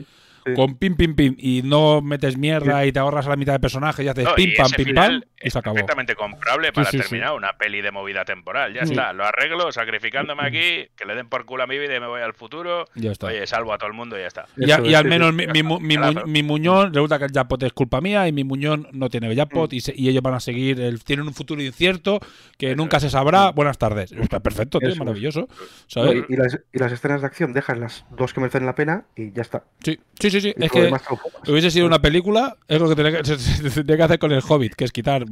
sí, 0.45 0.53
con 0.53 0.75
pim 0.75 0.95
pim 0.95 1.15
pim 1.15 1.35
y 1.37 1.61
no 1.63 2.01
metes 2.01 2.37
mierda 2.37 2.85
y 2.85 2.91
te 2.91 2.99
ahorras 2.99 3.25
a 3.27 3.29
la 3.29 3.35
mitad 3.35 3.53
de 3.53 3.59
personaje 3.59 4.03
y 4.03 4.07
haces 4.07 4.25
No, 4.25 4.35
pim 4.35 4.49
y 4.51 4.55
pam 4.55 4.71
pim 4.71 4.85
final 4.85 5.21
pam 5.21 5.29
y 5.43 5.47
es 5.47 5.53
se 5.53 5.59
acabó. 5.59 5.73
perfectamente 5.75 6.15
comprable 6.15 6.71
para 6.71 6.89
sí, 6.89 6.97
sí. 6.97 7.03
terminar 7.03 7.33
una 7.33 7.53
peli 7.57 7.81
de 7.81 7.91
movida 7.91 8.25
temporal. 8.25 8.73
Ya 8.73 8.85
Sí. 8.85 8.91
está, 8.93 9.13
lo 9.13 9.25
arreglo 9.25 9.71
sacrificándome 9.71 10.43
aquí, 10.43 10.87
que 10.95 11.05
le 11.05 11.15
den 11.15 11.27
por 11.29 11.45
culo 11.45 11.63
a 11.63 11.67
mi 11.67 11.77
vida 11.79 11.95
y 11.95 11.99
me 11.99 12.07
voy 12.07 12.21
al 12.21 12.33
futuro. 12.33 12.85
Ya 12.95 13.11
está. 13.11 13.27
Oye, 13.27 13.45
salvo 13.47 13.73
a 13.73 13.77
todo 13.77 13.87
el 13.87 13.93
mundo 13.95 14.17
y 14.17 14.21
ya 14.21 14.27
está. 14.27 14.45
Y, 14.57 14.67
y 14.89 14.93
al 14.93 15.05
menos 15.05 15.33
mi, 15.33 15.47
mi 15.47 15.63
mu- 15.63 15.79
mi 15.79 16.43
muñón 16.43 16.93
resulta 16.93 17.17
que 17.19 17.25
el 17.25 17.31
jackpot 17.31 17.61
es 17.63 17.73
culpa 17.73 18.01
mía 18.01 18.27
y 18.27 18.31
mi 18.31 18.43
muñón 18.43 18.87
no 18.91 19.09
tiene 19.09 19.29
Mm. 19.29 19.33
jackpot 19.33 19.73
y, 19.73 19.81
se- 19.81 19.93
y 19.95 20.09
ellos 20.09 20.21
van 20.21 20.33
a 20.35 20.39
seguir, 20.39 20.79
el- 20.79 21.03
tienen 21.03 21.27
un 21.27 21.33
futuro 21.33 21.61
incierto 21.61 22.19
que 22.57 22.75
nunca 22.75 22.99
se 22.99 23.09
sabrá. 23.09 23.51
Buenas 23.51 23.77
tardes. 23.77 24.11
Está 24.11 24.39
perfecto, 24.39 24.79
tío, 24.79 24.95
maravilloso. 24.95 25.47
Y, 25.95 26.33
y 26.33 26.37
las, 26.37 26.59
y 26.73 26.77
las 26.79 26.91
escenas 26.91 27.21
de 27.21 27.27
acción 27.27 27.53
dejan 27.53 27.79
las 27.79 28.05
dos 28.11 28.33
que 28.33 28.39
merecen 28.41 28.65
la 28.65 28.75
pena 28.75 29.05
y 29.15 29.31
ya 29.31 29.41
está. 29.41 29.63
Sí, 29.83 29.99
sí, 30.19 30.30
sí. 30.31 30.39
sí. 30.41 30.53
Es 30.57 30.71
que 30.71 30.91
hubiese 31.47 31.71
sido 31.71 31.85
una 31.85 31.99
película, 32.01 32.55
es 32.67 32.79
lo 32.79 32.87
que 32.89 32.95
tenía 32.95 33.21
que, 33.21 33.25
se- 33.37 33.69
tenía 33.71 33.97
que 33.97 34.03
hacer 34.03 34.19
con 34.19 34.31
el 34.31 34.41
Hobbit, 34.47 34.75
que 34.75 34.85
es 34.85 34.91
quitar 34.91 35.25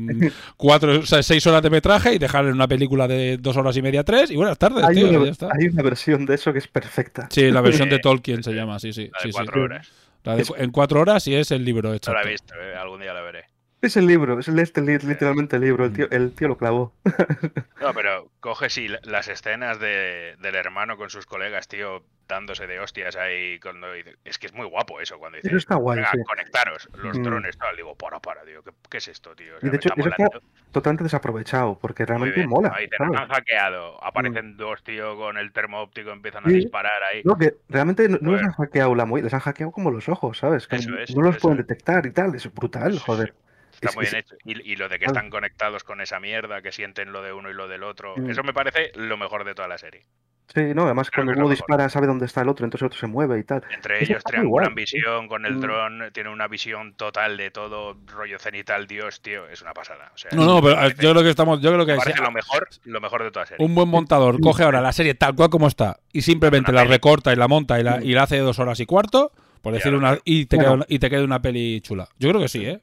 cuatro, 0.57 0.99
o 0.99 1.05
sea, 1.05 1.23
seis 1.23 1.45
horas 1.47 1.61
de 1.61 1.69
metraje 1.69 2.13
y 2.13 2.17
dejar 2.17 2.45
en 2.45 2.53
una 2.53 2.67
película 2.67 3.07
de 3.07 3.37
dos 3.37 3.55
horas 3.57 3.75
y 3.77 3.81
media, 3.81 4.03
tres, 4.03 4.31
y 4.31 4.35
buenas 4.35 4.57
tardes, 4.57 4.83
Hay 4.83 4.95
tío, 4.95 5.09
una, 5.09 5.25
ya 5.25 5.31
está. 5.31 5.49
hay 5.57 5.67
una 5.67 5.83
versión 5.83 6.25
de 6.25 6.35
eso 6.35 6.51
que 6.51 6.59
es 6.59 6.67
perfecta. 6.67 7.27
Sí, 7.31 7.49
la 7.51 7.61
versión 7.61 7.89
de 7.89 7.99
Tolkien 8.03 8.43
se 8.43 8.51
llama, 8.53 8.79
sí, 8.79 8.91
sí. 8.93 9.03
La 9.13 9.19
de 9.19 9.23
sí, 9.23 9.27
sí. 9.29 9.31
cuatro 9.31 9.63
horas. 9.63 9.87
La 10.23 10.35
de- 10.35 10.45
en 10.57 10.71
cuatro 10.71 10.99
horas 11.01 11.25
y 11.27 11.35
es 11.35 11.51
el 11.51 11.63
libro, 11.63 11.89
No 11.89 11.95
exacto. 11.95 12.19
la 12.21 12.27
he 12.27 12.31
visto, 12.31 12.53
eh, 12.55 12.75
algún 12.75 12.99
día 12.99 13.13
la 13.13 13.21
veré. 13.21 13.45
Es 13.81 13.95
el 13.95 14.07
libro, 14.07 14.37
es 14.39 14.47
el- 14.49 14.59
este, 14.59 14.81
li- 14.81 14.97
literalmente 14.97 15.55
el 15.55 15.61
libro. 15.61 15.85
El 15.85 15.93
tío, 15.93 16.07
el 16.11 16.33
tío 16.33 16.47
lo 16.49 16.57
clavó. 16.57 16.93
No, 17.81 17.93
pero 17.93 18.29
coge 18.41 18.67
la- 18.89 18.99
las 19.03 19.27
escenas 19.29 19.79
de, 19.79 20.35
del 20.41 20.55
hermano 20.55 20.97
con 20.97 21.09
sus 21.09 21.25
colegas, 21.25 21.69
tío, 21.69 22.03
dándose 22.27 22.67
de 22.67 22.81
hostias 22.81 23.15
ahí. 23.15 23.57
Cuando 23.61 23.87
es 23.93 24.37
que 24.37 24.47
es 24.47 24.53
muy 24.53 24.65
guapo 24.67 24.99
eso, 24.99 25.17
cuando 25.17 25.37
dice, 25.37 25.47
Eso 25.47 25.57
está 25.57 25.75
guay, 25.75 25.97
"Venga, 25.99 26.11
sí. 26.11 26.17
conectaros, 26.27 26.89
los 27.01 27.17
Mm. 27.17 27.23
drones, 27.23 27.57
tal. 27.57 27.75
Digo, 27.77 27.95
para, 27.95 28.19
para, 28.19 28.43
tío, 28.43 28.61
¿qué, 28.63 28.71
qué 28.89 28.97
es 28.97 29.07
esto, 29.07 29.33
tío? 29.33 29.55
O 29.55 29.65
Y 29.65 29.69
de 29.69 29.77
hecho, 29.77 29.89
eso 29.95 30.09
está 30.09 30.27
totalmente 30.73 31.03
desaprovechado 31.05 31.79
porque 31.79 32.05
realmente 32.05 32.45
mola. 32.45 32.73
Ahí 32.75 32.89
te 32.89 32.97
han 33.01 33.13
hackeado, 33.29 34.03
aparecen 34.03 34.57
dos, 34.57 34.83
tío, 34.83 35.15
con 35.15 35.37
el 35.37 35.53
termo 35.53 35.79
óptico, 35.81 36.11
empiezan 36.11 36.45
a 36.45 36.49
Sí. 36.49 36.55
disparar 36.55 37.01
ahí. 37.03 37.21
No, 37.23 37.37
que 37.37 37.55
realmente 37.69 38.09
no, 38.09 38.17
no 38.19 38.33
les 38.33 38.43
han 38.43 38.51
hackeado 38.51 38.93
la 38.93 39.05
movida, 39.05 39.23
les 39.23 39.33
han 39.33 39.39
hackeado 39.39 39.71
como 39.71 39.89
los 39.89 40.09
ojos, 40.09 40.37
¿sabes? 40.37 40.67
Que 40.67 40.75
Eso 40.75 40.97
es, 40.97 41.15
no 41.15 41.21
los 41.21 41.37
eso 41.37 41.41
pueden 41.43 41.61
es. 41.61 41.65
detectar 41.67 42.05
y 42.05 42.11
tal. 42.11 42.35
Es 42.35 42.53
brutal, 42.53 42.91
sí, 42.93 42.99
joder. 43.05 43.33
Está 43.81 43.89
Es- 43.89 43.95
muy 43.95 44.05
bien 44.05 44.15
hecho. 44.17 44.35
Y, 44.45 44.73
y 44.73 44.75
lo 44.75 44.89
de 44.89 44.99
que 44.99 45.05
están 45.05 45.29
conectados 45.29 45.83
con 45.83 46.01
esa 46.01 46.19
mierda, 46.19 46.61
que 46.61 46.71
sienten 46.71 47.11
lo 47.11 47.21
de 47.21 47.33
uno 47.33 47.49
y 47.49 47.53
lo 47.53 47.67
del 47.67 47.83
otro. 47.83 48.13
Mm. 48.17 48.29
Eso 48.29 48.43
me 48.43 48.53
parece 48.53 48.91
lo 48.95 49.17
mejor 49.17 49.43
de 49.45 49.55
toda 49.55 49.67
la 49.67 49.77
serie. 49.77 50.05
Sí, 50.51 50.73
no, 50.73 50.85
además 50.85 51.11
Creo 51.11 51.17
cuando 51.25 51.31
que 51.31 51.33
es 51.33 51.39
lo 51.41 51.45
uno 51.45 51.51
dispara 51.55 51.89
sabe 51.89 52.07
dónde 52.07 52.25
está 52.25 52.41
el 52.41 52.49
otro, 52.49 52.65
entonces 52.65 52.81
el 52.81 52.87
otro 52.87 52.99
se 52.99 53.05
mueve 53.05 53.37
y 53.39 53.43
tal. 53.43 53.61
Entre 53.71 54.01
Eso 54.01 54.13
ellos 54.13 54.23
triangulan 54.23 54.73
visión 54.73 55.27
con 55.27 55.45
el 55.45 55.57
Mm. 55.57 55.59
dron, 55.61 56.09
tienen 56.11 56.33
una 56.33 56.47
visión 56.47 56.95
total 56.95 57.37
de 57.37 57.51
todo, 57.51 57.95
rollo 58.07 58.39
cenital, 58.39 58.87
Dios, 58.87 59.21
tío, 59.21 59.47
es 59.47 59.61
una 59.61 59.73
pasada. 59.73 60.11
O 60.13 60.17
sea, 60.17 60.31
No, 60.33 60.45
no, 60.45 60.59
pero 60.61 60.75
parece- 60.75 61.03
yo 61.03 61.11
creo 61.11 61.23
que 61.23 61.29
estamos, 61.29 61.61
yo 61.61 61.71
creo 61.71 61.85
que 61.85 61.95
parece 61.95 62.17
sea- 62.17 62.25
lo 62.25 62.31
mejor, 62.31 62.67
lo 62.83 62.99
mejor 62.99 63.23
de 63.23 63.29
toda 63.31 63.43
la 63.43 63.47
serie. 63.47 63.63
un 63.65 63.75
buen 63.75 63.89
montador 63.89 64.41
coge 64.41 64.63
ahora 64.63 64.81
la 64.81 64.91
serie 64.91 65.13
tal 65.13 65.35
cual 65.35 65.51
como 65.51 65.67
está 65.67 65.99
y 66.11 66.23
simplemente 66.23 66.71
la 66.71 66.83
recorta 66.83 67.31
y 67.31 67.35
la 67.35 67.47
monta 67.47 67.79
y 67.79 67.83
la, 67.83 68.03
y 68.03 68.13
la 68.13 68.23
hace 68.23 68.35
de 68.37 68.41
dos 68.41 68.57
horas 68.57 68.79
y 68.79 68.87
cuarto, 68.87 69.31
por 69.61 69.73
decir 69.73 69.93
una, 69.93 70.17
y 70.25 70.45
te, 70.45 70.55
Bueno. 70.55 70.67
queda 70.69 70.75
una, 70.75 70.85
y 70.87 70.99
te 70.99 71.09
queda 71.09 71.23
una 71.23 71.41
peli 71.41 71.81
chula. 71.81 72.07
Yo 72.17 72.29
creo 72.29 72.41
que 72.41 72.47
sí, 72.47 72.65
¿eh? 72.65 72.81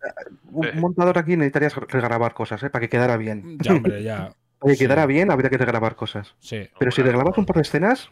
Un 0.52 0.64
Sí. 0.66 0.78
montador 0.78 1.18
aquí 1.18 1.36
necesitarías 1.36 1.74
regrabar 1.74 2.34
cosas, 2.34 2.62
¿eh? 2.62 2.70
Para 2.70 2.80
que 2.82 2.88
quedara 2.88 3.16
bien. 3.16 3.58
Ya, 3.60 3.72
hombre, 3.72 4.02
ya. 4.02 4.30
Oye, 4.60 4.74
Sí. 4.74 4.84
quedara 4.84 5.06
bien, 5.06 5.30
habría 5.30 5.50
que 5.50 5.58
regrabar 5.58 5.96
cosas. 5.96 6.34
Sí. 6.40 6.68
Pero 6.78 6.90
si 6.90 7.02
regrabas 7.02 7.36
un 7.38 7.46
par 7.46 7.56
de 7.56 7.62
escenas. 7.62 8.10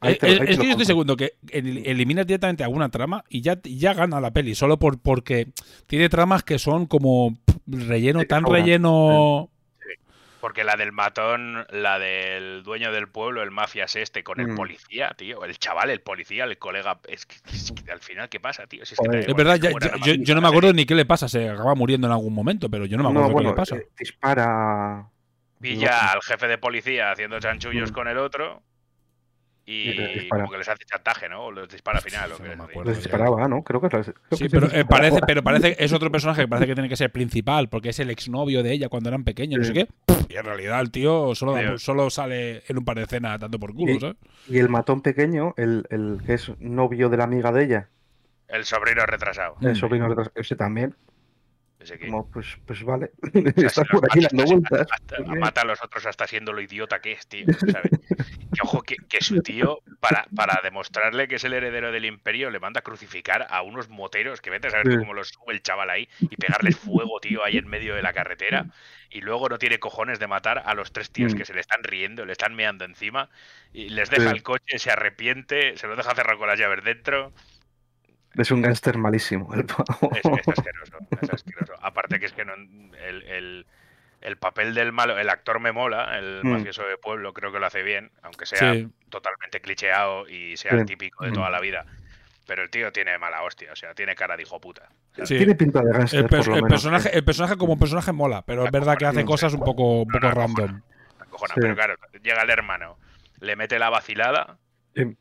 ahí 0.00 0.14
Eh, 0.14 0.16
te- 0.16 0.26
ahí 0.26 0.32
eh, 0.34 0.38
te 0.38 0.50
es 0.52 0.58
que 0.58 0.64
yo 0.66 0.70
estoy 0.72 0.84
seguro 0.86 1.16
que 1.16 1.34
el- 1.50 1.86
eliminas 1.86 2.26
directamente 2.26 2.62
alguna 2.64 2.88
trama 2.90 3.24
y 3.28 3.40
ya, 3.40 3.58
ya 3.64 3.94
gana 3.94 4.20
la 4.20 4.32
peli, 4.32 4.54
solo 4.54 4.78
por 4.78 4.98
porque 4.98 5.48
tiene 5.86 6.08
tramas 6.08 6.42
que 6.42 6.58
son 6.58 6.86
como 6.86 7.38
relleno, 7.66 8.22
tan 8.24 8.44
relleno. 8.44 9.48
Porque 10.44 10.62
la 10.62 10.76
del 10.76 10.92
matón, 10.92 11.66
la 11.70 11.98
del 11.98 12.62
dueño 12.64 12.92
del 12.92 13.08
pueblo, 13.08 13.42
el 13.42 13.50
mafias 13.50 13.96
este, 13.96 14.22
con 14.22 14.38
el 14.40 14.48
Mm. 14.48 14.56
policía, 14.56 15.14
tío, 15.16 15.42
el 15.42 15.56
chaval, 15.58 15.88
el 15.88 16.02
policía, 16.02 16.44
el 16.44 16.58
colega, 16.58 17.00
es 17.08 17.24
que, 17.24 17.36
es 17.50 17.72
que 17.72 17.90
al 17.90 18.00
final, 18.00 18.28
¿qué 18.28 18.40
pasa, 18.40 18.66
tío? 18.66 18.84
Si 18.84 18.92
es, 18.92 19.00
que 19.00 19.20
Es 19.20 19.34
verdad, 19.34 19.56
ya- 19.56 19.70
yo, 20.20 20.34
no 20.34 20.42
me 20.42 20.48
acuerdo 20.48 20.74
ni 20.74 20.84
qué 20.84 20.94
le 20.94 21.06
pasa, 21.06 21.30
se 21.30 21.48
acaba 21.48 21.74
muriendo 21.74 22.08
en 22.08 22.12
algún 22.12 22.34
momento, 22.34 22.68
pero 22.68 22.84
yo 22.84 22.98
no 22.98 23.04
me 23.04 23.14
No, 23.14 23.20
acuerdo 23.20 23.32
bueno, 23.32 23.48
qué 23.48 23.52
le 23.52 23.56
pasa. 23.56 23.76
eh, 23.76 23.88
dispara. 23.98 25.06
Pilla 25.62 26.12
al 26.12 26.20
jefe 26.20 26.46
de 26.46 26.58
policía 26.58 27.10
haciendo 27.12 27.40
chanchullos 27.40 27.90
Mm. 27.90 27.94
con 27.94 28.08
el 28.08 28.18
otro 28.18 28.60
Y 29.66 30.28
como 30.28 30.50
que 30.50 30.58
les 30.58 30.68
hace 30.68 30.84
chantaje, 30.84 31.26
¿no? 31.28 31.44
O 31.46 31.50
los 31.50 31.68
dispara 31.68 31.98
al 31.98 32.04
final. 32.04 32.32
o 32.32 32.36
Yo 32.38 32.44
qué 32.44 32.48
no 32.48 32.52
es, 32.52 32.58
me 32.58 32.64
tío. 32.64 32.70
acuerdo. 32.70 32.90
Les 32.90 32.98
disparaba, 32.98 33.48
¿no? 33.48 33.62
Creo 33.62 33.80
que, 33.80 33.88
creo 33.88 34.02
Sí, 34.32 34.44
que 34.44 34.50
pero 34.50 34.66
les 34.66 34.74
eh, 34.76 34.84
parece, 34.84 35.20
pero 35.26 35.42
parece 35.42 35.76
es 35.78 35.92
otro 35.94 36.10
personaje 36.10 36.42
que 36.42 36.48
parece 36.48 36.66
que 36.66 36.74
tiene 36.74 36.88
que 36.88 36.96
ser 36.96 37.10
principal, 37.10 37.68
porque 37.70 37.88
es 37.88 37.98
el 37.98 38.10
exnovio 38.10 38.62
de 38.62 38.72
ella 38.72 38.88
cuando 38.90 39.08
eran 39.08 39.24
pequeños, 39.24 39.58
no 39.60 39.64
sé 39.64 39.72
Sí. 39.72 39.86
qué. 39.86 40.34
Y 40.34 40.36
en 40.36 40.44
realidad 40.44 40.80
el 40.80 40.90
tío 40.90 41.34
solo, 41.34 41.52
da- 41.54 41.78
solo 41.78 42.10
sale 42.10 42.62
en 42.68 42.76
un 42.78 42.84
par 42.84 42.96
de 42.96 43.04
escenas 43.04 43.40
dando 43.40 43.58
por 43.58 43.74
culo, 43.74 43.92
Y- 43.94 44.00
¿sabes? 44.00 44.16
Y 44.48 44.58
el 44.58 44.68
matón 44.68 45.00
pequeño, 45.00 45.54
el, 45.56 45.86
el 45.90 46.18
que 46.26 46.34
es 46.34 46.52
novio 46.60 47.08
de 47.08 47.16
la 47.16 47.24
amiga 47.24 47.50
de 47.50 47.64
ella, 47.64 47.88
El 48.48 48.64
sobrino 48.66 49.06
retrasado. 49.06 49.56
el 49.62 49.76
sobrino 49.76 50.14
de 50.14 50.30
ese 50.34 50.56
también. 50.56 50.94
Que- 51.84 51.98
Como, 52.06 52.30
pues, 52.30 52.46
pues 52.66 52.82
vale. 52.82 53.10
o 53.22 53.30
sea, 53.30 53.52
Estás 53.66 53.86
si 53.86 53.92
por 53.96 54.04
aquí 54.10 54.20
mata- 54.20 54.36
dando 54.36 54.44
vueltas. 54.44 54.86
mata 55.38 55.60
a 55.60 55.64
los 55.64 55.82
otros 55.82 56.06
hasta 56.06 56.26
siendo 56.26 56.52
lo 56.52 56.60
idiota 56.60 57.00
que 57.00 57.12
es, 57.12 57.26
tío. 57.26 57.44
¿sabes? 57.70 57.90
Que 58.08 58.60
ojo, 58.62 58.82
que, 58.82 58.96
que 59.08 59.20
su 59.22 59.40
tío, 59.42 59.80
para, 60.00 60.26
para 60.34 60.60
demostrarle 60.62 61.28
que 61.28 61.36
es 61.36 61.44
el 61.44 61.52
heredero 61.54 61.92
del 61.92 62.04
imperio, 62.04 62.50
le 62.50 62.60
manda 62.60 62.80
a 62.80 62.82
crucificar 62.82 63.46
a 63.50 63.62
unos 63.62 63.88
moteros 63.88 64.40
que 64.40 64.50
vete 64.50 64.68
a 64.68 64.70
saber 64.70 64.92
Sí. 64.92 64.98
cómo 64.98 65.14
los 65.14 65.28
sube 65.28 65.52
el 65.54 65.62
chaval 65.62 65.90
ahí 65.90 66.08
y 66.20 66.36
pegarles 66.36 66.76
fuego, 66.76 67.18
tío, 67.20 67.44
ahí 67.44 67.56
en 67.58 67.66
medio 67.68 67.94
de 67.94 68.02
la 68.02 68.12
carretera. 68.12 68.66
Y 69.10 69.20
luego 69.20 69.48
no 69.48 69.58
tiene 69.58 69.78
cojones 69.78 70.18
de 70.18 70.26
matar 70.26 70.62
a 70.66 70.74
los 70.74 70.92
tres 70.92 71.10
tíos 71.10 71.34
Mm. 71.34 71.36
que 71.38 71.44
se 71.44 71.54
le 71.54 71.60
están 71.60 71.82
riendo, 71.84 72.24
le 72.24 72.32
están 72.32 72.54
meando 72.54 72.84
encima. 72.84 73.28
Y 73.72 73.88
les 73.90 74.10
deja 74.10 74.30
Sí. 74.30 74.36
el 74.36 74.42
coche, 74.42 74.78
se 74.78 74.90
arrepiente, 74.90 75.76
se 75.76 75.86
lo 75.86 75.96
deja 75.96 76.14
cerrar 76.14 76.36
con 76.36 76.48
las 76.48 76.58
llaves 76.58 76.82
dentro. 76.84 77.32
Es 78.36 78.50
un 78.50 78.62
gángster 78.62 78.98
malísimo, 78.98 79.52
el 79.54 79.64
pavo. 79.66 80.10
Es, 80.14 80.24
es 80.24 80.48
asqueroso, 80.48 80.98
es 81.20 81.30
asqueroso. 81.30 81.72
Aparte 81.80 82.18
que 82.20 82.26
es 82.26 82.32
que 82.32 82.44
no, 82.44 82.54
el, 82.54 83.22
el- 83.22 83.66
el 84.20 84.38
papel 84.38 84.72
del 84.74 84.90
malo, 84.90 85.18
el 85.18 85.28
actor 85.28 85.60
me 85.60 85.70
mola, 85.70 86.18
el 86.18 86.40
Mm. 86.42 86.48
mafioso 86.48 86.82
de 86.86 86.96
pueblo, 86.96 87.34
creo 87.34 87.52
que 87.52 87.58
lo 87.58 87.66
hace 87.66 87.82
bien, 87.82 88.10
aunque 88.22 88.46
sea 88.46 88.72
Sí. 88.72 88.88
totalmente 89.10 89.60
clicheado 89.60 90.26
y 90.26 90.56
sea 90.56 90.70
Sí. 90.72 90.76
el 90.78 90.86
típico 90.86 91.24
de 91.24 91.30
toda 91.32 91.50
Mm. 91.50 91.52
la 91.52 91.60
vida. 91.60 91.84
Pero 92.46 92.62
el 92.62 92.70
tío 92.70 92.90
tiene 92.90 93.18
mala 93.18 93.42
hostia, 93.42 93.72
o 93.72 93.76
sea, 93.76 93.94
tiene 93.94 94.14
cara 94.14 94.36
de 94.36 94.42
hijo 94.44 94.58
puta. 94.60 94.88
Sí. 95.24 95.36
Tiene 95.36 95.54
pinta 95.54 95.80
de 95.82 95.92
gángster, 95.92 96.20
El, 96.20 96.26
pers- 96.26 96.38
por 96.38 96.48
lo 96.48 96.54
el 96.56 96.62
menos. 96.62 96.70
personaje, 96.70 97.16
el 97.16 97.24
personaje 97.24 97.56
como 97.58 97.78
personaje 97.78 98.12
mola, 98.12 98.42
pero 98.46 98.64
es 98.64 98.70
verdad 98.72 98.96
que 98.96 99.04
hace 99.06 99.24
cosas 99.26 99.52
un 99.52 99.60
poco, 99.60 100.02
un 100.02 100.08
poco 100.08 100.30
random. 100.30 100.80
Pero 101.54 101.74
claro, 101.74 101.94
llega 102.22 102.42
el 102.42 102.50
hermano, 102.50 102.96
le 103.40 103.56
mete 103.56 103.78
la 103.78 103.90
vacilada, 103.90 104.56
Sí. 104.94 105.16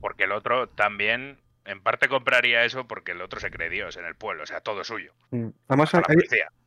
porque 0.00 0.24
el 0.24 0.32
otro 0.32 0.68
también, 0.70 1.38
en 1.66 1.80
parte 1.80 2.08
compraría 2.08 2.64
eso 2.64 2.86
porque 2.86 3.12
el 3.12 3.20
otro 3.22 3.40
se 3.40 3.50
cree 3.50 3.70
Dios 3.70 3.96
en 3.96 4.04
el 4.04 4.14
pueblo, 4.14 4.42
o 4.42 4.46
sea, 4.46 4.60
todo 4.60 4.84
suyo. 4.84 5.12
Mm. 5.30 5.48
Además, 5.68 5.94
hay, 5.94 6.02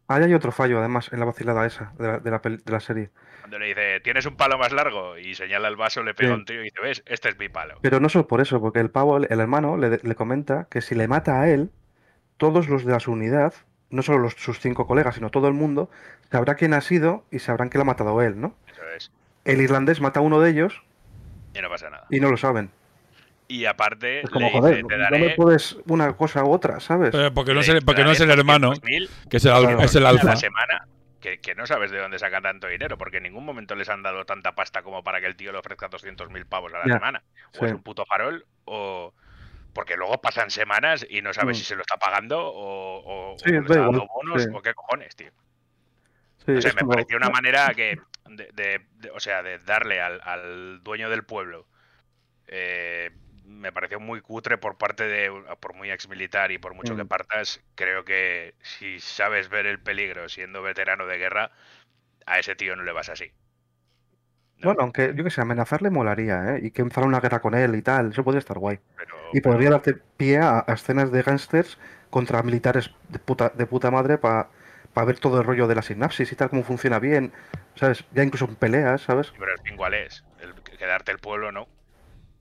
ahí 0.08 0.24
hay 0.24 0.34
otro 0.34 0.52
fallo, 0.52 0.80
además, 0.80 1.10
en 1.14 1.20
la 1.20 1.26
vacilada 1.26 1.66
esa 1.66 1.94
de 2.00 2.08
la, 2.08 2.20
de 2.20 2.32
la, 2.32 2.42
peli- 2.42 2.62
de 2.66 2.72
la 2.72 2.80
serie. 2.80 3.10
Cuando 3.42 3.60
le 3.60 3.68
dice, 3.68 4.00
¿tienes 4.02 4.26
un 4.26 4.36
palo 4.36 4.58
más 4.58 4.72
largo? 4.74 5.18
Y 5.18 5.36
señala 5.36 5.68
el 5.68 5.76
vaso, 5.76 6.04
le 6.04 6.14
pega 6.14 6.30
Sí. 6.34 6.36
un 6.40 6.46
tío 6.46 6.62
y 6.62 6.66
dice, 6.66 6.82
¿ves? 6.82 7.04
Este 7.06 7.30
es 7.30 7.38
mi 7.40 7.48
palo. 7.50 7.80
Pero 7.82 8.00
no 8.00 8.10
solo 8.10 8.28
por 8.28 8.42
eso, 8.42 8.60
porque 8.60 8.80
el 8.80 8.90
pavo, 8.90 9.18
el 9.18 9.40
hermano, 9.40 9.78
le, 9.78 10.00
le 10.02 10.16
comenta 10.16 10.68
que 10.70 10.82
si 10.82 10.96
le 10.96 11.08
mata 11.08 11.40
a 11.42 11.50
él, 11.50 11.70
todos 12.38 12.68
los 12.68 12.84
de 12.86 12.92
la 12.92 13.00
su 13.00 13.12
unidad, 13.12 13.54
no 13.90 14.02
solo 14.02 14.20
los, 14.20 14.34
sus 14.34 14.60
cinco 14.60 14.86
colegas, 14.88 15.16
sino 15.16 15.30
todo 15.30 15.48
el 15.48 15.54
mundo, 15.54 15.90
sabrá 16.32 16.56
quién 16.56 16.74
ha 16.74 16.82
sido 16.82 17.24
y 17.32 17.40
sabrán 17.40 17.70
que 17.70 17.78
lo 17.78 17.84
ha 17.84 17.86
matado 17.86 18.22
él, 18.22 18.40
¿no? 18.42 18.56
Eso 18.72 18.82
es. 18.96 19.12
El 19.46 19.62
irlandés 19.62 20.02
mata 20.02 20.20
a 20.20 20.24
uno 20.24 20.42
de 20.42 20.50
ellos 20.50 20.84
Y 21.54 21.62
no 21.62 21.70
pasa 21.70 21.90
nada. 21.90 22.06
y 22.10 22.20
no 22.20 22.30
lo 22.30 22.36
saben. 22.36 22.70
Y 23.50 23.66
aparte, 23.66 24.24
como, 24.32 24.40
le 24.42 24.46
dice, 24.48 24.60
joder, 24.60 24.76
te 24.76 24.82
no 24.82 24.88
me 24.90 24.98
daré, 24.98 25.36
puedes 25.36 25.78
una 25.88 26.14
cosa 26.18 26.44
u 26.44 26.52
otra, 26.52 26.80
¿sabes? 26.82 27.12
Pero 27.12 27.34
porque 27.34 27.52
no 27.52 27.56
le- 27.56 27.62
es 27.62 27.70
el, 27.70 27.80
te 27.80 27.86
porque 27.86 28.02
no 28.02 28.08
daré 28.10 28.16
es 28.18 28.22
el 28.22 28.30
hermano, 28.32 28.72
200.000 28.74 29.10
que 29.30 29.38
es 29.38 29.46
el, 29.46 29.52
Claro. 29.52 29.80
es 29.82 29.96
el 29.96 30.06
a 30.06 30.10
alfa. 30.10 30.26
la 30.28 30.36
semana, 30.36 30.88
que, 31.22 31.40
que 31.40 31.56
no 31.56 31.66
sabes 31.66 31.92
de 31.92 31.98
dónde 32.00 32.20
sacan 32.20 32.44
tanto 32.44 32.68
dinero, 32.68 32.98
porque 32.98 33.18
en 33.18 33.24
ningún 33.24 33.46
momento 33.46 33.74
les 33.76 33.88
han 33.90 34.04
dado 34.04 34.26
tanta 34.26 34.54
pasta 34.54 34.82
como 34.84 35.02
para 35.04 35.22
que 35.22 35.28
el 35.28 35.36
tío 35.38 35.52
le 35.54 35.60
ofrezca 35.60 35.90
200.000 35.90 36.46
pavos 36.46 36.74
a 36.74 36.80
la 36.80 36.86
Ya. 36.88 36.94
semana. 36.96 37.24
O 37.54 37.60
Sí. 37.60 37.66
es 37.66 37.72
un 37.72 37.84
puto 37.84 38.06
farol, 38.06 38.46
o... 38.66 39.14
Porque 39.74 39.96
luego 39.96 40.20
pasan 40.20 40.50
semanas 40.50 41.06
y 41.08 41.22
no 41.22 41.32
sabes 41.34 41.56
Mm. 41.56 41.60
si 41.60 41.64
se 41.66 41.76
lo 41.76 41.82
está 41.82 41.98
pagando 41.98 42.40
o, 42.40 43.34
o, 43.34 43.38
Sí, 43.38 43.50
o 43.50 43.54
le 43.54 43.60
está 43.60 43.76
dando 43.80 43.98
igual, 44.04 44.10
bonos 44.16 44.44
sí. 44.44 44.50
o 44.52 44.62
qué 44.62 44.74
cojones, 44.74 45.16
tío. 45.16 45.30
Sí, 46.46 46.52
O 46.54 46.62
sea, 46.62 46.70
es 46.70 46.76
me 46.76 46.80
como- 46.82 46.94
pareció 46.94 47.16
una 47.18 47.30
manera 47.30 47.72
que 47.76 48.00
de, 48.28 48.50
de- 48.54 48.82
de- 48.96 49.12
o 49.12 49.20
sea, 49.20 49.44
de 49.44 49.60
darle 49.60 50.02
al, 50.02 50.20
al 50.24 50.82
dueño 50.84 51.10
del 51.12 51.24
pueblo 51.24 51.68
eh, 52.48 53.12
me 53.48 53.72
pareció 53.72 54.00
muy 54.00 54.22
cutre 54.22 54.58
por 54.58 54.78
parte 54.78 55.06
de 55.06 55.32
por 55.60 55.74
muy 55.76 55.92
ex 55.92 56.08
militar 56.10 56.52
y 56.52 56.60
por 56.60 56.74
mucho 56.76 56.96
que 56.96 57.04
Mm. 57.04 57.08
partas, 57.08 57.62
creo 57.76 58.06
que 58.06 58.56
si 58.62 59.00
sabes 59.00 59.50
ver 59.50 59.66
el 59.68 59.82
peligro 59.82 60.30
siendo 60.30 60.62
veterano 60.62 61.06
de 61.08 61.18
guerra, 61.18 61.52
a 62.28 62.40
ese 62.40 62.56
tío 62.56 62.76
no 62.76 62.84
le 62.84 62.94
vas 62.94 63.10
así. 63.10 63.34
No, 64.60 64.70
Bueno, 64.70 64.82
aunque 64.82 65.14
yo 65.16 65.24
que 65.24 65.30
sé, 65.30 65.42
amenazarle 65.42 65.90
molaría, 65.90 66.56
¿eh? 66.56 66.60
Y 66.64 66.72
que 66.72 66.82
empezara 66.82 67.08
una 67.08 67.20
guerra 67.20 67.42
con 67.42 67.54
él 67.56 67.76
y 67.76 67.82
tal, 67.82 68.12
eso 68.12 68.24
podría 68.24 68.40
estar 68.40 68.58
guay. 68.60 68.80
pero, 68.96 69.18
Y 69.32 69.42
podría 69.42 69.70
darte 69.72 69.94
pie 70.18 70.38
a, 70.40 70.64
a 70.68 70.74
escenas 70.74 71.12
de 71.12 71.22
gángsters 71.22 71.78
contra 72.10 72.42
militares 72.44 72.92
de 73.10 73.20
puta, 73.20 73.50
de 73.56 73.66
puta 73.68 73.92
madre 73.92 74.18
para 74.18 74.50
ver 75.06 75.20
todo 75.20 75.40
el 75.40 75.46
rollo 75.46 75.68
de 75.68 75.76
la 75.76 75.82
sinapsis 75.84 76.32
y 76.32 76.36
tal, 76.36 76.50
cómo 76.50 76.64
funciona 76.64 77.00
bien, 77.00 77.34
¿sabes? 77.76 78.06
Ya 78.14 78.24
incluso 78.24 78.46
en 78.46 78.56
peleas, 78.56 79.02
¿sabes? 79.02 79.34
pero 79.38 79.52
el 79.54 79.60
fin 79.60 79.78
cuál 79.78 79.94
es, 79.94 80.26
el 80.38 80.54
quedarte 80.64 81.12
el 81.12 81.20
pueblo 81.20 81.52
no. 81.52 81.70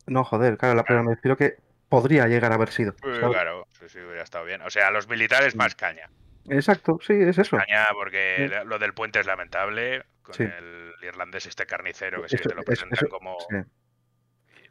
No, 0.06 0.24
joder, 0.24 0.56
claro, 0.56 0.74
la, 0.74 0.84
pero 0.84 1.02
me 1.04 1.14
refiero 1.14 1.36
que 1.36 1.56
podría 1.88 2.26
llegar 2.28 2.52
a 2.52 2.54
haber 2.56 2.70
sido. 2.70 2.94
¿sabes? 3.00 3.18
claro, 3.20 3.66
sí, 3.78 3.88
sí, 3.88 3.98
hubiera 4.00 4.22
estado 4.22 4.44
bien. 4.44 4.62
O 4.62 4.70
sea, 4.70 4.90
los 4.90 5.08
militares 5.08 5.54
más 5.56 5.74
caña. 5.74 6.10
Exacto, 6.48 6.98
sí, 7.04 7.12
es 7.14 7.38
eso. 7.38 7.56
Caña 7.56 7.86
porque 7.92 8.50
lo 8.66 8.78
del 8.78 8.94
puente 8.94 9.20
es 9.20 9.26
lamentable. 9.26 10.04
Con 10.22 10.34
Sí. 10.34 10.42
el 10.42 10.92
irlandés 11.02 11.46
este 11.46 11.66
carnicero 11.66 12.22
que 12.22 12.28
sí 12.28 12.36
te 12.36 12.52
lo 12.54 12.62
presentan 12.62 12.98
eso- 12.98 13.08
como... 13.08 13.36
sí. 13.48 13.56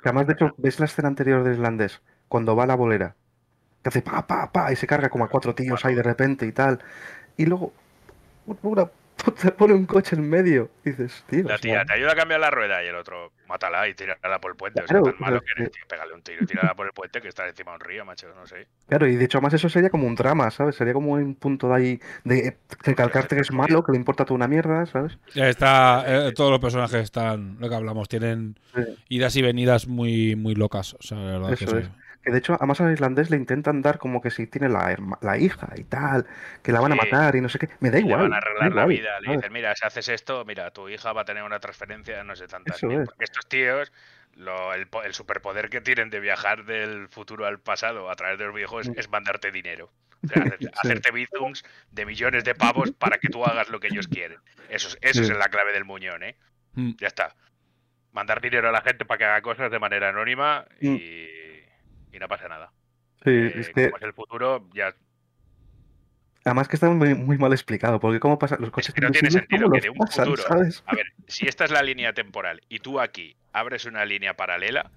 además, 0.04 0.28
de 0.28 0.34
hecho, 0.34 0.54
ves 0.58 0.80
la 0.80 0.86
escena 0.86 1.08
anterior 1.08 1.44
del 1.44 1.54
irlandés, 1.54 2.02
cuando 2.28 2.56
va 2.58 2.64
a 2.64 2.68
la 2.68 2.76
bolera, 2.76 3.16
que 3.82 3.90
hace 3.90 4.02
pa, 4.02 4.28
pa, 4.28 4.52
pa, 4.52 4.72
y 4.72 4.76
se 4.76 4.86
carga 4.86 5.10
como 5.10 5.24
a 5.26 5.30
cuatro 5.30 5.56
tíos 5.56 5.84
ahí 5.86 5.96
de 5.96 6.04
repente 6.04 6.46
y 6.46 6.52
tal. 6.52 6.84
Y 7.38 7.46
luego, 7.46 7.72
una 8.46 8.90
puta, 9.34 9.56
pone 9.56 9.74
un 9.74 9.86
coche 9.86 10.16
en 10.16 10.30
medio. 10.30 10.70
Y 10.86 10.92
dices, 10.92 11.24
tío. 11.30 11.40
La 11.44 11.56
o 11.56 11.58
sea, 11.58 11.58
tía 11.60 11.86
te 11.86 11.94
ayuda 11.94 12.12
a 12.14 12.16
cambiar 12.16 12.40
la 12.40 12.50
rueda 12.52 12.84
y 12.84 12.88
el 12.88 12.96
otro, 12.96 13.32
mátala 13.48 13.88
y 13.88 13.94
tírala 13.94 14.40
por 14.40 14.52
el 14.52 14.58
puente. 14.58 14.82
O 14.84 14.88
sea, 14.88 15.00
Claro, 15.00 15.12
tan 15.12 15.16
malo 15.20 15.42
que 15.42 15.52
eres, 15.56 15.66
es 15.68 15.72
tío. 15.74 15.84
Pégale 15.88 16.14
un 16.14 16.22
tiro 16.22 16.44
y 16.44 16.46
tírala 16.46 16.74
por 16.76 16.86
el 16.86 16.94
puente 16.94 17.22
que 17.22 17.28
está 17.28 17.48
encima 17.48 17.72
de 17.72 17.76
un 17.76 17.82
río, 17.82 18.06
macho, 18.06 18.28
no 18.36 18.46
sé. 18.46 18.68
Claro, 18.88 19.08
y 19.08 19.16
de 19.16 19.26
hecho, 19.26 19.42
más 19.42 19.54
eso 19.54 19.68
sería 19.70 19.90
como 19.90 20.08
un 20.08 20.16
drama, 20.16 20.50
¿sabes? 20.52 20.76
Sería 20.76 20.94
como 20.94 21.14
un 21.14 21.36
punto 21.36 21.68
de 21.70 21.76
ahí 21.76 22.00
de 22.24 22.58
recalcarte 22.84 23.36
que 23.36 23.42
es 23.42 23.52
malo, 23.52 23.84
que 23.84 23.92
le 23.92 23.98
importa 23.98 24.26
toda 24.26 24.36
una 24.36 24.48
mierda, 24.48 24.86
¿sabes? 24.86 25.18
Ya 25.34 25.50
está, 25.50 26.04
eh, 26.08 26.32
todos 26.34 26.52
los 26.52 26.60
personajes 26.60 27.02
están, 27.02 27.58
lo 27.60 27.68
que 27.70 27.76
hablamos, 27.76 28.08
tienen 28.10 28.58
Sí. 28.76 28.82
idas 29.10 29.36
y 29.36 29.42
venidas 29.42 29.88
muy, 29.88 30.36
muy 30.36 30.54
locas. 30.56 30.94
O 30.96 31.02
sea, 31.02 31.18
la 31.18 31.40
verdad 31.40 31.58
que 31.58 31.64
Eso 31.66 31.78
es. 31.78 31.90
Que 32.26 32.32
de 32.32 32.40
hecho, 32.40 32.56
además 32.56 32.82
al 32.82 32.92
irlandés 32.92 33.30
le 33.30 33.38
intentan 33.38 33.84
dar 33.84 34.00
como 34.00 34.20
que 34.20 34.32
si 34.32 34.48
tiene 34.48 34.68
la, 34.68 34.92
herma- 34.92 35.20
la 35.22 35.38
hija 35.38 35.70
y 35.76 35.84
tal, 35.84 36.26
que 36.64 36.72
la 36.72 36.80
van 36.82 36.92
a 36.94 36.96
matar 36.96 37.36
y 37.36 37.42
no 37.42 37.50
sé 37.50 37.60
qué. 37.60 37.70
Me 37.80 37.92
da 37.92 38.00
Y 38.00 38.02
le 38.02 38.08
igual. 38.08 38.22
van 38.24 38.34
a 38.34 38.38
arreglar 38.38 38.64
la 38.64 38.82
igual, 38.82 38.88
vida. 38.88 39.20
Le 39.20 39.26
¿sabes? 39.28 39.38
dicen, 39.42 39.54
mira, 39.54 39.76
si 39.76 39.86
haces 39.86 40.10
esto, 40.10 40.44
mira, 40.44 40.72
tu 40.72 40.90
hija 40.90 41.14
va 41.14 41.22
a 41.22 41.26
tener 41.26 41.44
una 41.44 41.60
transferencia 41.60 42.18
de 42.18 42.24
no 42.24 42.36
sé 42.36 42.48
tantas 42.48 42.78
es. 42.82 42.82
Porque 43.06 43.24
estos 43.24 43.48
tíos, 43.48 43.94
lo- 44.36 44.74
el, 44.74 44.88
po- 44.88 45.04
el 45.04 45.14
superpoder 45.14 45.70
que 45.70 45.82
tienen 45.82 46.10
de 46.10 46.20
viajar 46.20 46.66
del 46.66 47.08
futuro 47.10 47.46
al 47.46 47.60
pasado 47.60 48.10
a 48.10 48.16
través 48.16 48.40
de 48.40 48.46
los 48.46 48.56
videojuegos 48.56 48.90
Mm. 48.90 48.94
es 49.00 49.10
mandarte 49.10 49.52
dinero. 49.52 49.92
O 50.24 50.28
sea, 50.28 50.42
hacer- 50.42 50.58
Sí. 50.60 50.68
hacerte 50.82 51.12
bizums 51.12 51.64
de 51.92 52.06
millones 52.08 52.44
de 52.44 52.56
pavos 52.56 52.92
para 52.92 53.20
que 53.20 53.30
tú 53.30 53.46
hagas 53.46 53.70
lo 53.70 53.80
que 53.80 53.88
ellos 53.88 54.08
quieren. 54.08 54.40
Eso, 54.70 54.88
es- 54.88 54.98
eso 55.02 55.24
Sí. 55.24 55.32
es 55.32 55.38
la 55.38 55.50
clave 55.50 55.74
del 55.74 55.86
muñón, 55.86 56.24
¿eh? 56.24 56.36
Mm. 56.74 56.94
Ya 57.00 57.08
está. 57.08 57.36
Mandar 58.14 58.42
dinero 58.42 58.70
a 58.70 58.72
la 58.72 58.82
gente 58.82 59.06
para 59.06 59.18
que 59.20 59.26
haga 59.26 59.42
cosas 59.42 59.70
de 59.70 59.78
manera 59.78 60.10
anónima 60.10 60.66
y, 60.82 60.90
Mm. 60.90 60.98
Y 62.16 62.20
no 62.20 62.28
pasa 62.28 62.48
nada. 62.48 62.72
Sí, 63.24 63.30
Eh, 63.32 63.54
es 63.60 63.70
que 63.70 63.86
Como 63.86 63.98
es 63.98 64.04
el 64.04 64.14
futuro, 64.14 64.68
ya 64.74 64.94
además 66.44 66.68
que 66.68 66.76
está 66.76 66.90
muy, 66.90 67.16
muy 67.16 67.38
mal 67.38 67.52
explicado, 67.54 68.00
porque 68.00 68.20
cómo 68.20 68.38
pasa 68.38 68.58
los 68.60 68.70
coches 68.72 68.94
que 68.94 69.02
no 69.02 69.12
tiene 69.12 69.32
sentido 69.32 69.64
¿cómo 69.64 69.76
que 69.76 69.82
de 69.82 69.90
un 69.90 69.98
pasan, 69.98 70.26
futuro- 70.26 70.44
¿sabes? 70.48 70.84
A 70.86 70.96
ver, 70.96 71.08
si 71.28 71.48
esta 71.48 71.66
es 71.66 71.72
la 71.72 71.82
línea 71.82 72.14
temporal 72.14 72.62
y 72.70 72.80
tú 72.80 73.00
aquí 73.00 73.36
abres 73.52 73.86
una 73.86 74.06
línea 74.06 74.36
paralela, 74.36 74.92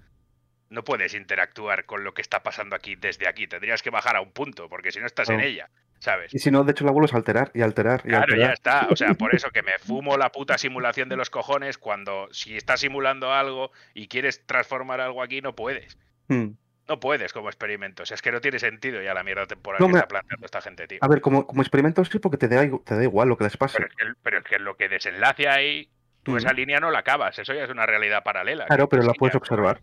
no 0.69 0.83
puedes 0.83 1.15
interactuar 1.15 1.85
con 1.85 2.03
lo 2.03 2.13
que 2.13 2.21
está 2.21 2.43
pasando 2.43 2.75
aquí 2.75 2.95
desde 2.95 3.27
aquí. 3.27 3.47
Tendrías 3.47 3.81
que 3.81 3.89
bajar 3.89 4.15
a 4.15 4.21
un 4.21 4.31
punto, 4.31 4.69
porque 4.69 4.91
si 4.91 4.99
no 4.99 5.07
estás 5.07 5.27
en 5.31 5.39
ella, 5.39 5.71
¿sabes? 5.97 6.31
Y 6.35 6.37
si 6.37 6.51
no, 6.51 6.63
de 6.63 6.71
hecho 6.73 6.85
la 6.85 6.91
vuelves 6.91 7.11
a 7.15 7.17
alterar 7.17 7.49
y 7.55 7.61
alterar 7.63 8.01
y 8.05 8.09
Claro, 8.09 8.35
ya 8.35 8.51
está. 8.53 8.87
O 8.91 8.95
sea, 8.95 9.15
por 9.15 9.33
eso 9.35 9.49
que 9.49 9.63
me 9.63 9.79
fumo 9.79 10.15
la 10.17 10.31
puta 10.31 10.59
simulación 10.59 11.09
de 11.09 11.15
los 11.17 11.31
cojones 11.31 11.79
cuando 11.79 12.27
si 12.31 12.55
estás 12.55 12.81
simulando 12.81 13.33
algo 13.33 13.71
y 13.95 14.07
quieres 14.07 14.45
transformar 14.45 15.01
algo 15.01 15.23
aquí, 15.23 15.41
no 15.41 15.55
puedes. 15.55 15.97
Mm. 16.27 16.49
No 16.89 16.99
puedes 16.99 17.31
como 17.33 17.49
experimento. 17.49 18.01
O 18.03 18.05
sea, 18.07 18.15
es 18.15 18.21
que 18.23 18.31
no 18.31 18.41
tiene 18.41 18.57
sentido 18.59 18.99
ya 19.01 19.13
la 19.13 19.23
mierda 19.23 19.45
temporal 19.45 19.79
No, 19.79 19.85
que 19.87 19.93
me- 19.93 19.99
está 19.99 20.07
planteando 20.07 20.45
esta 20.45 20.59
gente, 20.59 20.87
tío. 20.87 20.97
A 21.01 21.07
ver, 21.07 21.21
como, 21.21 21.45
como 21.45 21.61
experimento 21.61 22.03
sí, 22.03 22.17
porque 22.19 22.37
te 22.37 22.47
da, 22.47 22.65
igu- 22.65 22.83
te 22.83 22.95
da 22.95 23.03
igual 23.03 23.29
lo 23.29 23.37
que 23.37 23.43
les 23.43 23.55
pase. 23.57 23.77
Pero 23.77 23.87
es, 23.89 23.95
que, 23.95 24.03
pero 24.23 24.37
es 24.39 24.43
que 24.43 24.57
lo 24.59 24.75
que 24.75 24.89
desenlace 24.89 25.47
ahí, 25.47 25.87
tú 26.23 26.31
Mm. 26.31 26.37
esa 26.37 26.51
línea 26.53 26.79
no 26.79 26.89
la 26.89 26.99
acabas. 26.99 27.37
Eso 27.37 27.53
ya 27.53 27.63
es 27.63 27.69
una 27.69 27.85
realidad 27.85 28.23
paralela. 28.23 28.65
Claro, 28.65 28.89
pero 28.89 29.03
la 29.03 29.13
puedes 29.13 29.35
observar. 29.35 29.81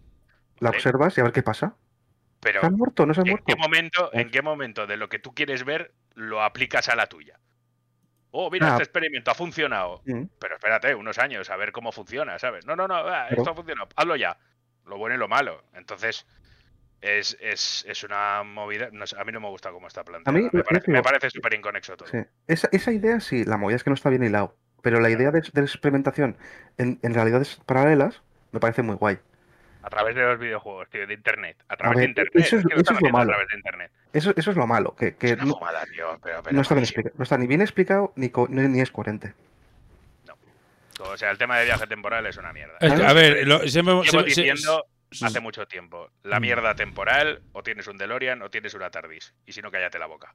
La 0.59 0.71
Vale. 0.71 0.79
observas 0.79 1.17
y 1.17 1.21
a 1.21 1.25
ver 1.25 1.33
qué 1.33 1.43
pasa. 1.45 1.77
Pero 2.41 2.61
¿Se 2.61 2.67
ha 2.67 2.71
muerto? 2.71 3.07
¿No 3.07 3.15
se 3.15 3.21
¿en 3.21 3.29
muerto? 3.29 3.45
qué 3.47 3.57
momento, 3.57 4.11
en 4.13 4.31
qué 4.31 4.43
momento 4.43 4.87
de 4.89 4.97
lo 4.97 5.09
que 5.09 5.19
tú 5.21 5.33
quieres 5.33 5.65
ver 5.65 5.93
lo 6.15 6.43
aplicas 6.43 6.89
a 6.89 6.97
la 6.97 7.07
tuya? 7.07 7.39
Oh, 8.33 8.51
mira, 8.51 8.67
Ah. 8.67 8.71
este 8.73 8.83
experimento 8.83 9.31
ha 9.31 9.35
funcionado. 9.35 10.03
Mm. 10.07 10.25
Pero 10.41 10.57
espérate, 10.57 10.95
unos 10.97 11.19
años 11.19 11.49
a 11.51 11.57
ver 11.57 11.71
cómo 11.73 11.93
funciona, 11.93 12.39
¿sabes? 12.41 12.67
No, 12.67 12.75
no, 12.77 12.89
no, 12.89 12.97
ah, 12.97 13.29
esto 13.31 13.49
ha 13.51 13.55
funcionado. 13.55 13.89
Hazlo 13.95 14.17
ya. 14.17 14.37
Lo 14.85 14.99
bueno 14.99 15.15
y 15.15 15.19
lo 15.19 15.29
malo. 15.29 15.63
Entonces, 15.75 16.27
es, 17.01 17.37
es, 17.41 17.85
es 17.89 18.05
una 18.05 18.43
movida. 18.43 18.89
no 18.93 19.07
sé, 19.07 19.17
a 19.19 19.25
mí 19.25 19.33
no 19.33 19.41
me 19.41 19.49
gusta 19.49 19.71
cómo 19.71 19.87
está 19.87 20.03
planteado. 20.05 20.37
mí, 20.39 20.49
me, 20.53 20.63
parece, 20.65 20.91
me 20.91 21.03
parece 21.03 21.31
súper 21.31 21.55
inconexo 21.55 21.97
todo. 21.97 22.09
Sí. 22.09 22.19
Esa, 22.47 22.69
esa 22.73 22.93
idea 22.93 23.21
sí, 23.21 23.45
la 23.45 23.57
movida 23.57 23.77
es 23.77 23.85
que 23.85 23.91
no 23.91 23.95
está 23.95 24.11
bien 24.11 24.25
hilado. 24.25 24.57
Pero 24.83 25.01
la 25.01 25.11
idea 25.11 25.31
de, 25.31 25.41
de 25.41 25.51
la 25.61 25.63
experimentación 25.67 26.37
en, 26.79 26.99
en 27.03 27.15
realidades 27.15 27.61
paralelas 27.67 28.23
me 28.53 28.61
parece 28.61 28.83
muy 28.83 28.95
guay. 28.97 29.19
A 29.83 29.91
través 29.91 30.15
de 30.17 30.23
los 30.23 30.39
videojuegos, 30.41 30.89
tío, 30.91 31.07
de 31.07 31.15
internet. 31.15 31.57
A 31.69 31.77
través 31.77 31.97
ver, 31.97 32.05
de 32.07 32.09
internet. 32.09 32.33
eso 32.35 32.57
es- 32.57 32.63
que 32.67 32.75
lo 32.75 32.81
eso 32.81 32.81
están 32.81 32.97
es 32.97 33.01
lo 33.03 33.07
haciendo 33.09 33.19
a 33.19 33.21
malo. 33.21 33.31
través 33.31 33.49
de 33.49 33.57
internet. 33.57 33.91
Eso, 34.13 34.33
eso 34.37 34.51
es 34.51 34.57
lo 34.57 34.67
malo, 34.67 34.97
que, 34.97 35.15
que 35.17 35.27
Es 35.29 35.33
una 35.35 35.45
no, 35.45 35.55
fumada, 35.55 35.85
tío. 35.87 36.19
Pero, 36.23 36.43
pero 36.43 36.57
no 36.57 36.63
está 36.63 36.75
bien 36.75 36.83
buenísimo. 36.83 36.83
explicado, 37.01 37.15
no 37.19 37.23
está 37.23 37.39
ni 37.39 37.47
bien 37.47 37.61
explicado 37.61 38.13
ni, 38.17 38.31
co- 38.31 38.49
ni, 38.49 38.63
ni 38.69 38.81
es 38.81 38.91
coherente. 38.91 39.35
O 40.99 41.17
sea, 41.17 41.31
el 41.31 41.37
tema 41.39 41.59
de 41.59 41.67
viaje 41.67 41.87
temporal 41.87 42.25
es 42.27 42.37
una 42.39 42.53
mierda. 42.53 42.75
A 42.81 43.13
ver, 43.13 43.47
lo- 43.47 43.61
siempre, 43.69 43.93
Llevo 43.95 44.03
siempre- 44.05 44.25
diciendo 44.29 44.85
sí, 44.87 44.96
hace 45.23 45.41
mucho 45.41 45.67
tiempo. 45.67 46.09
La 46.25 46.39
Mm. 46.39 46.43
mierda 46.43 46.75
temporal, 46.75 47.41
o 47.53 47.63
tienes 47.63 47.87
un 47.87 47.97
DeLorean 47.97 48.43
o 48.43 48.51
tienes 48.51 48.75
una 48.75 48.91
TARDIS. 48.91 49.35
Y 49.47 49.53
si 49.53 49.63
no, 49.63 49.71
cállate 49.71 49.99
la 49.99 50.07
boca. 50.07 50.35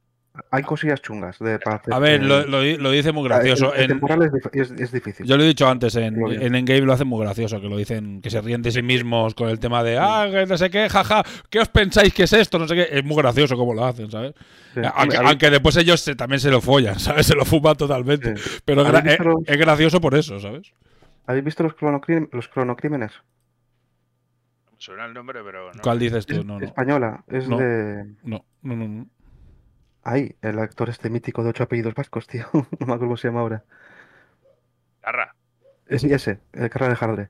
Hay 0.49 0.63
cosillas 0.63 1.01
chungas 1.01 1.37
de, 1.39 1.59
para 1.59 1.75
hacer 1.75 1.93
A 1.93 1.99
ver, 1.99 2.23
lo, 2.23 2.45
lo 2.47 2.61
di- 2.61 2.77
lo 2.77 2.89
dice 2.89 3.11
muy 3.11 3.25
gracioso. 3.27 3.73
El, 3.73 3.79
el 3.79 3.83
En- 3.83 3.89
temporal 3.89 4.21
es, 4.23 4.31
dif- 4.31 4.49
es- 4.61 4.71
es 4.79 4.91
difícil. 4.93 5.25
yo 5.25 5.35
lo 5.35 5.43
he 5.43 5.47
dicho 5.47 5.67
antes, 5.67 5.93
en, 5.97 6.15
en 6.41 6.55
Endgame 6.55 6.81
lo 6.81 6.93
hacen 6.93 7.05
muy 7.07 7.19
gracioso, 7.25 7.59
que 7.59 7.67
lo 7.67 7.75
dicen, 7.75 8.21
que 8.21 8.29
se 8.29 8.39
ríen 8.39 8.61
de 8.61 8.71
sí 8.71 8.81
mismos 8.81 9.35
con 9.35 9.49
el 9.49 9.59
tema 9.59 9.83
de, 9.83 9.97
ah, 9.99 10.29
que 10.31 10.45
no 10.45 10.57
sé 10.57 10.69
qué, 10.69 10.87
jaja, 10.87 11.23
¿qué 11.49 11.59
os 11.59 11.67
pensáis 11.67 12.13
que 12.13 12.23
es 12.23 12.31
esto? 12.31 12.57
No 12.57 12.65
sé 12.65 12.75
qué. 12.75 12.87
Es 12.91 13.03
muy 13.03 13.17
gracioso 13.17 13.57
como 13.57 13.73
lo 13.73 13.83
hacen, 13.83 14.09
¿sabes? 14.09 14.33
Sí. 14.73 14.79
Aunque, 14.95 15.17
¿Habéis- 15.17 15.29
aunque 15.31 15.49
después 15.49 15.75
ellos 15.75 15.99
se- 15.99 16.15
también 16.15 16.39
se 16.39 16.49
lo 16.49 16.61
follan, 16.61 16.97
¿sabes? 16.99 17.27
Se 17.27 17.35
lo 17.35 17.43
fuman 17.43 17.75
totalmente. 17.75 18.37
Sí. 18.37 18.59
Pero 18.63 18.83
es, 18.83 18.87
gra- 18.87 18.99
¿Habéis 18.99 19.03
visto 19.17 19.23
es- 19.23 19.27
los- 19.27 19.43
es 19.49 19.57
gracioso 19.57 19.99
por 19.99 20.15
eso, 20.15 20.39
¿sabes? 20.39 20.71
¿Habéis 21.27 21.43
visto 21.43 21.61
los, 21.63 21.73
cronocrim- 21.75 22.29
los 22.31 22.47
cronocrímenes? 22.47 23.11
Suena 24.81 25.05
el 25.05 25.13
nombre, 25.13 25.43
pero 25.43 25.71
no. 25.71 25.81
¿Cuál 25.83 25.99
dices 25.99 26.25
tú? 26.25 26.43
No, 26.43 26.57
no. 26.57 26.65
Española, 26.65 27.23
es 27.27 27.47
No. 27.47 27.57
de... 27.57 28.03
No, 28.23 28.43
no, 28.63 28.75
no. 28.75 28.87
no. 28.87 29.05
Ay, 30.03 30.35
el 30.41 30.57
actor 30.57 30.89
este 30.89 31.11
mítico 31.11 31.43
de 31.43 31.51
ocho 31.51 31.61
apellidos 31.63 31.93
vascos, 31.93 32.25
tío. 32.25 32.47
No 32.53 32.63
me 32.79 32.93
acuerdo 32.93 32.99
cómo 33.05 33.17
se 33.17 33.27
llama 33.27 33.41
ahora. 33.41 33.63
Garra. 35.03 35.35
Es, 35.85 36.03
ese, 36.03 36.39
el 36.53 36.69
Carra 36.71 36.89
de 36.89 36.95
Jardre. 36.95 37.29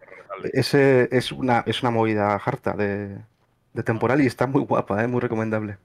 Ese 0.54 1.10
es 1.12 1.34
una, 1.34 1.64
es 1.66 1.82
una 1.82 1.92
movida 1.92 2.36
harta 2.36 2.72
de, 2.72 3.18
de 3.74 3.84
temporal 3.84 4.22
y 4.22 4.28
está 4.28 4.48
muy 4.48 4.62
guapa, 4.64 5.04
¿eh? 5.04 5.08
muy 5.08 5.20
recomendable. 5.20 5.78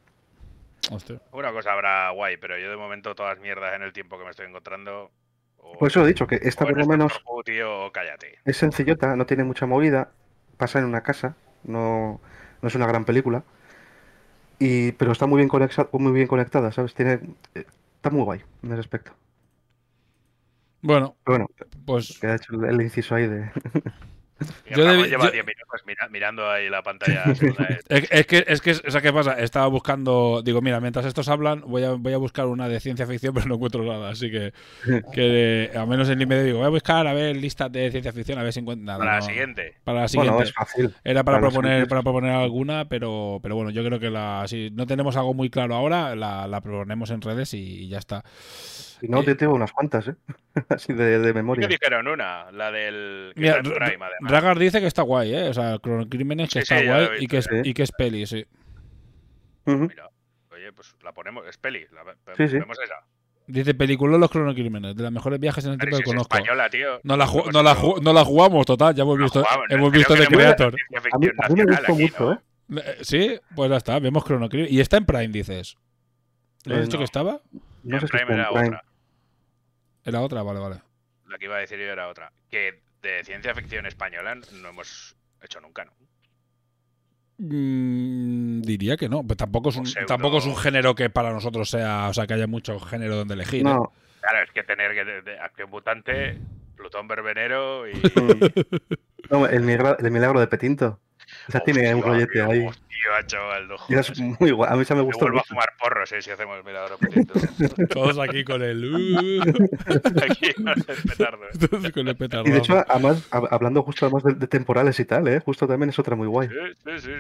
Hostia. 0.92 1.20
Una 1.32 1.50
cosa 1.52 1.72
habrá 1.72 2.10
guay, 2.10 2.36
pero 2.36 2.56
yo 2.58 2.70
de 2.70 2.76
momento 2.76 3.14
todas 3.16 3.34
las 3.34 3.42
mierdas 3.42 3.74
en 3.74 3.82
el 3.82 3.92
tiempo 3.92 4.18
que 4.18 4.24
me 4.24 4.30
estoy 4.30 4.46
encontrando. 4.46 5.10
O, 5.58 5.78
Por 5.78 5.88
eso 5.88 6.04
he 6.04 6.06
dicho 6.08 6.28
que 6.28 6.36
esta 6.42 6.64
por 6.64 6.78
lo 6.78 6.86
menos 6.86 7.12
Doctor 7.12 7.34
Who, 7.34 7.42
tío, 7.42 7.90
cállate. 7.92 8.38
es 8.44 8.56
sencillota, 8.56 9.16
no 9.16 9.26
tiene 9.26 9.42
mucha 9.42 9.66
movida, 9.66 10.12
pasa 10.58 10.78
en 10.78 10.84
una 10.84 11.02
casa, 11.02 11.34
no, 11.66 12.20
no 12.62 12.68
es 12.68 12.74
una 12.74 12.86
gran 12.86 13.04
película, 13.04 13.44
y, 14.58 14.92
pero 14.92 15.12
está 15.12 15.26
muy 15.26 15.38
bien, 15.38 15.48
conexa- 15.48 15.88
muy 15.92 16.12
bien 16.12 16.26
conectada, 16.28 16.72
¿sabes? 16.72 16.94
Tiene, 16.94 17.20
eh, 17.54 17.66
está 17.96 18.10
muy 18.10 18.22
guay 18.24 18.40
en 18.62 18.72
ese 18.72 18.80
aspecto. 18.80 19.12
Bueno, 20.82 21.16
Pero 21.24 21.38
bueno, 21.38 21.46
pues 21.84 22.18
que 22.20 22.26
ha 22.28 22.36
hecho 22.36 22.54
el, 22.54 22.64
el 22.66 22.82
inciso 22.82 23.14
ahí 23.14 23.26
de... 23.26 23.50
Y 24.70 24.74
Yo 24.76 24.84
debi- 24.86 25.08
lleva 25.08 25.26
yo- 25.26 25.30
10 25.32 25.46
minutos 25.46 25.80
mira- 25.86 26.08
mirando 26.10 26.50
ahí 26.50 26.68
la 26.68 26.82
pantalla. 26.82 27.24
eh. 27.58 27.80
Es, 27.88 28.08
es 28.10 28.26
que, 28.26 28.44
es 28.46 28.60
que, 28.60 28.72
o 28.72 28.90
sea, 28.90 29.00
¿qué 29.00 29.12
pasa? 29.12 29.32
Estaba 29.40 29.66
buscando, 29.68 30.42
digo, 30.44 30.60
mira, 30.60 30.78
mientras 30.80 31.06
estos 31.06 31.28
hablan, 31.28 31.62
voy 31.66 31.84
a, 31.84 31.92
voy 31.92 32.12
a 32.12 32.18
buscar 32.18 32.46
una 32.46 32.68
de 32.68 32.78
ciencia 32.80 33.06
ficción, 33.06 33.32
pero 33.34 33.46
no 33.46 33.54
encuentro 33.54 33.82
nada. 33.84 34.10
Así 34.10 34.30
que, 34.30 34.52
que 35.12 35.70
a 35.74 35.86
menos 35.86 36.08
en 36.10 36.20
IMDb 36.20 36.44
digo, 36.44 36.58
voy 36.58 36.66
a 36.66 36.70
buscar 36.70 37.06
a 37.06 37.14
ver 37.14 37.36
listas 37.36 37.72
de 37.72 37.90
ciencia 37.90 38.12
ficción, 38.12 38.38
a 38.38 38.42
ver 38.42 38.52
si 38.52 38.60
encuentro 38.60 38.84
nada. 38.84 38.98
Para 38.98 39.14
la 39.16 39.22
siguiente. 39.22 39.74
Para 39.84 40.00
la 40.02 40.08
siguiente. 40.08 40.32
Bueno, 40.34 40.46
es 40.48 40.52
fácil. 40.54 40.94
Era 41.04 41.24
para, 41.24 41.40
proponer, 41.40 41.88
para 41.88 42.02
proponer 42.02 42.32
alguna, 42.32 42.86
pero, 42.88 43.38
pero 43.42 43.54
bueno, 43.56 43.70
yo 43.70 43.82
creo 43.84 43.98
que 43.98 44.10
la, 44.10 44.44
si 44.46 44.70
no 44.70 44.86
tenemos 44.86 45.16
algo 45.16 45.32
muy 45.32 45.48
claro 45.48 45.74
ahora, 45.74 46.14
la, 46.14 46.46
la 46.46 46.60
proponemos 46.60 47.10
en 47.10 47.22
redes 47.22 47.54
y, 47.54 47.58
y 47.84 47.88
ya 47.88 47.98
está. 47.98 48.22
Si 49.00 49.08
no, 49.08 49.22
te 49.22 49.34
tengo 49.34 49.54
unas 49.54 49.72
cuantas, 49.72 50.08
¿eh? 50.08 50.14
Así 50.70 50.92
de, 50.92 51.18
de 51.18 51.26
¿Qué 51.28 51.34
memoria. 51.34 51.68
dijeron 51.68 52.08
una? 52.08 52.50
La 52.52 52.70
del. 52.70 53.32
Mira, 53.36 53.60
Prime. 53.62 53.96
Ragar 54.22 54.58
dice 54.58 54.80
que 54.80 54.86
está 54.86 55.02
guay, 55.02 55.34
¿eh? 55.34 55.48
O 55.48 55.54
sea, 55.54 55.78
Crímenes 56.08 56.48
que 56.48 56.60
Sí, 56.60 56.74
está 56.74 56.78
sí, 56.80 56.86
guay 56.86 57.08
y, 57.20 57.26
que 57.26 57.38
es, 57.38 57.48
y 57.64 57.74
que 57.74 57.82
es 57.82 57.92
peli, 57.92 58.26
sí. 58.26 58.46
Mira, 59.66 60.08
oye, 60.50 60.72
pues 60.72 60.94
la 61.02 61.12
ponemos. 61.12 61.46
Es 61.46 61.58
peli. 61.58 61.84
La, 61.92 62.04
Sí, 62.36 62.48
sí. 62.48 62.54
Ponemos 62.54 62.78
esa. 62.82 62.94
Dice 63.48 63.74
película 63.74 64.18
Los 64.18 64.30
Cronocrímenes, 64.30 64.96
de 64.96 65.02
las 65.04 65.12
mejores 65.12 65.38
viajes 65.38 65.64
en 65.66 65.72
el 65.72 65.78
tiempo 65.78 65.96
si 65.98 66.02
que 66.02 66.08
es 66.10 66.14
conozco. 66.14 66.36
española, 66.36 66.68
tío. 66.68 67.00
No 67.04 67.16
la, 67.16 67.26
no, 67.26 67.62
la 67.62 67.76
no 68.02 68.12
la 68.12 68.24
jugamos, 68.24 68.66
total, 68.66 68.92
ya 68.94 69.02
hemos 69.04 69.16
no 69.18 69.22
visto, 69.24 69.44
jugamos, 69.44 69.66
hemos 69.70 69.92
visto 69.92 70.14
The 70.16 70.26
Creator. 70.26 70.74
A 71.12 71.18
mí, 71.18 71.26
ficción 71.26 71.44
a 71.44 71.48
mí 71.50 71.54
me 71.54 71.64
gustó 71.64 71.92
aquí, 71.92 72.02
mucho. 72.02 72.32
¿eh? 72.32 72.38
Eh, 72.76 72.96
Sí, 73.02 73.38
pues 73.54 73.70
ya 73.70 73.76
está, 73.76 73.98
vemos 74.00 74.24
Cronocrímenes. 74.24 74.72
¿Y 74.72 74.80
está 74.80 74.96
en 74.96 75.06
Prime, 75.06 75.28
dices? 75.28 75.76
¿Lo 76.64 76.74
has 76.74 76.80
Eh, 76.80 76.82
dicho 76.84 76.96
no. 76.96 76.98
que 76.98 77.04
estaba? 77.04 77.40
No 77.90 78.00
sé 78.00 78.06
si 78.06 78.12
Prime 78.16 78.34
era 78.34 78.48
Prime. 78.50 78.66
otra. 78.68 78.84
Era 80.04 80.20
otra, 80.20 80.42
vale, 80.42 80.60
vale. 80.60 80.80
La 81.26 81.38
que 81.38 81.44
iba 81.46 81.56
a 81.56 81.60
decir 81.60 81.78
yo 81.78 81.84
era 81.86 82.08
otra. 82.08 82.32
Que 82.50 82.80
de 83.02 83.24
ciencia 83.24 83.54
ficción 83.54 83.86
española 83.86 84.34
no 84.34 84.68
hemos 84.68 85.16
hecho 85.42 85.60
nunca, 85.60 85.84
¿no? 85.84 85.92
Mm, 87.38 88.62
diría 88.62 88.96
que 88.96 89.08
no, 89.08 89.22
pero 89.22 89.36
tampoco 89.36 89.68
es, 89.68 89.76
un, 89.76 89.86
pseudo- 89.86 90.06
tampoco 90.06 90.38
es 90.38 90.46
un 90.46 90.56
género 90.56 90.94
que 90.94 91.10
para 91.10 91.32
nosotros 91.32 91.68
sea, 91.68 92.08
o 92.08 92.14
sea, 92.14 92.26
que 92.26 92.34
haya 92.34 92.46
mucho 92.46 92.78
género 92.80 93.16
donde 93.16 93.34
elegir. 93.34 93.60
¿eh? 93.60 93.62
Claro, 94.20 94.42
es 94.44 94.50
que 94.52 94.62
tener 94.62 94.94
que 94.94 95.04
de, 95.04 95.22
de 95.22 95.38
acción 95.38 95.68
mutante, 95.70 96.38
Plutón 96.76 97.06
Verbenero 97.08 97.86
y. 97.88 97.92
no, 99.30 99.46
el, 99.46 99.62
milagro, 99.62 99.98
el 99.98 100.10
milagro 100.10 100.40
de 100.40 100.46
Petinto. 100.46 100.98
Esa 101.48 101.60
tiene 101.60 101.94
un 101.94 102.02
rollete 102.02 102.42
ahí. 102.42 102.66
Hostia, 102.66 103.26
chaval, 103.26 103.68
no 103.68 103.78
jodas. 103.78 104.10
es 104.10 104.18
muy 104.20 104.50
guay. 104.50 104.70
A 104.72 104.76
mí 104.76 104.82
esa 104.82 104.94
me 104.94 105.02
gustó 105.02 105.20
vuelvo 105.26 105.38
a 105.38 105.40
mucho. 105.42 105.48
fumar 105.48 105.68
porros, 105.80 106.10
eh, 106.12 106.22
si 106.22 106.30
hacemos 106.30 106.58
petito. 107.00 107.34
Todos 107.90 108.18
aquí 108.18 108.42
con 108.44 108.62
el. 108.62 108.84
uh, 108.94 109.40
Aquí 110.22 110.52
con 110.54 110.68
el 110.68 110.84
petardo. 110.84 111.44
eh. 111.44 111.58
todos 111.68 111.90
con 111.92 112.08
el 112.08 112.16
petardo. 112.16 112.48
Y 112.48 112.52
de 112.52 112.58
hecho, 112.58 112.84
además, 112.88 113.28
hab- 113.30 113.48
hablando 113.50 113.82
justo 113.82 114.06
además 114.06 114.24
de, 114.24 114.34
de 114.34 114.46
temporales 114.46 114.98
y 115.00 115.04
tal, 115.04 115.28
¿eh? 115.28 115.40
Justo 115.40 115.66
también 115.66 115.90
es 115.90 115.98
otra 115.98 116.16
muy 116.16 116.26
guay. 116.26 116.48
Sí, 116.48 116.54
sí, 116.84 116.98
sí. 117.04 117.10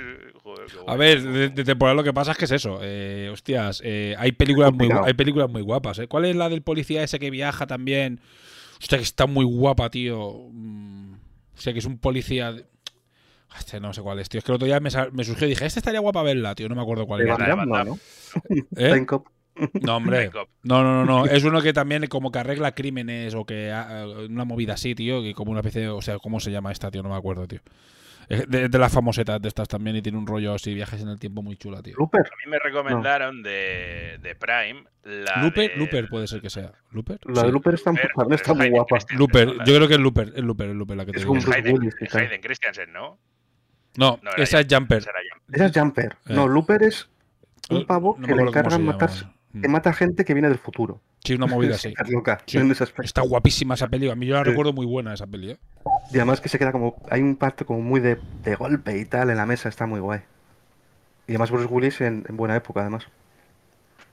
Joder, 0.42 0.66
qué 0.66 0.78
A 0.78 0.82
guay. 0.82 0.98
ver, 0.98 1.22
de, 1.22 1.48
de 1.50 1.64
temporada 1.64 1.94
lo 1.94 2.04
que 2.04 2.12
pasa 2.12 2.32
es 2.32 2.38
que 2.38 2.46
es 2.46 2.52
eso. 2.52 2.80
Eh, 2.82 3.28
hostias, 3.32 3.80
eh, 3.84 4.14
hay 4.18 4.32
películas 4.32 4.72
muy 4.72 4.88
hay 5.04 5.14
películas 5.14 5.50
muy 5.50 5.62
guapas. 5.62 5.98
¿eh? 6.00 6.08
¿Cuál 6.08 6.24
es 6.24 6.34
la 6.36 6.48
del 6.48 6.62
policía 6.62 7.02
ese 7.02 7.18
que 7.18 7.30
viaja 7.30 7.66
también? 7.66 8.20
Hostia, 8.80 8.98
que 8.98 9.04
está 9.04 9.26
muy 9.26 9.44
guapa, 9.44 9.90
tío. 9.90 10.48
Mm, 10.50 11.14
O 11.14 11.60
sea, 11.60 11.72
que 11.72 11.78
es 11.78 11.84
un 11.86 11.98
policía. 11.98 12.52
de- 12.52 12.64
Hostia, 13.56 13.80
no 13.80 13.92
sé 13.92 14.02
cuál 14.02 14.18
es, 14.20 14.28
tío. 14.28 14.38
Es 14.38 14.44
que 14.44 14.52
el 14.52 14.56
otro 14.56 14.66
día 14.66 14.80
me, 14.80 14.90
surgió 14.90 15.46
y 15.46 15.50
dije, 15.50 15.66
esta 15.66 15.80
estaría 15.80 16.00
guapa 16.00 16.22
verla, 16.22 16.54
tío. 16.54 16.68
No 16.68 16.74
me 16.74 16.82
acuerdo 16.82 17.06
cuál 17.06 17.22
era. 17.22 17.36
No, 17.36 17.84
¿no? 17.84 17.98
¿Eh? 18.76 19.06
No, 19.82 19.96
hombre. 19.96 20.30
No, 20.62 20.82
no, 20.82 21.04
no, 21.04 21.04
no. 21.04 21.24
Es 21.26 21.42
uno 21.44 21.62
que 21.62 21.72
también 21.72 22.06
como 22.08 22.30
que 22.30 22.38
arregla 22.38 22.72
crímenes 22.74 23.34
o 23.34 23.44
que 23.46 23.72
ha- 23.72 24.04
una 24.28 24.44
movida 24.44 24.74
así, 24.74 24.94
tío, 24.94 25.22
que 25.22 25.32
como 25.32 25.50
una 25.52 25.60
especie 25.60 25.80
de, 25.82 25.88
o 25.88 26.02
sea, 26.02 26.18
¿cómo 26.18 26.40
se 26.40 26.50
llama 26.50 26.72
esta, 26.72 26.90
tío? 26.90 27.02
No 27.02 27.08
me 27.08 27.16
acuerdo, 27.16 27.46
tío. 27.48 27.60
Es 28.28 28.46
de, 28.50 28.68
de 28.68 28.78
las 28.78 28.92
famosetas 28.92 29.40
de 29.40 29.46
estas 29.48 29.68
también 29.68 29.94
y 29.96 30.02
tiene 30.02 30.18
un 30.18 30.26
rollo 30.26 30.52
así, 30.52 30.74
viajes 30.74 31.00
en 31.00 31.08
el 31.08 31.18
tiempo 31.18 31.42
muy 31.42 31.56
chula, 31.56 31.80
tío. 31.80 31.94
Looper. 31.96 32.22
A 32.22 32.36
mí 32.44 32.50
me 32.50 32.58
recomendaron 32.58 33.40
de, 33.42 34.18
de 34.20 34.34
Prime 34.34 34.82
la 35.04 35.42
Looper, 35.44 35.70
de- 35.70 35.76
Looper 35.76 36.08
puede 36.08 36.26
ser 36.26 36.42
que 36.42 36.50
sea. 36.50 36.72
¿Looper? 36.90 37.20
La 37.24 37.42
Sí. 37.42 37.46
de 37.46 37.52
Looper 37.52 37.74
está, 37.74 37.92
Looper, 37.92 38.34
está 38.34 38.52
muy 38.52 38.62
Hayden 38.64 38.72
guapa. 38.74 38.98
Looper, 39.16 39.48
yo 39.64 39.74
creo 39.76 39.86
que 39.88 39.94
es 39.94 40.00
Looper, 40.00 40.32
es 40.34 40.42
Looper, 40.42 40.68
es 40.70 40.74
Looper 40.74 40.96
la 40.96 41.06
que 41.06 41.12
te 41.12 41.18
Es 41.18 41.24
digo. 41.24 41.36
Es 41.36 41.44
Bruce 41.46 41.56
Hayden. 41.56 41.90
Hayden 42.12 42.40
Christensen, 42.42 42.92
¿no? 42.92 43.18
No, 43.96 44.18
No 44.22 44.30
esa 44.36 44.60
es 44.60 44.66
Jumper, 44.70 44.98
Jumper. 44.98 44.98
esa 44.98 45.10
Jumper. 45.32 45.54
Esa 45.54 45.66
es 45.66 45.72
Jumper. 45.78 46.16
Eh. 46.26 46.34
No, 46.34 46.48
Looper 46.48 46.82
es 46.82 47.08
un 47.70 47.86
pavo 47.86 48.16
no 48.18 48.26
me 48.26 48.28
que 48.28 48.34
le 48.34 48.42
encargan 48.48 48.84
matar, 48.84 49.10
que 49.60 49.68
mata 49.68 49.92
gente 49.92 50.24
que 50.24 50.34
viene 50.34 50.48
del 50.48 50.58
futuro. 50.58 51.00
Sí, 51.24 51.34
una 51.34 51.46
movida 51.46 51.74
así. 51.76 51.92
Es 52.00 52.08
loca, 52.10 52.40
Sí. 52.46 52.58
en 52.58 52.70
ese 52.70 52.84
aspecto. 52.84 53.02
Está 53.02 53.22
guapísima 53.22 53.74
esa 53.74 53.88
peli. 53.88 54.08
A 54.10 54.14
mí 54.14 54.26
yo 54.26 54.34
la 54.34 54.44
Sí. 54.44 54.50
recuerdo 54.50 54.72
muy 54.72 54.86
buena 54.86 55.14
esa 55.14 55.26
peli, 55.26 55.52
¿eh? 55.52 55.58
Y 56.12 56.16
además 56.16 56.40
que 56.40 56.48
se 56.48 56.58
queda 56.58 56.72
como. 56.72 56.96
Hay 57.10 57.20
un 57.22 57.36
parto 57.36 57.66
como 57.66 57.80
muy 57.80 58.00
de, 58.00 58.18
de 58.42 58.54
golpe 58.54 58.96
y 58.98 59.04
tal 59.06 59.30
en 59.30 59.36
la 59.36 59.46
mesa, 59.46 59.68
está 59.68 59.86
muy 59.86 60.00
guay. 60.00 60.20
Y 61.26 61.32
además 61.32 61.50
Bruce 61.50 61.66
Willis 61.66 62.00
en, 62.00 62.24
en 62.28 62.36
buena 62.36 62.54
época, 62.54 62.82
además. 62.82 63.06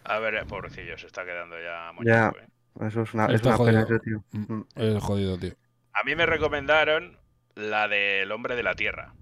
A 0.05 0.17
ver, 0.19 0.43
pobrecillo, 0.47 0.97
se 0.97 1.05
está 1.07 1.23
quedando 1.23 1.55
ya 1.57 1.88
Ya. 1.88 1.91
muñeco, 1.93 2.39
eh. 2.39 2.88
Eso 2.88 3.03
es 3.03 3.13
una, 3.13 3.27
es 3.27 3.36
Está 3.36 3.55
una 3.55 3.65
pena, 3.65 3.86
tío. 4.03 4.23
Mm. 4.31 4.53
Mm. 4.53 4.65
Es 4.75 5.03
jodido, 5.03 5.38
tío. 5.38 5.53
A 5.93 6.03
mí 6.03 6.15
me 6.15 6.25
recomendaron 6.25 7.17
la 7.55 7.88
del 7.88 8.31
hombre 8.31 8.55
de 8.55 8.63
la 8.63 8.73
tierra, 8.73 9.13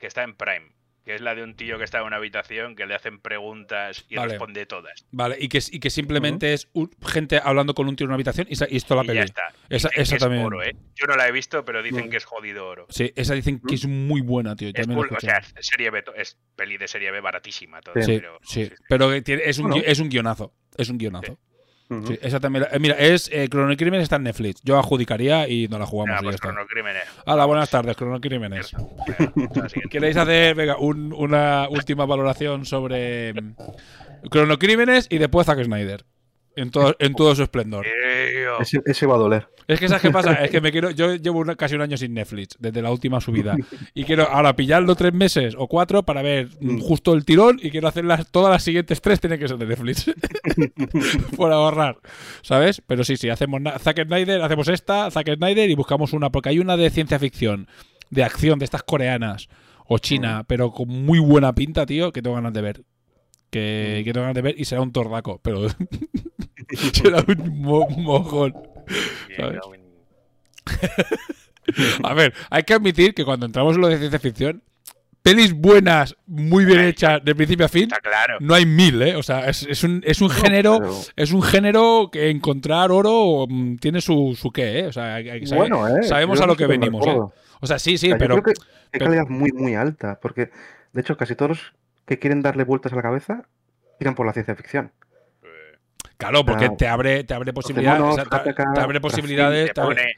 que 0.00 0.06
está 0.08 0.24
en 0.24 0.34
Prime, 0.34 0.72
que 1.04 1.14
es 1.14 1.20
la 1.20 1.34
de 1.34 1.42
un 1.42 1.54
tío 1.54 1.78
que 1.78 1.84
está 1.84 1.98
en 2.00 2.04
una 2.04 2.16
habitación 2.16 2.74
que 2.76 2.84
le 2.86 2.94
hacen 2.94 3.20
preguntas 3.20 4.04
y 4.08 4.16
Vale. 4.16 4.30
responde 4.30 4.66
todas. 4.66 5.06
Vale, 5.12 5.36
y 5.40 5.48
que, 5.48 5.60
y 5.70 5.80
que 5.80 5.90
simplemente 5.90 6.52
es 6.52 6.68
un- 6.72 6.90
gente 7.06 7.40
hablando 7.42 7.74
con 7.74 7.88
un 7.88 7.96
tío 7.96 8.04
en 8.04 8.08
una 8.08 8.14
habitación 8.16 8.46
y, 8.50 8.52
y 8.72 8.76
esto 8.76 8.94
la 8.96 9.04
y 9.04 9.06
peli. 9.06 9.18
ya 9.18 9.24
está. 9.24 9.42
Esa, 9.68 9.88
esa 9.94 10.16
es 10.16 10.20
también. 10.20 10.44
oro, 10.44 10.62
¿eh? 10.62 10.74
Yo 10.96 11.06
no 11.06 11.16
la 11.16 11.26
he 11.28 11.32
visto, 11.32 11.64
pero 11.64 11.82
dicen 11.82 12.10
que 12.10 12.16
es 12.18 12.24
jodido 12.24 12.66
oro. 12.66 12.86
Sí, 12.90 13.12
esa 13.16 13.34
dicen 13.34 13.60
que 13.66 13.74
es 13.76 13.86
muy 13.86 14.20
buena, 14.20 14.56
tío. 14.56 14.70
Es, 14.74 14.86
full- 14.86 15.08
o 15.16 15.20
sea, 15.20 15.42
serie 15.60 15.90
B, 15.90 16.02
es 16.16 16.38
peli 16.56 16.76
de 16.76 16.88
serie 16.88 17.10
B 17.10 17.20
baratísima 17.20 17.80
todo, 17.80 17.94
Sí, 18.02 18.18
pero 18.20 18.38
sí. 18.42 18.70
Pero 18.88 19.10
que 19.10 19.22
tiene- 19.22 19.42
es, 19.44 19.58
un, 19.58 19.70
Bueno. 19.70 19.82
es 19.86 19.98
un 20.00 20.08
guionazo. 20.08 20.54
Es 20.76 20.88
un 20.90 20.98
guionazo. 20.98 21.38
Sí, 22.06 22.18
esa 22.22 22.38
también. 22.38 22.62
la- 22.70 22.76
eh, 22.76 22.78
mira, 22.78 22.94
es 22.96 23.28
eh, 23.32 23.48
Chrono 23.48 23.76
Crimen 23.76 24.00
está 24.00 24.16
en 24.16 24.22
Netflix. 24.22 24.60
Yo 24.62 24.78
adjudicaría 24.78 25.48
y 25.48 25.66
no 25.68 25.78
la 25.78 25.86
jugamos. 25.86 26.16
Ya 26.18 26.22
pues 26.22 26.36
está. 26.36 26.48
cronocrímenes. 26.48 27.02
Hola, 27.26 27.44
buenas 27.46 27.68
tardes, 27.68 27.96
Chrono 27.96 28.20
Crímenes. 28.20 28.72
Venga, 28.72 29.32
vamos 29.34 29.56
a 29.56 29.62
la 29.62 29.68
siguiente. 29.68 29.88
¿Queréis 29.90 30.16
hacer 30.16 30.54
venga, 30.54 30.76
un- 30.78 31.12
una 31.12 31.66
última 31.68 32.06
valoración 32.06 32.64
sobre 32.64 33.32
mm, 33.34 33.54
Chrono 34.30 34.58
Crímenes 34.58 35.08
y 35.10 35.18
después 35.18 35.46
Zack 35.46 35.64
Snyder? 35.64 36.04
En 36.56 36.70
todo, 36.70 36.96
en 36.98 37.14
todo 37.14 37.34
su 37.34 37.42
esplendor. 37.42 37.86
Ese, 38.60 38.80
ese 38.84 39.06
va 39.06 39.14
a 39.14 39.18
doler. 39.18 39.48
Es 39.68 39.78
que 39.78 39.86
¿sabes 39.88 40.02
qué 40.02 40.10
pasa? 40.10 40.32
Es 40.44 40.50
que 40.50 40.60
me 40.60 40.72
quiero. 40.72 40.90
Yo 40.90 41.14
llevo 41.14 41.38
una- 41.38 41.54
casi 41.54 41.76
un 41.76 41.80
año 41.80 41.96
sin 41.96 42.12
Netflix, 42.12 42.56
desde 42.58 42.82
la 42.82 42.90
última 42.90 43.20
subida. 43.20 43.56
Y 43.94 44.02
quiero 44.04 44.24
ahora 44.28 44.56
pillarlo 44.56 44.94
tres 44.96 45.12
meses 45.14 45.54
o 45.56 45.68
cuatro 45.68 46.02
para 46.02 46.22
ver 46.22 46.48
mm, 46.60 46.80
justo 46.80 47.14
el 47.14 47.24
tirón 47.24 47.60
y 47.62 47.70
quiero 47.70 47.86
hacer 47.88 48.04
las, 48.04 48.30
todas 48.30 48.50
las 48.50 48.62
siguientes 48.64 49.00
tres 49.00 49.20
tienen 49.20 49.38
que 49.38 49.46
ser 49.46 49.58
de 49.58 49.66
Netflix. 49.66 50.10
Por 51.36 51.52
ahorrar. 51.52 51.98
¿Sabes? 52.42 52.82
Pero 52.86 53.04
sí, 53.04 53.16
sí, 53.16 53.28
hacemos 53.28 53.60
Zack 53.80 54.04
Snyder, 54.06 54.42
hacemos 54.42 54.68
esta, 54.68 55.10
Zack 55.10 55.34
Snyder 55.36 55.70
y 55.70 55.74
buscamos 55.74 56.12
una, 56.12 56.30
porque 56.30 56.48
hay 56.50 56.58
una 56.58 56.76
de 56.76 56.90
ciencia 56.90 57.18
ficción, 57.18 57.68
de 58.10 58.24
acción, 58.24 58.58
de 58.58 58.64
estas 58.64 58.82
coreanas 58.82 59.48
o 59.86 59.98
china, 59.98 60.44
pero 60.46 60.70
con 60.72 60.88
muy 60.88 61.18
buena 61.18 61.52
pinta, 61.54 61.84
tío, 61.86 62.12
que 62.12 62.22
tengo 62.22 62.36
ganas 62.36 62.52
de 62.52 62.60
ver. 62.62 62.82
Que, 63.50 64.02
que 64.04 64.12
tengo 64.12 64.22
ganas 64.22 64.34
de 64.36 64.42
ver 64.42 64.54
y 64.56 64.64
será 64.64 64.80
un 64.80 64.92
tordaco, 64.92 65.40
pero 65.42 65.66
será 66.92 67.24
un 67.26 67.60
mo- 67.60 67.88
mojón. 67.90 68.54
¿sabes? 69.36 69.58
A 72.02 72.14
ver, 72.14 72.32
hay 72.50 72.62
que 72.64 72.74
admitir 72.74 73.14
que 73.14 73.24
cuando 73.24 73.46
entramos 73.46 73.76
en 73.76 73.80
lo 73.82 73.88
de 73.88 73.98
ciencia 73.98 74.18
ficción, 74.18 74.62
pelis 75.22 75.52
buenas, 75.52 76.16
muy 76.26 76.64
bien 76.64 76.80
hechas, 76.80 77.20
de 77.24 77.34
principio 77.34 77.66
a 77.66 77.68
fin, 77.68 77.84
Está 77.84 77.98
claro. 78.00 78.38
no 78.40 78.54
hay 78.54 78.66
mil, 78.66 79.00
¿eh? 79.02 79.14
O 79.16 79.22
sea, 79.22 79.48
es, 79.48 79.64
es 79.68 79.84
un, 79.84 80.02
es 80.04 80.20
un 80.20 80.30
género, 80.30 80.78
pero- 80.80 80.94
es 81.16 81.32
un 81.32 81.42
género 81.42 82.08
que 82.10 82.30
encontrar 82.30 82.90
oro 82.90 83.46
mm, 83.48 83.76
tiene 83.76 84.00
su, 84.00 84.36
su 84.40 84.50
qué, 84.50 84.80
¿eh? 84.80 84.86
O 84.86 84.92
sea, 84.92 85.14
hay- 85.16 85.46
sabe- 85.46 85.60
Bueno, 85.60 85.86
eh, 85.88 86.02
sabemos 86.02 86.40
a 86.40 86.46
lo 86.46 86.56
que 86.56 86.66
venimos, 86.66 87.06
¿eh? 87.06 87.16
O 87.60 87.66
sea, 87.66 87.78
sí, 87.78 87.98
sí, 87.98 88.06
O 88.06 88.10
sea, 88.10 88.16
yo 88.16 88.18
pero 88.18 88.42
creo 88.42 88.54
que 88.54 88.60
hay 88.60 88.88
pero- 88.92 89.04
calidad 89.06 89.28
muy, 89.28 89.52
muy 89.52 89.74
alta, 89.74 90.18
porque 90.20 90.50
de 90.92 91.00
hecho 91.00 91.16
casi 91.16 91.36
todos 91.36 91.72
que 92.10 92.18
quieren 92.18 92.42
darle 92.42 92.64
vueltas 92.64 92.92
a 92.92 92.96
la 92.96 93.02
cabeza 93.02 93.44
tiran 94.00 94.16
por 94.16 94.26
la 94.26 94.32
ciencia 94.32 94.56
ficción. 94.56 94.90
Eh, 95.44 95.76
claro, 96.16 96.44
porque 96.44 96.64
Claro. 96.64 96.76
te 96.76 96.88
abre, 96.88 97.22
te 97.22 97.34
abre 97.34 97.52
posibilidades, 97.52 98.00
monos, 98.00 98.18
o 98.18 98.28
sea, 98.28 98.42
te, 98.42 98.80
abre 98.80 99.00
posibilidades, 99.00 99.72
te 99.72 99.80
pone, 99.80 100.14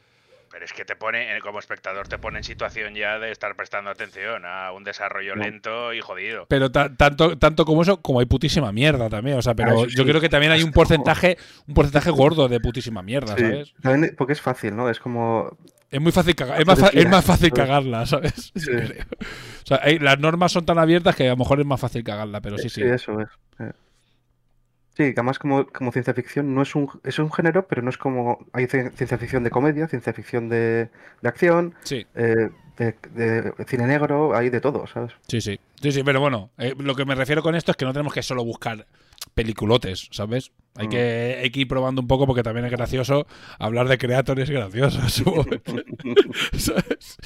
pero 0.51 0.65
es 0.65 0.73
que 0.73 0.87
te 0.87 0.97
pone, 0.97 1.37
eh, 1.37 1.41
como 1.43 1.59
espectador, 1.59 2.09
te 2.09 2.17
pone 2.17 2.39
en 2.39 2.45
situación 2.45 2.95
ya 2.95 3.19
de 3.19 3.31
estar 3.31 3.55
prestando 3.57 3.91
atención 3.91 4.47
a 4.47 4.73
un 4.73 4.85
desarrollo 4.85 5.37
No. 5.37 5.43
lento 5.45 5.93
y 5.93 6.01
jodido. 6.01 6.47
Pero 6.49 6.73
ta- 6.73 6.97
tanto, 6.97 7.37
tanto 7.37 7.67
como 7.67 7.83
eso, 7.83 8.01
como 8.01 8.21
hay 8.21 8.27
putísima 8.27 8.73
mierda 8.73 9.11
también. 9.11 9.37
O 9.37 9.43
sea, 9.43 9.55
pero 9.55 9.85
yo 9.85 10.03
sí. 10.05 10.09
creo 10.09 10.21
que 10.23 10.31
también 10.31 10.53
hay 10.53 10.63
un 10.63 10.73
porcentaje, 10.73 11.37
un 11.69 11.75
porcentaje 11.75 12.11
gordo 12.11 12.49
de 12.49 12.59
putísima 12.59 13.03
mierda, 13.03 13.37
Sí, 13.37 13.43
¿sabes? 13.43 13.75
también 13.83 14.15
porque 14.17 14.33
es 14.33 14.41
fácil, 14.41 14.75
¿no? 14.75 14.89
Es 14.89 14.99
como 14.99 15.59
Es 15.93 16.01
muy 16.01 16.11
fácil 16.11 16.35
cagar, 16.35 16.61
es 16.61 16.67
más, 16.67 16.79
es 16.93 17.09
más 17.09 17.25
fácil 17.25 17.53
cagarla, 17.53 18.05
¿sabes? 18.07 18.51
Sí. 18.57 18.71
O 19.63 19.67
sea, 19.67 19.79
hay- 19.85 20.01
las 20.01 20.19
normas 20.19 20.51
son 20.51 20.67
tan 20.67 20.79
abiertas 20.79 21.15
que 21.15 21.27
a 21.29 21.31
lo 21.31 21.37
mejor 21.37 21.61
es 21.61 21.67
más 21.67 21.79
fácil 21.81 22.03
cagarla, 22.03 22.41
pero 22.41 22.59
sí, 22.59 22.69
sí. 22.69 22.83
eso 22.83 23.21
es. 23.21 23.29
eh. 23.61 23.71
Sí, 24.97 25.05
que 25.05 25.21
además 25.21 25.39
como, 25.39 25.67
como 25.69 25.93
ciencia 25.93 26.13
ficción 26.13 26.53
no 26.55 26.63
es 26.63 26.75
un, 26.75 26.89
es 27.05 27.19
un 27.19 27.33
género, 27.33 27.67
pero 27.67 27.81
no 27.81 27.89
es 27.91 27.97
como... 27.97 28.45
Hay 28.53 28.65
ci- 28.67 28.91
ciencia 28.93 29.17
ficción 29.19 29.43
de 29.45 29.51
comedia, 29.51 29.87
ciencia 29.89 30.13
ficción 30.13 30.49
de, 30.51 30.91
de 31.23 31.29
acción, 31.29 31.75
Sí, 31.83 32.05
eh, 32.15 32.51
de, 32.77 32.95
de 33.15 33.53
cine 33.67 33.87
negro, 33.87 34.35
hay 34.37 34.51
de 34.51 34.61
todo, 34.61 34.87
¿sabes? 34.87 35.13
sí, 35.29 35.41
sí. 35.41 35.59
Sí, 35.81 35.93
sí, 35.93 36.03
pero 36.05 36.21
bueno, 36.21 36.51
eh, 36.59 36.75
lo 36.79 36.95
que 36.95 37.05
me 37.05 37.15
refiero 37.15 37.43
con 37.43 37.55
esto 37.55 37.71
es 37.71 37.77
que 37.77 37.85
no 37.85 37.93
tenemos 37.93 38.13
que 38.13 38.23
solo 38.23 38.45
buscar 38.45 38.87
peliculotes, 39.35 40.09
¿sabes? 40.11 40.53
Hay 40.77 40.87
Mm. 40.87 40.91
que, 40.91 41.39
hay 41.43 41.51
que 41.51 41.61
ir 41.61 41.69
probando 41.69 42.01
un 42.01 42.09
poco 42.09 42.27
porque 42.27 42.43
también 42.43 42.65
es 42.65 42.73
gracioso 42.73 43.27
hablar 43.59 43.89
de 43.89 43.99
creadores 43.99 44.49
graciosos. 44.49 45.05
¿Sabes? 46.57 47.17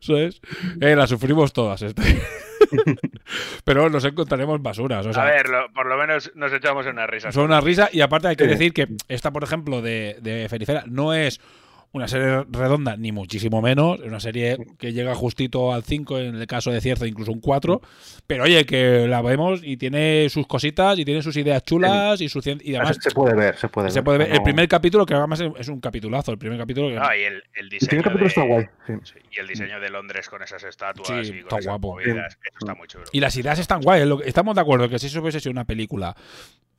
¿Sabes? 0.00 0.40
Eh, 0.80 0.96
la 0.96 1.06
sufrimos 1.06 1.52
todas. 1.52 1.82
Este. 1.82 2.02
Pero 3.64 3.90
nos 3.90 4.04
encontraremos 4.04 4.62
basuras. 4.62 5.04
O 5.06 5.12
sea, 5.12 5.22
a 5.22 5.26
ver, 5.26 5.48
lo- 5.48 5.70
por 5.72 5.86
lo 5.86 5.96
menos 5.98 6.32
nos 6.34 6.52
echamos 6.52 6.86
una 6.86 7.06
risa. 7.06 7.30
Son 7.32 7.44
una 7.44 7.60
risa 7.60 7.88
y 7.92 8.00
aparte 8.00 8.28
hay 8.28 8.36
que 8.36 8.46
decir 8.46 8.72
que 8.72 8.88
esta, 9.08 9.30
por 9.32 9.42
ejemplo, 9.44 9.82
de, 9.82 10.18
de 10.22 10.48
Ferifera 10.48 10.84
no 10.86 11.12
es 11.14 11.40
una 11.94 12.08
serie 12.08 12.44
redonda, 12.50 12.96
ni 12.96 13.12
muchísimo 13.12 13.62
menos. 13.62 14.00
Es 14.00 14.06
una 14.06 14.20
serie 14.20 14.58
que 14.78 14.92
llega 14.92 15.14
justito 15.14 15.72
al 15.72 15.82
5, 15.84 16.18
en 16.18 16.34
el 16.34 16.46
caso 16.46 16.70
de 16.70 16.80
Cierzo 16.80 17.06
incluso 17.06 17.32
un 17.32 17.40
4. 17.40 17.80
Pero 18.26 18.44
oye, 18.44 18.66
que 18.66 19.06
la 19.08 19.22
vemos 19.22 19.60
y 19.62 19.76
tiene 19.76 20.28
sus 20.28 20.46
cositas 20.46 20.98
y 20.98 21.04
tiene 21.04 21.22
sus 21.22 21.36
ideas 21.36 21.62
chulas 21.62 22.20
y, 22.20 22.28
su 22.28 22.40
y 22.62 22.74
además 22.74 22.98
se, 23.00 23.10
puede 23.12 23.34
ver, 23.34 23.56
se 23.56 23.68
puede 23.68 23.90
se 23.90 24.00
ver. 24.00 24.04
puede 24.04 24.18
ver. 24.18 24.32
El 24.32 24.42
primer 24.42 24.68
capítulo, 24.68 25.06
que 25.06 25.14
además 25.14 25.40
es 25.56 25.68
un 25.68 25.80
capitulazo, 25.80 26.32
el 26.32 26.38
primer 26.38 26.58
capítulo 26.58 26.88
que... 26.88 26.96
No, 26.96 27.14
y 27.14 27.22
el, 27.22 27.34
el 27.34 27.42
El 27.54 27.68
diseño 27.70 28.02
primer 28.02 28.04
capítulo 28.04 28.24
de- 28.24 28.28
está 28.28 28.42
guay. 28.42 29.00
sí. 29.04 29.14
y 29.30 29.40
el 29.40 29.46
diseño 29.46 29.80
de 29.80 29.90
Londres 29.90 30.28
con 30.28 30.42
esas 30.42 30.62
estatuas 30.64 31.08
Sí, 31.26 31.32
y 31.32 31.38
está 31.38 31.48
con 31.50 31.58
esas 31.60 31.70
guapo. 31.70 31.88
movidas, 31.92 32.38
eso 32.44 32.56
está 32.60 32.74
muy 32.74 32.88
chulo. 32.88 33.04
Y 33.12 33.20
las 33.20 33.36
ideas 33.36 33.58
están 33.58 33.80
guay. 33.80 34.02
Estamos 34.24 34.54
de 34.56 34.60
acuerdo 34.60 34.88
que 34.88 34.98
si 34.98 35.06
eso 35.06 35.20
hubiese 35.22 35.38
sido 35.40 35.52
una 35.52 35.64
película 35.64 36.14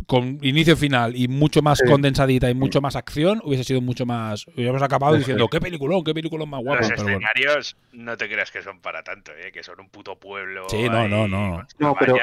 con 0.07 0.37
inicio 0.41 0.77
final 0.77 1.15
y 1.15 1.27
mucho 1.27 1.61
más 1.61 1.79
Sí. 1.79 1.89
condensadita 1.89 2.49
y 2.49 2.53
mucho 2.53 2.79
más 2.81 2.95
acción, 2.95 3.41
hubiese 3.43 3.63
sido 3.63 3.81
mucho 3.81 4.05
más. 4.05 4.45
Hubiéramos 4.55 4.81
acabado 4.81 5.15
diciendo, 5.15 5.47
qué 5.47 5.59
peliculón, 5.59 6.03
qué 6.03 6.13
peliculón 6.13 6.49
más 6.49 6.61
guapo. 6.61 6.79
Los 6.81 6.89
pero 6.89 7.03
bueno. 7.03 7.17
escenarios 7.17 7.75
no 7.93 8.15
te 8.17 8.27
creas 8.29 8.51
que 8.51 8.61
son 8.61 8.79
para 8.81 9.03
tanto, 9.03 9.31
¿eh? 9.31 9.51
que 9.51 9.63
son 9.63 9.79
un 9.79 9.89
puto 9.89 10.15
pueblo. 10.19 10.67
Sí, 10.69 10.87
no, 10.89 10.97
ahí 10.97 11.09
no, 11.09 11.27
no. 11.27 11.65
No, 11.79 11.95
pero- 11.99 12.17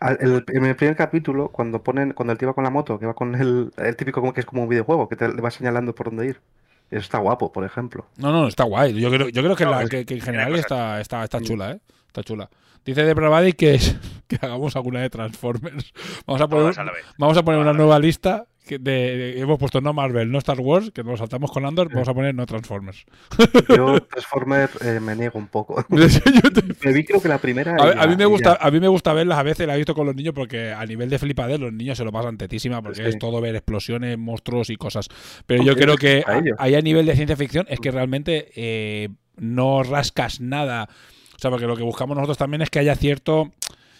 el- 0.00 0.44
en 0.52 0.64
el 0.64 0.76
primer 0.76 0.94
capítulo, 0.96 1.48
cuando 1.48 1.82
ponen, 1.82 2.12
cuando 2.12 2.32
el 2.32 2.38
tío 2.38 2.46
va 2.48 2.54
con 2.54 2.62
la 2.64 2.70
moto, 2.70 2.98
que 3.00 3.06
va 3.06 3.14
con 3.14 3.34
el, 3.34 3.72
el 3.76 3.96
típico 3.96 4.20
como 4.20 4.32
que 4.32 4.40
es 4.40 4.46
como 4.46 4.62
un 4.62 4.68
videojuego, 4.68 5.08
que 5.08 5.16
te 5.16 5.26
le 5.28 5.40
va 5.40 5.50
señalando 5.50 5.94
por 5.94 6.06
dónde 6.06 6.26
ir. 6.26 6.40
Eso 6.90 7.00
está 7.00 7.18
guapo, 7.18 7.52
por 7.52 7.64
ejemplo. 7.64 8.06
No, 8.16 8.30
no, 8.32 8.46
está 8.48 8.64
guay. 8.64 8.94
Yo 8.98 9.10
creo, 9.10 9.28
yo 9.28 9.42
creo 9.42 9.56
que, 9.56 9.64
No, 9.64 9.72
la- 9.72 9.82
es- 9.82 9.90
que, 9.90 10.06
que 10.06 10.14
en 10.14 10.20
general 10.20 10.54
está, 10.54 11.00
está, 11.00 11.24
está 11.24 11.40
chula, 11.40 11.72
¿eh? 11.72 11.80
Está 12.06 12.22
chula. 12.22 12.48
Dice 12.84 13.04
de 13.04 13.14
Bravadi 13.14 13.52
que, 13.52 13.74
es- 13.74 13.96
que 14.28 14.36
hagamos 14.40 14.76
alguna 14.76 15.00
de 15.00 15.10
Transformers. 15.10 15.92
Vamos 16.26 16.42
a 16.42 16.48
poner, 16.48 16.62
Todas 16.74 16.78
a 16.78 16.84
la 16.84 16.92
vez. 16.92 17.04
vamos 17.18 17.36
a 17.36 17.42
poner 17.44 17.58
Todas 17.60 17.68
a 17.68 17.70
una 17.70 17.78
nueva 17.78 17.98
lista. 17.98 18.46
Que 18.66 18.78
de, 18.78 19.16
de- 19.16 19.40
hemos 19.40 19.58
puesto 19.58 19.80
no 19.80 19.94
Marvel, 19.94 20.30
no 20.30 20.36
Star 20.36 20.60
Wars, 20.60 20.90
que 20.90 21.02
nos 21.02 21.20
saltamos 21.20 21.50
con 21.50 21.64
Andor. 21.64 21.88
Vamos 21.90 22.06
a 22.06 22.12
poner 22.12 22.34
no 22.34 22.44
Transformers. 22.44 23.06
Yo, 23.74 23.98
Transformer, 24.10 24.68
eh, 24.82 25.00
me 25.00 25.16
niego 25.16 25.38
un 25.38 25.46
poco. 25.48 25.82
Me 25.88 26.92
vi 26.92 27.02
creo 27.04 27.22
que 27.22 27.28
la 27.28 27.38
primera. 27.38 27.74
A, 27.78 27.84
y 27.84 27.88
ver, 27.88 27.98
a 27.98 28.02
ya- 28.02 28.06
mí 28.08 28.16
me 28.16 28.26
gusta, 28.26 28.58
ya. 28.60 28.66
a 28.66 28.70
mí 28.70 28.78
me 28.78 28.88
gusta 28.88 29.14
verlas 29.14 29.38
a 29.38 29.42
veces, 29.42 29.66
la 29.66 29.72
he 29.74 29.78
visto 29.78 29.94
con 29.94 30.04
los 30.04 30.14
niños 30.14 30.34
porque 30.34 30.70
a 30.72 30.84
nivel 30.84 31.08
de 31.08 31.18
flipadez 31.18 31.58
los 31.58 31.72
niños 31.72 31.96
se 31.96 32.04
lo 32.04 32.12
pasan 32.12 32.36
tetísima 32.36 32.82
porque 32.82 33.02
Sí. 33.02 33.08
es 33.08 33.18
todo 33.18 33.40
ver 33.40 33.54
explosiones, 33.56 34.18
monstruos 34.18 34.68
y 34.68 34.76
cosas. 34.76 35.08
Pero 35.46 35.62
yo 35.62 35.74
creo 35.74 35.96
que 35.96 36.22
a- 36.26 36.42
ahí 36.62 36.74
a 36.74 36.80
nivel 36.82 37.06
de 37.06 37.14
ciencia 37.16 37.36
ficción 37.38 37.64
es 37.70 37.80
que 37.80 37.90
realmente 37.90 38.50
eh, 38.54 39.08
no 39.38 39.82
rascas 39.82 40.42
nada. 40.42 40.90
O 41.38 41.40
sea, 41.40 41.52
porque 41.52 41.66
lo 41.66 41.76
que 41.76 41.84
buscamos 41.84 42.16
nosotros 42.16 42.36
también 42.36 42.62
es 42.62 42.70
que 42.70 42.80
haya 42.80 42.96
cierto 42.96 43.52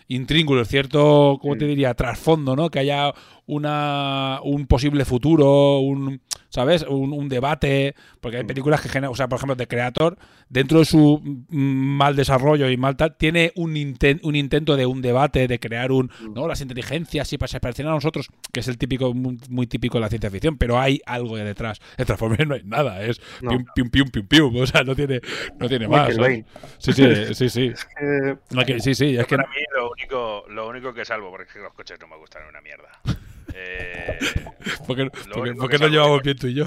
intríngulo, 0.09 0.65
cierto, 0.65 1.39
¿cómo 1.41 1.57
te 1.57 1.67
diría? 1.67 1.95
Trasfondo, 1.95 2.57
¿no? 2.57 2.69
Que 2.69 2.81
haya 2.81 3.13
una, 3.49 4.41
un 4.45 4.67
posible 4.67 5.05
futuro, 5.05 5.79
un, 5.81 6.21
¿sabes? 6.51 6.85
Un, 6.89 7.13
un 7.13 7.29
debate, 7.29 7.95
porque 8.21 8.37
hay 8.39 8.45
películas 8.45 8.81
que 8.81 8.89
generan, 8.89 9.11
o 9.11 9.17
sea, 9.17 9.29
por 9.29 9.37
ejemplo, 9.39 9.57
The 9.57 9.67
Creator, 9.67 10.17
dentro 10.49 10.79
de 10.79 10.85
su 10.85 11.21
mm, 11.23 11.57
mal 11.59 12.15
desarrollo 12.15 12.71
y 12.71 12.77
mal 12.77 12.97
tal, 12.97 13.17
tiene 13.17 13.53
un, 13.57 13.75
inten- 13.75 14.21
un 14.23 14.37
intento 14.37 14.77
de 14.77 14.87
un 14.87 15.03
debate, 15.03 15.49
de 15.49 15.59
crear 15.59 15.91
un, 15.93 16.11
¿no? 16.35 16.47
Las 16.47 16.61
inteligencias 16.61 17.27
sí 17.29 17.37
se 17.47 17.61
parecen 17.61 17.87
a 17.87 17.91
nosotros, 17.91 18.29
que 18.53 18.61
es 18.61 18.69
el 18.69 18.79
típico, 18.79 19.13
muy, 19.15 19.39
muy 19.49 19.67
típico 19.67 19.99
de 19.99 20.03
la 20.03 20.09
ciencia 20.09 20.31
ficción, 20.31 20.57
pero 20.59 20.79
hay 20.79 21.01
algo 21.07 21.37
de 21.37 21.45
detrás. 21.45 21.81
En 21.97 22.05
Transformers 22.07 22.47
no 22.47 22.55
hay 22.55 22.63
nada, 22.65 23.03
es 23.03 23.21
No. 23.43 23.51
pium, 23.51 23.65
pium, 23.75 23.91
pium, 23.91 24.09
pium, 24.11 24.27
pium, 24.27 24.57
o 24.63 24.67
sea, 24.67 24.83
no 24.85 24.95
tiene, 24.95 25.21
no 25.59 25.69
tiene 25.69 25.89
más. 25.89 26.15
Sí, 26.79 26.93
sí, 26.93 27.35
sí, 27.35 27.49
sí. 27.49 27.73
Es 27.79 27.85
que 27.85 28.37
No, 28.55 28.65
que- 28.65 28.81
sí, 28.81 28.95
sí, 28.95 29.17
es 29.17 29.27
que 29.27 29.37
Para 29.37 29.49
mí 29.49 29.57
lo 29.75 29.91
único, 29.91 30.45
lo 30.49 30.69
único 30.69 30.93
que 30.93 31.05
salvo, 31.05 31.31
porque 31.31 31.49
es 31.49 31.53
que 31.55 31.61
los 31.61 31.73
coches 31.73 31.99
no 32.01 32.07
me 32.09 32.17
gustan 32.17 32.43
una 32.49 32.61
mierda. 32.61 32.89
Eh, 33.55 34.19
porque, 34.87 35.11
porque 35.59 35.77
que 35.77 35.79
no 35.79 35.89
llevamos 35.89 36.23
bien 36.23 36.37
tú 36.37 36.47
y 36.49 36.55
yo. 36.55 36.67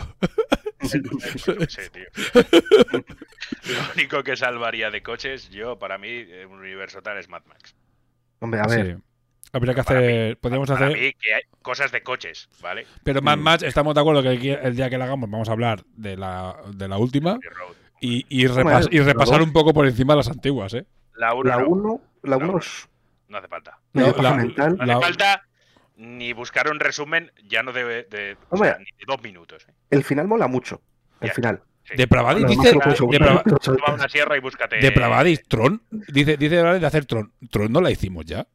Sí, 0.82 1.00
tío. 1.02 2.06
Lo 2.92 3.94
único 3.96 4.24
que 4.24 4.36
salvaría 4.36 4.90
de 4.90 5.02
coches, 5.04 5.50
yo, 5.50 5.78
para 5.78 5.98
mí, 5.98 6.08
en 6.10 6.50
un 6.50 6.60
universo 6.60 7.02
tal 7.02 7.18
es 7.18 7.30
Mad 7.30 7.44
Max. 7.48 7.76
Hombre, 8.40 8.60
a 8.60 8.68
ver. 8.68 8.98
Sí. 8.98 9.04
Habría 9.54 9.74
que 9.74 9.82
hacer. 9.82 10.38
podríamos 10.38 10.70
para 10.70 10.88
hacer. 10.88 10.98
mí, 10.98 11.14
que 11.20 11.34
hay 11.34 11.42
cosas 11.62 11.92
de 11.92 12.02
coches, 12.02 12.50
¿vale? 12.62 12.88
Pero 13.04 13.22
Mad. 13.22 13.38
Max, 13.38 13.64
estamos 13.64 13.94
de 13.94 14.02
acuerdo 14.02 14.24
que 14.24 14.30
el, 14.54 14.76
día 14.76 14.90
que 14.90 14.98
la 14.98 15.06
hagamos 15.06 15.30
vamos 15.30 15.50
a 15.50 15.52
hablar 15.52 15.84
de 15.96 16.16
la, 16.18 16.56
de 16.74 16.88
la 16.88 16.98
última 16.98 17.38
y, 18.00 18.26
y, 18.30 18.48
repas- 18.48 18.88
y 18.92 19.00
la 19.00 19.06
repasar 19.06 19.42
un 19.42 19.52
poco 19.52 19.74
por 19.74 19.86
encima 19.86 20.16
las 20.16 20.30
antiguas, 20.30 20.74
¿eh? 20.74 20.86
La 21.16 21.34
1 21.34 21.44
La 21.50 21.58
no, 21.58 21.68
1 21.68 22.02
la 22.24 22.30
La 22.32 22.38
uno 22.38 22.48
uno. 22.50 22.58
es 22.60 22.88
no 23.28 23.38
hace 23.38 23.48
falta. 23.50 23.78
medio 23.94 24.08
La- 24.08 24.14
paja 24.16 24.30
la- 24.30 24.36
mental. 24.38 24.78
No 24.78 24.86
La- 24.86 24.94
hace 24.94 25.02
falta 25.04 25.44
ni 26.02 26.34
buscar 26.34 26.70
un 26.70 26.80
resumen, 26.80 27.32
ya 27.48 27.62
no 27.64 27.72
de, 27.74 27.84
de, 27.84 28.38
o 28.50 28.56
Hombre. 28.56 28.70
sea, 28.70 28.80
ni 28.80 28.86
de 28.86 29.06
dos 29.08 29.22
minutos. 29.24 29.66
¿eh? 29.70 29.74
El 29.92 30.04
final 30.04 30.28
mola 30.28 30.48
mucho. 30.48 30.82
El 31.22 31.28
Ya. 31.30 31.34
final. 31.36 31.62
Sí. 31.84 31.94
Depravadis 31.98 32.46
dice. 32.48 32.74
Depravadis, 34.82 35.44
Tron. 35.48 35.82
Dice, 35.90 36.38
dice 36.38 36.56
de 36.64 36.86
hacer 36.86 37.06
Tron. 37.06 37.32
Tron 37.50 37.72
no 37.72 37.82
la 37.82 37.92
hicimos 37.92 38.26
ya. 38.26 38.48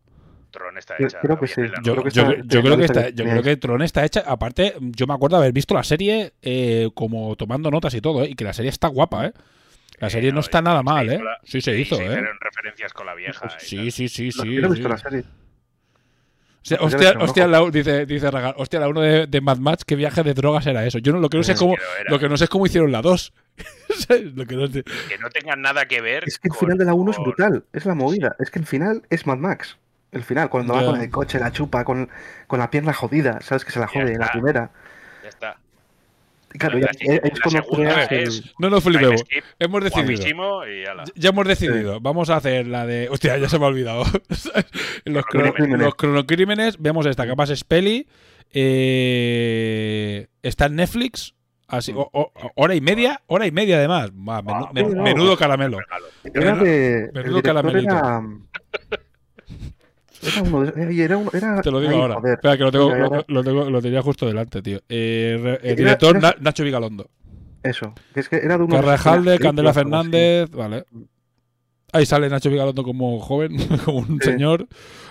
Tron 0.50 0.78
está 0.78 0.96
Yo 0.98 1.06
hecha. 1.06 1.20
creo 1.20 1.38
que 1.38 1.46
sí. 1.46 1.60
Yo, 1.82 1.92
Creo 1.94 2.04
que 2.04 2.10
yo- 2.10 2.22
está- 2.30 2.42
yo 2.46 2.62
creo 2.62 2.76
que 2.78 2.84
está- 2.84 3.00
está, 3.08 3.10
yo 3.22 3.24
creo 3.30 3.42
que 3.42 3.56
Tron 3.56 3.82
está 3.82 4.04
hecha. 4.04 4.20
Aparte, 4.26 4.74
yo 4.80 5.06
me 5.06 5.14
acuerdo 5.14 5.36
haber 5.36 5.52
visto 5.52 5.74
la 5.74 5.82
serie 5.82 6.32
eh, 6.42 6.88
como 6.94 7.36
tomando 7.36 7.70
notas 7.70 7.94
y 7.94 8.00
todo, 8.00 8.24
¿eh? 8.24 8.28
Y 8.30 8.34
que 8.34 8.44
la 8.44 8.52
serie 8.52 8.70
está 8.70 8.88
guapa, 8.88 9.26
¿eh? 9.26 9.32
La 9.98 10.08
Sí, 10.08 10.14
serie 10.14 10.30
no 10.30 10.36
no, 10.36 10.40
está 10.40 10.62
nada 10.62 10.82
mal, 10.82 11.10
¿eh? 11.10 11.18
la- 11.22 11.38
Sí 11.44 11.60
se 11.60 11.74
Sí, 11.74 11.80
hizo, 11.82 11.96
se 11.96 12.04
¿eh? 12.06 12.22
referencias 12.40 12.92
con 12.92 13.06
la 13.06 13.14
vieja. 13.14 13.48
Sí, 13.58 13.76
tal. 13.76 13.92
sí, 13.92 14.08
sí, 14.08 14.30
No, 14.36 14.42
sí. 14.44 14.54
yo 14.54 14.60
no 14.62 14.66
he 14.66 14.70
sí. 14.70 14.74
visto 14.76 14.88
la 14.88 14.98
serie. 14.98 15.24
Sea, 16.68 16.78
Pues 16.78 16.94
hostia, 17.20 17.46
la, 17.46 17.68
dice, 17.70 18.06
dice 18.06 18.30
Ragar, 18.30 18.54
hostia, 18.58 18.80
la 18.80 18.88
1 18.88 19.00
de, 19.00 19.26
de 19.26 19.40
Mad 19.40 19.58
Max, 19.58 19.84
qué 19.84 19.94
viaje 19.96 20.22
de 20.22 20.34
drogas 20.34 20.66
era 20.66 20.84
eso. 20.86 20.98
Yo 20.98 21.12
no, 21.12 21.20
lo 21.20 21.28
que 21.28 21.36
no 21.36 21.42
sé 21.42 21.52
es 21.52 21.58
cómo, 21.58 21.74
lo 22.08 22.18
que 22.18 22.28
no 22.28 22.36
sé 22.36 22.44
es 22.44 22.50
cómo 22.50 22.66
hicieron 22.66 22.90
la 22.92 23.02
2. 23.02 23.32
¿Sabes? 24.06 24.34
Lo 24.34 24.44
que 24.46 24.56
no 24.56 24.66
sé- 24.66 24.82
Que 24.82 25.18
no 25.18 25.30
tengan 25.30 25.62
nada 25.62 25.86
que 25.86 26.00
ver. 26.00 26.24
Es 26.26 26.38
que 26.38 26.48
el 26.48 26.50
con- 26.52 26.60
final 26.60 26.78
de 26.78 26.84
la 26.84 26.94
1 26.94 27.10
es 27.12 27.18
brutal, 27.18 27.64
es 27.72 27.86
la 27.86 27.94
movida. 27.94 28.36
Es 28.38 28.50
que 28.50 28.58
el 28.58 28.66
final 28.66 29.02
es 29.10 29.26
Mad 29.26 29.38
Max. 29.38 29.76
El 30.12 30.22
final, 30.24 30.48
cuando 30.48 30.72
va 30.74 30.84
con 30.84 31.00
el 31.00 31.10
coche, 31.10 31.38
la 31.38 31.52
chupa, 31.52 31.84
con, 31.84 32.08
con 32.46 32.58
la 32.58 32.70
pierna 32.70 32.92
jodida, 32.94 33.40
sabes 33.42 33.64
que 33.64 33.70
se 33.72 33.80
la 33.80 33.86
jode 33.86 34.12
en 34.12 34.18
la 34.20 34.30
primera. 34.32 34.70
Claro, 36.58 36.78
La 36.78 36.86
ya- 36.86 36.90
es, 36.98 37.20
segunda 37.50 37.94
creas 38.06 38.12
es- 38.12 38.38
el- 38.44 38.52
No 38.58 38.70
nos 38.70 38.84
Time 38.84 38.98
flipemos. 38.98 39.24
Hemos 39.58 39.84
decidido. 39.84 40.68
y 40.68 40.84
ala. 40.84 41.04
Ya 41.14 41.28
hemos 41.30 41.46
decidido. 41.46 42.00
Vamos 42.00 42.30
a 42.30 42.36
hacer 42.36 42.66
la 42.66 42.86
de. 42.86 43.08
Hostia, 43.08 43.36
ya 43.38 43.48
se 43.48 43.58
me 43.58 43.64
ha 43.64 43.68
olvidado. 43.68 44.04
los, 45.04 45.24
crono- 45.24 45.24
Cronocrímenes. 45.52 45.84
los 45.84 45.94
cronocrímenes. 45.94 46.76
Vemos 46.82 47.06
esta, 47.06 47.22
además 47.24 47.50
es 47.50 47.64
peli. 47.64 48.06
eh, 48.52 50.26
está 50.42 50.66
en 50.66 50.76
Netflix. 50.76 51.34
Así, 51.68 51.92
o- 51.92 52.08
o- 52.12 52.32
hora 52.54 52.76
y 52.76 52.80
media, 52.80 53.22
hora 53.26 53.44
y 53.46 53.50
media 53.50 53.78
además. 53.78 54.12
Menu- 54.12 54.66
Ah, 54.68 54.70
men- 54.72 54.94
no. 54.94 55.02
menudo 55.02 55.36
caramelo. 55.36 55.78
Era 56.22 56.54
Menudo- 56.54 56.64
de. 56.64 57.10
Menudo 57.12 57.42
caramelito. 57.42 57.94
era. 57.96 58.22
Era 60.26 60.42
uno 60.42 60.64
de. 60.64 60.84
ay, 60.86 61.00
Era, 61.00 61.16
uno, 61.16 61.30
era, 61.32 61.60
Te 61.62 61.70
lo 61.70 61.80
digo 61.80 61.92
ay, 61.92 61.98
ahora. 62.00 62.14
joder. 62.16 62.34
Espera, 62.34 62.56
que 62.56 62.62
lo, 62.64 62.72
tengo, 62.72 63.24
lo, 63.28 63.44
tengo- 63.44 63.70
lo 63.70 63.82
tenía 63.82 64.02
justo 64.02 64.26
delante, 64.26 64.62
tío. 64.62 64.80
Eh, 64.88 65.58
el 65.62 65.76
director 65.76 66.16
era- 66.16 66.34
Nacho 66.40 66.64
Vigalondo. 66.64 67.08
Eso. 67.62 67.94
Es 68.14 68.28
que 68.28 68.36
era 68.36 68.56
de 68.58 68.64
uno 68.64 68.76
Carrajalde, 68.76 69.38
Candela. 69.38 69.72
Fernández, 69.74 70.50
vale. 70.50 70.84
Ahí 71.92 72.04
sale 72.06 72.28
Nacho 72.28 72.50
Vigalondo 72.50 72.82
como 72.82 73.18
joven, 73.20 73.56
como 73.84 73.98
un 73.98 74.20
Sí. 74.20 74.30
señor. 74.30 74.66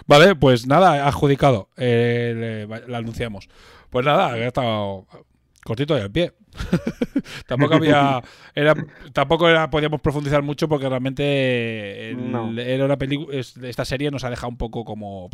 Vale, 0.07 0.35
pues 0.35 0.67
nada, 0.67 1.07
adjudicado. 1.07 1.69
Eh, 1.77 2.67
le- 2.67 2.87
la 2.87 2.97
anunciamos. 2.99 3.49
Pues 3.89 4.05
nada, 4.05 4.33
ha 4.33 4.37
estado 4.37 5.05
cortito 5.65 5.95
al 5.95 6.11
pie. 6.11 6.31
tampoco 7.47 7.75
había. 7.75 8.21
Era, 8.53 8.75
tampoco 9.11 9.49
era, 9.49 9.69
podíamos 9.69 9.99
profundizar 9.99 10.41
mucho 10.43 10.69
porque 10.69 10.87
realmente 10.87 12.11
el- 12.11 12.31
No. 12.31 12.57
era 12.59 12.85
una 12.85 12.97
película. 12.97 13.35
Esta 13.37 13.83
serie 13.83 14.11
nos 14.11 14.23
ha 14.23 14.29
dejado 14.29 14.49
un 14.49 14.57
poco 14.57 14.85
como. 14.85 15.29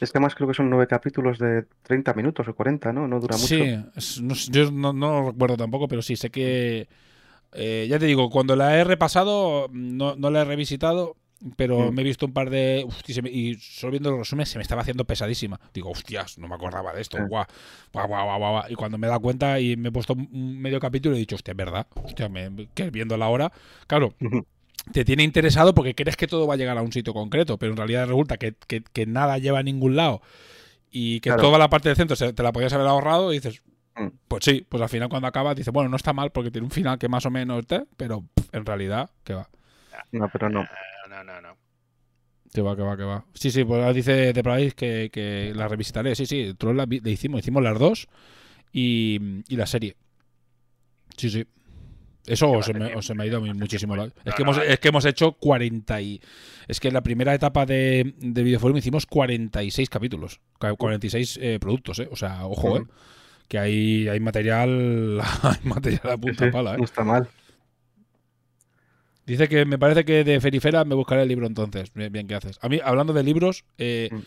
Es 0.00 0.10
que 0.10 0.18
además 0.18 0.34
creo 0.34 0.48
que 0.48 0.54
son 0.54 0.68
nueve 0.68 0.88
capítulos 0.88 1.38
de 1.38 1.64
30 1.84 2.12
minutos 2.14 2.48
o 2.48 2.54
40, 2.54 2.92
¿no? 2.92 3.06
No 3.06 3.20
dura 3.20 3.36
mucho. 3.36 3.46
Sí, 3.46 3.62
es- 3.96 4.20
no 4.20 4.34
sé, 4.34 4.50
yo 4.50 4.70
no, 4.72 4.92
no 4.92 5.22
lo 5.22 5.30
recuerdo 5.30 5.56
tampoco, 5.56 5.86
pero 5.88 6.02
sí 6.02 6.16
sé 6.16 6.30
que. 6.30 6.88
eh, 7.52 7.86
ya 7.88 7.98
te 8.00 8.06
digo, 8.06 8.28
cuando 8.28 8.56
la 8.56 8.76
he 8.76 8.82
repasado, 8.84 9.68
no, 9.72 10.16
no 10.16 10.30
la 10.30 10.42
he 10.42 10.44
revisitado, 10.44 11.16
pero 11.56 11.90
Mm. 11.90 11.94
me 11.94 12.02
he 12.02 12.04
visto 12.04 12.26
un 12.26 12.32
par 12.32 12.50
de. 12.50 12.84
uf, 12.86 13.00
y, 13.08 13.12
se 13.14 13.22
me- 13.22 13.30
y 13.30 13.54
solo 13.56 13.90
viendo 13.92 14.10
los 14.10 14.20
resúmenes 14.20 14.48
se 14.48 14.58
me 14.58 14.62
estaba 14.62 14.82
haciendo 14.82 15.04
pesadísima. 15.04 15.60
Digo, 15.74 15.90
hostias, 15.90 16.38
no 16.38 16.48
me 16.48 16.54
acordaba 16.54 16.92
de 16.92 17.00
esto. 17.00 17.16
Sí. 17.18 17.22
Guau, 17.28 17.46
guau, 17.92 18.06
guau, 18.08 18.38
guau. 18.38 18.64
Y 18.68 18.74
cuando 18.74 18.98
me 18.98 19.06
he 19.06 19.10
dado 19.10 19.20
cuenta 19.20 19.58
y 19.60 19.76
me 19.76 19.88
he 19.88 19.92
puesto 19.92 20.12
un 20.14 20.60
medio 20.60 20.78
capítulo, 20.80 21.14
he 21.16 21.18
dicho, 21.18 21.34
hostia, 21.36 21.52
es 21.52 21.56
verdad. 21.56 21.86
Hostia, 21.94 22.28
me, 22.28 22.68
que 22.74 22.90
viendo 22.90 23.16
la 23.16 23.28
hora. 23.28 23.52
Claro, 23.86 24.14
te 24.92 25.04
tiene 25.04 25.22
interesado 25.22 25.74
porque 25.74 25.94
crees 25.94 26.16
que 26.16 26.26
todo 26.26 26.46
va 26.46 26.54
a 26.54 26.56
llegar 26.56 26.76
a 26.78 26.82
un 26.82 26.92
sitio 26.92 27.12
concreto, 27.14 27.58
pero 27.58 27.72
en 27.72 27.76
realidad 27.76 28.06
resulta 28.06 28.36
que, 28.36 28.54
que- 28.66 28.82
que 28.92 29.06
nada 29.06 29.38
lleva 29.38 29.60
a 29.60 29.62
ningún 29.62 29.96
lado 29.96 30.22
y 30.90 31.20
que 31.20 31.30
Claro. 31.30 31.42
toda 31.42 31.58
la 31.58 31.68
parte 31.70 31.88
del 31.88 31.96
centro 31.96 32.16
se- 32.16 32.32
te 32.32 32.42
la 32.42 32.52
podías 32.52 32.72
haber 32.72 32.86
ahorrado 32.86 33.32
y 33.32 33.36
dices, 33.36 33.62
Mm. 33.94 34.08
pues 34.28 34.44
sí, 34.44 34.64
pues 34.68 34.82
al 34.82 34.88
final 34.88 35.08
cuando 35.08 35.28
acaba 35.28 35.54
dices, 35.54 35.72
bueno, 35.72 35.88
no 35.90 35.96
está 35.96 36.12
mal 36.12 36.30
porque 36.32 36.50
tiene 36.50 36.64
un 36.66 36.70
final 36.70 36.98
que 36.98 37.08
más 37.08 37.26
o 37.26 37.30
menos, 37.30 37.66
te, 37.66 37.82
pero 37.96 38.24
pff, 38.34 38.48
en 38.54 38.64
realidad, 38.66 39.10
que 39.22 39.34
va. 39.34 39.48
No, 40.12 40.28
pero 40.32 40.48
no. 40.48 40.66
Eh, 41.12 41.24
No, 41.24 41.24
no, 41.24 41.40
no. 41.40 41.56
Que 42.52 42.60
va, 42.60 42.76
que 42.76 42.82
va, 42.82 42.96
que 42.96 43.02
va. 43.04 43.24
Sí, 43.34 43.50
sí, 43.50 43.64
pues 43.64 43.80
ahora 43.80 43.92
dice 43.94 44.32
de 44.32 44.42
Paradise 44.42 44.74
que, 44.74 45.10
que 45.12 45.52
la 45.54 45.68
revisitaré. 45.68 46.14
Sí, 46.14 46.26
sí, 46.26 46.54
Troll 46.58 46.76
la, 46.76 46.86
le 46.86 47.10
hicimos, 47.10 47.40
hicimos 47.40 47.62
las 47.62 47.78
dos 47.78 48.08
y, 48.72 49.18
y 49.48 49.56
la 49.56 49.66
serie. 49.66 49.96
Sí, 51.16 51.30
sí. 51.30 51.46
Eso 52.26 52.50
o 52.52 52.62
se, 52.62 52.72
me, 52.74 52.94
o 52.94 53.02
se 53.02 53.14
me 53.14 53.24
ha 53.24 53.26
ido 53.26 53.38
a 53.38 53.40
mí 53.40 53.52
muchísimo. 53.54 53.96
la- 53.96 54.04
Es, 54.04 54.12
No, 54.26 54.32
que 54.34 54.44
no, 54.44 54.52
hemos, 54.52 54.58
eh. 54.64 54.72
es 54.74 54.78
que 54.80 54.88
hemos 54.88 55.04
hecho 55.06 55.32
40 55.32 56.00
y... 56.02 56.20
Es 56.68 56.78
que 56.78 56.88
en 56.88 56.94
la 56.94 57.02
primera 57.02 57.34
etapa 57.34 57.66
de, 57.66 58.14
de 58.18 58.42
Videoforum 58.42 58.76
hicimos 58.76 59.06
46 59.06 59.88
capítulos. 59.88 60.40
Ca- 60.60 60.74
46 60.74 61.38
eh, 61.42 61.58
productos, 61.58 61.98
¿eh? 61.98 62.08
O 62.12 62.16
sea, 62.16 62.46
ojo, 62.46 62.76
¿eh? 62.78 62.84
Que 63.48 63.58
hay, 63.58 64.08
hay 64.08 64.20
material... 64.20 65.20
Hay 65.42 65.58
material 65.68 66.10
a 66.12 66.16
punta 66.18 66.44
Sí, 66.44 66.50
pala, 66.52 66.74
¿eh? 66.74 66.78
No 66.78 66.84
está 66.84 67.02
mal. 67.02 67.28
Dice 69.26 69.48
que 69.48 69.64
me 69.64 69.78
parece 69.78 70.04
que 70.04 70.24
de 70.24 70.40
Ferifera 70.40 70.84
me 70.84 70.94
buscaré 70.94 71.22
el 71.22 71.28
libro 71.28 71.46
entonces. 71.46 71.92
Bien, 71.94 72.12
bien, 72.12 72.26
¿qué 72.26 72.34
haces? 72.34 72.58
A 72.62 72.68
mí, 72.68 72.80
hablando 72.82 73.12
de 73.12 73.22
libros, 73.22 73.64
eh, 73.78 74.08
Mm. 74.12 74.18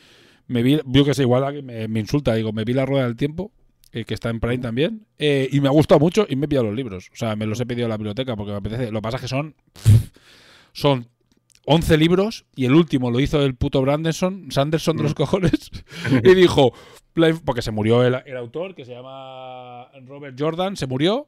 me 0.48 0.64
vi, 0.64 0.80
yo 0.86 1.04
que 1.06 1.14
sé, 1.14 1.24
igual 1.24 1.43
alguien 1.43 1.66
me, 1.66 1.88
me 1.88 2.00
insulta, 2.00 2.34
digo, 2.36 2.52
me 2.54 2.64
vi 2.64 2.74
La 2.74 2.86
Rueda 2.86 3.06
del 3.06 3.16
Tiempo, 3.16 3.52
eh, 3.91 4.06
que 4.06 4.14
está 4.14 4.30
en 4.30 4.39
Prime 4.39 4.60
también, 4.60 5.06
eh, 5.18 5.48
y 5.52 5.60
me 5.62 5.68
ha 5.68 5.72
gustado 5.72 6.00
mucho 6.00 6.26
y 6.30 6.36
me 6.36 6.46
he 6.46 6.48
pillado 6.48 6.68
los 6.68 6.76
libros. 6.76 7.10
O 7.14 7.16
sea, 7.16 7.36
me 7.36 7.46
los 7.46 7.60
he 7.60 7.66
pedido 7.66 7.86
a 7.88 7.89
la 7.89 7.98
biblioteca 7.98 8.36
porque 8.36 8.52
me 8.52 8.58
apetece. 8.58 8.91
Lo 8.91 9.00
que 9.00 9.04
pasa 9.04 9.18
es 9.18 9.22
que 9.22 9.28
son. 9.28 9.56
Son 10.74 11.08
11 11.66 11.98
libros 11.98 12.46
y 12.56 12.66
el 12.66 12.74
último 12.76 13.10
lo 13.10 13.20
hizo 13.20 13.41
el 13.43 13.56
puto 13.56 13.82
Branderson, 13.82 14.52
Sanderson 14.52 14.98
de 14.98 15.04
los 15.04 15.14
cojones, 15.16 15.72
y 16.24 16.36
dijo, 16.36 16.74
porque 17.43 17.62
se 17.64 17.72
murió 17.72 18.04
el, 18.04 18.16
el 18.26 18.38
autor, 18.38 18.76
que 18.76 18.86
se 18.86 18.91
llama 18.93 19.88
Robert 20.06 20.36
Jordan, 20.39 20.76
se 20.76 20.86
murió, 20.86 21.28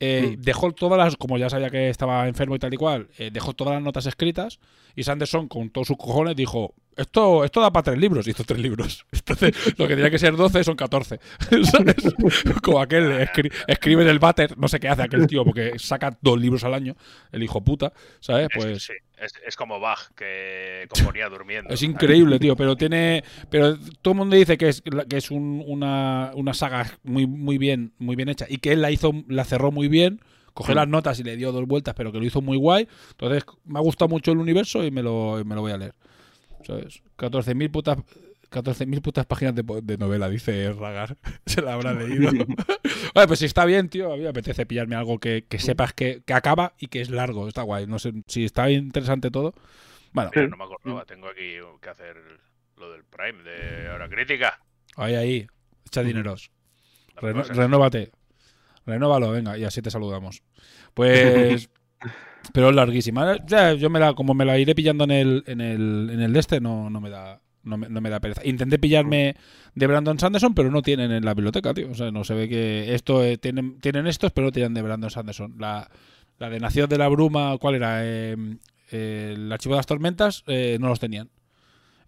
eh, 0.00 0.36
Mm. 0.38 0.42
dejó 0.42 0.72
todas 0.72 0.98
las, 0.98 1.16
como 1.16 1.38
ya 1.38 1.50
sabía 1.50 1.70
que 1.70 1.88
estaba 1.88 2.28
enfermo 2.28 2.54
y 2.56 2.58
tal 2.58 2.72
y 2.72 2.76
cual, 2.76 3.08
eh, 3.18 3.30
dejó 3.32 3.52
todas 3.54 3.74
las 3.74 3.82
notas 3.82 4.06
escritas 4.06 4.60
y 4.94 5.02
Sanderson 5.04 5.48
con 5.48 5.70
todos 5.70 5.88
sus 5.88 5.96
cojones 5.96 6.36
dijo, 6.36 6.74
esto, 6.98 7.44
esto 7.44 7.60
da 7.60 7.70
para 7.72 7.84
tres 7.84 7.98
libros, 7.98 8.26
hizo 8.28 8.44
tres 8.44 8.60
libros. 8.60 9.06
Entonces, 9.12 9.54
lo 9.78 9.88
que 9.88 9.94
tenía 9.94 10.10
que 10.10 10.18
ser 10.18 10.36
12 10.36 10.64
son 10.64 10.76
14. 10.76 11.18
¿sabes? 11.70 11.96
Como 12.62 12.80
aquel 12.80 13.04
escri- 13.12 13.52
escribe 13.66 14.02
en 14.02 14.08
el 14.08 14.18
váter, 14.18 14.58
no 14.58 14.68
sé 14.68 14.78
qué 14.80 14.88
hace 14.88 15.02
aquel 15.02 15.26
tío, 15.26 15.44
porque 15.44 15.78
saca 15.78 16.16
dos 16.20 16.40
libros 16.40 16.64
al 16.64 16.74
año, 16.74 16.96
el 17.32 17.42
hijo 17.42 17.62
puta, 17.62 17.92
¿sabes? 18.20 18.48
Es, 18.50 18.56
Pues 18.64 18.82
sí, 18.84 18.92
es, 19.20 19.32
es 19.46 19.56
como 19.56 19.80
Bach, 19.80 20.10
que 20.16 20.86
componía 20.88 21.28
durmiendo. 21.30 21.72
es 21.72 21.82
increíble, 21.82 22.38
tío, 22.38 22.56
pero 22.56 22.76
tiene. 22.76 23.24
Pero 23.50 23.78
todo 24.02 24.12
el 24.12 24.18
mundo 24.18 24.36
dice 24.36 24.58
que 24.58 24.68
es, 24.68 24.82
que 25.08 25.16
es 25.16 25.30
un- 25.30 25.62
una, 25.66 26.32
una 26.34 26.52
saga 26.54 26.86
muy, 27.04 27.26
muy 27.26 27.58
bien, 27.58 27.92
muy 27.98 28.16
bien 28.16 28.28
hecha. 28.28 28.46
Y 28.48 28.58
que 28.58 28.72
él 28.72 28.82
la 28.82 28.90
hizo, 28.90 29.12
la 29.28 29.44
cerró 29.44 29.70
muy 29.72 29.88
bien. 29.88 30.20
Cogió 30.54 30.74
las 30.74 30.88
notas 30.88 31.20
y 31.20 31.22
le 31.22 31.36
dio 31.36 31.52
dos 31.52 31.66
vueltas, 31.68 31.94
pero 31.94 32.10
que 32.10 32.18
lo 32.18 32.24
hizo 32.24 32.40
muy 32.40 32.56
guay. 32.56 32.88
Entonces, 33.12 33.44
me 33.64 33.78
ha 33.78 33.82
gustado 33.82 34.08
mucho 34.08 34.32
el 34.32 34.38
universo 34.38 34.84
y 34.84 34.90
me 34.90 35.04
lo, 35.04 35.38
y 35.38 35.44
me 35.44 35.54
lo 35.54 35.60
voy 35.60 35.70
a 35.70 35.76
leer. 35.78 35.94
¿Sabes? 36.64 37.02
14.000 37.16 37.70
putas. 37.70 37.98
14.000 38.50 39.02
putas 39.02 39.26
páginas 39.26 39.54
de, 39.54 39.62
de 39.82 39.98
novela, 39.98 40.26
dice 40.30 40.72
Ragar. 40.72 41.18
Se 41.46 41.60
la 41.60 41.74
habrá 41.74 41.92
leído. 41.92 42.30
Oye, 43.14 43.26
pues 43.26 43.38
si 43.40 43.44
está 43.44 43.64
bien, 43.66 43.90
tío. 43.90 44.10
A 44.12 44.16
mí 44.16 44.22
me 44.22 44.28
apetece 44.30 44.64
pillarme 44.64 44.96
algo 44.96 45.18
que, 45.18 45.44
que 45.46 45.58
sepas 45.58 45.92
que, 45.92 46.22
que 46.24 46.32
acaba 46.32 46.72
y 46.78 46.86
que 46.86 47.02
es 47.02 47.10
largo. 47.10 47.46
Está 47.46 47.60
guay. 47.62 47.86
No 47.86 47.98
sé 47.98 48.14
si 48.26 48.44
está 48.46 48.70
interesante 48.70 49.30
todo. 49.30 49.52
Bueno, 50.12 50.30
Mira, 50.34 50.48
no 50.48 50.56
me 50.56 50.64
acordaba, 50.64 51.04
tengo 51.04 51.28
aquí 51.28 51.56
que 51.82 51.88
hacer 51.90 52.16
lo 52.78 52.90
del 52.90 53.04
Prime 53.04 53.42
de 53.42 53.90
hora 53.90 54.08
crítica. 54.08 54.58
Ahí, 54.96 55.14
ahí. 55.14 55.46
Echa 55.86 56.02
dineros. 56.02 56.50
Reno- 57.16 57.42
renóvate. 57.42 58.12
Renóvalo, 58.86 59.30
venga, 59.32 59.58
y 59.58 59.64
así 59.64 59.82
te 59.82 59.90
saludamos. 59.90 60.42
Pues. 60.94 61.68
pero 62.52 62.70
es 62.70 62.74
larguísima. 62.74 63.36
Ya, 63.46 63.74
yo 63.74 63.90
me 63.90 63.98
la, 63.98 64.14
como 64.14 64.34
me 64.34 64.44
la 64.44 64.58
iré 64.58 64.74
pillando 64.74 65.04
en 65.04 65.10
el, 65.10 65.44
en 65.46 65.60
el, 65.60 66.10
en 66.12 66.20
el 66.20 66.36
este, 66.36 66.60
no, 66.60 66.90
no 66.90 67.00
me 67.00 67.10
da. 67.10 67.40
No 67.64 67.76
me, 67.76 67.88
no 67.88 68.00
me 68.00 68.08
da 68.08 68.18
pereza. 68.20 68.40
Intenté 68.46 68.78
pillarme 68.78 69.34
de 69.74 69.86
Brandon 69.86 70.18
Sanderson, 70.18 70.54
pero 70.54 70.70
no 70.70 70.80
tienen 70.80 71.12
en 71.12 71.24
la 71.24 71.34
biblioteca, 71.34 71.74
tío. 71.74 71.90
O 71.90 71.94
sea, 71.94 72.10
no 72.10 72.24
se 72.24 72.32
ve 72.32 72.48
que 72.48 72.94
esto 72.94 73.22
eh, 73.22 73.36
tienen, 73.36 73.78
tienen 73.80 74.06
estos, 74.06 74.32
pero 74.32 74.46
no 74.46 74.52
tienen 74.52 74.72
de 74.72 74.80
Brandon 74.80 75.10
Sanderson. 75.10 75.54
La, 75.58 75.90
la 76.38 76.48
de 76.48 76.60
Nación 76.60 76.88
de 76.88 76.96
la 76.96 77.08
Bruma, 77.08 77.58
¿cuál 77.58 77.74
era? 77.74 78.06
Eh, 78.06 78.36
eh, 78.90 79.34
el 79.36 79.52
archivo 79.52 79.74
de 79.74 79.78
las 79.78 79.86
tormentas, 79.86 80.44
eh, 80.46 80.78
no 80.80 80.88
los 80.88 81.00
tenían. 81.00 81.28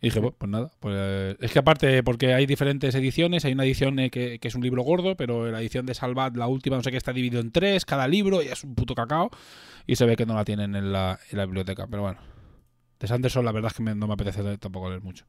Y 0.03 0.07
dije, 0.07 0.19
bueno, 0.21 0.35
pues 0.39 0.51
nada. 0.51 0.71
Pues, 0.81 0.95
eh, 0.99 1.37
es 1.41 1.53
que 1.53 1.59
aparte, 1.59 2.03
porque 2.03 2.33
hay 2.33 2.47
diferentes 2.47 2.95
ediciones, 2.95 3.45
hay 3.45 3.53
una 3.53 3.65
edición 3.65 3.99
eh, 3.99 4.11
que, 4.11 4.39
que 4.39 4.49
es 4.49 4.55
un 4.55 4.63
libro 4.63 4.83
gordo, 4.83 5.15
pero 5.17 5.51
la 5.51 5.61
edición 5.61 5.85
de 5.87 5.95
Salvat, 5.95 6.35
la 6.37 6.47
última, 6.47 6.77
no 6.77 6.83
sé 6.83 6.91
qué, 6.91 6.97
está 6.97 7.13
dividido 7.13 7.41
en 7.41 7.51
tres, 7.53 7.85
cada 7.85 8.09
libro, 8.09 8.43
y 8.43 8.47
es 8.47 8.65
un 8.65 8.75
puto 8.75 8.95
cacao. 8.95 9.31
Y 9.87 9.97
se 9.97 10.07
ve 10.07 10.17
que 10.17 10.25
no 10.27 10.35
la 10.35 10.45
tienen 10.45 10.75
en 10.77 10.93
la, 10.93 11.19
en 11.31 11.39
la 11.39 11.45
biblioteca. 11.47 11.87
Pero 11.89 12.03
bueno. 12.03 12.19
De 12.99 13.07
Sanderson, 13.09 13.45
la 13.45 13.53
verdad 13.53 13.71
es 13.73 13.77
que 13.77 13.83
me- 13.83 13.95
no 13.95 14.07
me 14.07 14.15
apetece 14.15 14.43
leer- 14.43 14.59
tampoco 14.59 14.89
leer 14.89 15.01
mucho. 15.03 15.25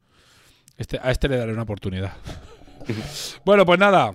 Este, 0.76 0.98
a 1.02 1.10
este 1.10 1.28
le 1.28 1.36
daré 1.36 1.52
una 1.52 1.62
oportunidad. 1.62 2.12
bueno, 3.44 3.64
pues 3.66 3.78
nada. 3.78 4.14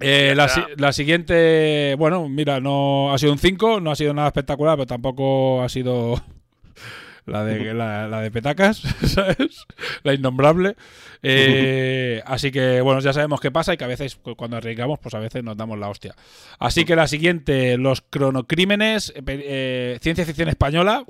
Eh, 0.00 0.32
la, 0.36 0.48
la 0.76 0.92
siguiente, 0.92 1.94
bueno, 1.98 2.28
mira, 2.28 2.60
no 2.60 3.12
ha 3.12 3.18
sido 3.18 3.32
un 3.32 3.38
5, 3.38 3.80
no 3.80 3.90
ha 3.90 3.96
sido 3.96 4.14
nada 4.14 4.28
espectacular, 4.28 4.76
pero 4.76 4.86
tampoco 4.86 5.60
ha 5.62 5.68
sido 5.68 6.22
la 7.28 7.44
de, 7.44 7.74
la, 7.74 8.08
la 8.08 8.20
de 8.20 8.30
petacas, 8.30 8.78
¿sabes? 9.06 9.66
La 10.02 10.14
innombrable. 10.14 10.76
Eh, 11.22 12.22
así 12.26 12.50
que, 12.50 12.80
bueno, 12.80 13.00
ya 13.00 13.12
sabemos 13.12 13.40
qué 13.40 13.50
pasa 13.50 13.74
y 13.74 13.76
que 13.76 13.84
a 13.84 13.88
veces, 13.88 14.16
cu- 14.16 14.36
cuando 14.36 14.56
arriesgamos, 14.56 14.98
pues 14.98 15.14
a 15.14 15.18
veces 15.18 15.42
nos 15.44 15.56
damos 15.56 15.78
la 15.78 15.88
hostia. 15.88 16.14
Así 16.58 16.84
que 16.84 16.96
la 16.96 17.06
siguiente, 17.08 17.76
los 17.76 18.00
cronocrímenes, 18.00 19.10
eh, 19.16 19.22
eh, 19.26 19.98
ciencia 20.00 20.24
ficción 20.24 20.48
española. 20.48 21.04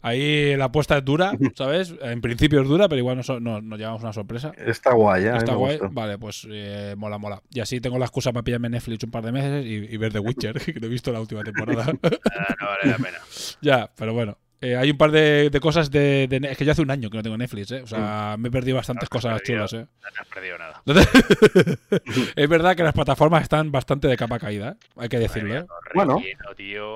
Ahí 0.00 0.54
la 0.56 0.66
apuesta 0.66 0.96
es 0.98 1.04
dura, 1.04 1.32
¿sabes? 1.56 1.92
En 2.02 2.20
principio 2.20 2.62
es 2.62 2.68
dura, 2.68 2.88
pero 2.88 3.00
igual 3.00 3.16
nos, 3.16 3.28
nos, 3.40 3.62
nos 3.64 3.78
llevamos 3.78 4.00
una 4.02 4.12
sorpresa. 4.12 4.52
Está 4.56 4.92
guay, 4.92 5.24
¿eh? 5.24 5.32
Está 5.36 5.54
guay. 5.54 5.78
gustó. 5.78 5.92
Vale, 5.92 6.18
pues 6.18 6.46
eh, 6.48 6.94
mola, 6.96 7.18
mola. 7.18 7.42
Y 7.50 7.58
así 7.58 7.80
tengo 7.80 7.98
la 7.98 8.04
excusa 8.04 8.32
para 8.32 8.44
pillarme 8.44 8.68
Netflix 8.68 9.02
un 9.02 9.10
par 9.10 9.24
de 9.24 9.32
meses 9.32 9.66
y, 9.66 9.92
y 9.92 9.96
ver 9.96 10.12
The 10.12 10.20
Witcher, 10.20 10.60
que 10.72 10.78
no 10.78 10.86
he 10.86 10.90
visto 10.90 11.10
la 11.12 11.20
última 11.20 11.42
temporada. 11.42 11.86
Ah, 12.38 12.54
no 12.60 12.66
vale 12.66 12.90
la 12.92 12.96
pena. 12.96 13.18
ya, 13.60 13.90
pero 13.96 14.14
bueno. 14.14 14.38
Eh, 14.60 14.76
hay 14.76 14.90
un 14.90 14.96
par 14.98 15.12
de, 15.12 15.50
de 15.50 15.60
cosas 15.60 15.88
de, 15.90 16.28
Es 16.50 16.58
que 16.58 16.64
ya 16.64 16.72
hace 16.72 16.82
un 16.82 16.90
año 16.90 17.10
que 17.10 17.16
no 17.16 17.22
tengo 17.22 17.36
Netflix, 17.36 17.70
¿eh? 17.70 17.82
O 17.82 17.86
sea, 17.86 18.34
me 18.38 18.48
he 18.48 18.50
perdido 18.50 18.76
bastantes 18.76 19.08
No 19.08 19.14
cosas 19.16 19.40
perdido. 19.40 19.66
chulas, 19.68 19.72
¿eh? 19.74 19.86
No 20.02 20.10
te 20.10 20.20
has 20.20 20.26
perdido 20.26 20.58
nada. 20.58 20.82
Es 22.36 22.48
verdad 22.48 22.76
que 22.76 22.82
las 22.82 22.92
plataformas 22.92 23.42
están 23.42 23.70
bastante 23.70 24.08
de 24.08 24.16
capa 24.16 24.38
caída, 24.38 24.70
¿eh? 24.70 24.86
hay 24.96 25.08
que 25.08 25.18
decirlo. 25.18 25.56
¿eh? 25.58 25.66
Bueno. 25.94 26.20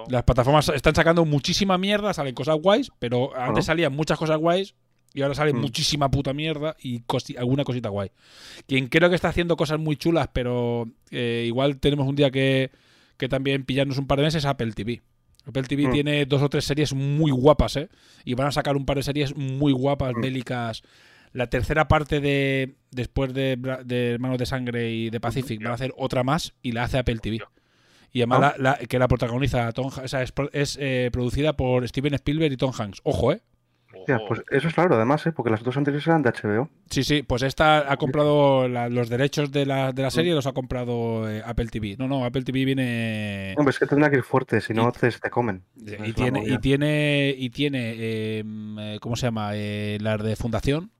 Las 0.09 0.23
plataformas 0.25 0.69
están 0.71 0.95
sacando 0.95 1.25
muchísima 1.25 1.79
mierda, 1.79 2.13
salen 2.13 2.35
cosas 2.35 2.57
guays, 2.57 2.91
pero 2.99 3.31
antes 3.37 3.47
Bueno. 3.51 3.63
salían 3.63 3.93
muchas 3.95 4.19
cosas 4.19 4.39
guays 4.39 4.75
y 5.15 5.23
ahora 5.23 5.35
sale 5.35 5.53
Mm. 5.53 5.61
muchísima 5.61 6.11
puta 6.11 6.33
mierda 6.33 6.75
y 6.81 7.01
cosi- 7.03 7.37
alguna 7.39 7.65
cosita 7.65 7.91
guay. 7.91 8.11
Quien 8.67 8.89
creo 8.89 9.09
que 9.09 9.15
está 9.15 9.29
haciendo 9.29 9.57
cosas 9.57 9.79
muy 9.79 9.97
chulas, 9.97 10.29
pero 10.33 10.89
eh, 11.11 11.45
igual 11.47 11.79
tenemos 11.79 12.07
un 12.09 12.17
día 12.17 12.31
que, 12.31 12.71
que 13.19 13.29
también 13.29 13.65
pillarnos 13.65 13.99
un 13.99 14.07
par 14.07 14.19
de 14.19 14.25
meses 14.25 14.43
es 14.43 14.47
Apple 14.47 14.73
TV. 14.73 15.03
Apple 15.47 15.63
TV 15.65 15.89
Mm. 15.89 15.93
tiene 15.93 16.27
dos 16.27 16.43
o 16.43 16.49
tres 16.49 16.65
series 16.65 16.95
muy 16.95 17.31
guapas, 17.33 17.77
¿eh? 17.77 17.89
Y 18.25 18.35
van 18.35 18.47
a 18.49 18.53
sacar 18.53 18.77
un 18.77 18.85
par 18.87 18.97
de 18.97 19.03
series 19.03 19.37
muy 19.37 19.73
guapas, 19.73 20.13
Mm. 20.15 20.21
bélicas. 20.21 20.83
La 21.33 21.49
tercera 21.49 21.89
parte 21.89 22.21
de 22.21 22.75
después 22.91 23.33
de, 23.33 23.57
de 23.85 24.11
Hermanos 24.13 24.39
de 24.39 24.47
Sangre 24.47 24.91
y 24.93 25.11
de 25.11 25.19
Pacific 25.21 25.63
van 25.63 25.73
a 25.73 25.75
hacer 25.75 25.93
otra 25.97 26.23
más 26.23 26.53
y 26.63 26.73
la 26.73 26.85
hace 26.85 26.99
Apple 26.99 27.19
TV. 27.19 27.39
Y 28.13 28.21
además 28.21 28.39
Ah. 28.43 28.55
la- 28.59 28.71
la- 28.73 28.87
que 28.87 28.99
la 28.99 29.09
protagoniza 29.09 29.73
Tom, 29.73 29.87
o 29.87 30.09
sea, 30.09 30.23
es, 30.23 30.77
eh, 30.79 31.09
producida 31.13 31.55
por 31.57 31.89
Steven 31.89 32.13
Spielberg 32.15 32.53
y 32.53 32.57
Tom 32.59 32.73
Hanks. 32.79 33.01
Ojo, 33.05 33.33
¿eh? 33.33 33.41
Hostia, 33.95 34.21
pues 34.27 34.43
eso 34.51 34.69
es 34.69 34.75
claro, 34.75 34.95
además, 34.97 35.27
¿eh? 35.27 35.33
Porque 35.33 35.51
las 35.51 35.63
dos 35.63 35.77
anteriores 35.77 36.07
eran 36.07 36.23
de 36.23 36.31
HBO. 36.31 36.69
Sí, 36.91 37.05
sí, 37.05 37.23
pues 37.23 37.43
esta 37.43 37.91
ha 37.93 37.97
comprado 37.97 38.67
la- 38.69 38.89
los 38.89 39.09
derechos 39.09 39.53
de 39.53 39.67
la, 39.67 39.93
de 39.93 40.03
la 40.03 40.11
serie, 40.11 40.35
los 40.35 40.47
ha 40.47 40.53
comprado 40.53 41.31
eh, 41.31 41.43
Apple 41.45 41.67
TV. 41.69 41.97
No, 41.99 42.09
no, 42.09 42.25
Apple 42.25 42.43
TV 42.43 42.65
viene... 42.65 43.55
Hombre, 43.57 43.71
es 43.71 43.79
que 43.79 43.87
tendrá 43.87 44.11
que 44.11 44.17
ir 44.17 44.23
fuerte, 44.23 44.61
si 44.61 44.73
no 44.73 44.91
te, 44.93 45.11
te 45.11 45.31
comen. 45.31 45.63
Y 45.77 46.13
tiene, 46.13 46.43
y 46.49 46.59
tiene, 46.59 47.35
y 47.37 47.51
tiene 47.51 47.95
eh, 47.97 48.99
¿cómo 49.01 49.17
se 49.17 49.27
llama? 49.27 49.51
Eh, 49.55 49.99
las 50.01 50.23
de 50.23 50.37
Fundación, 50.37 50.91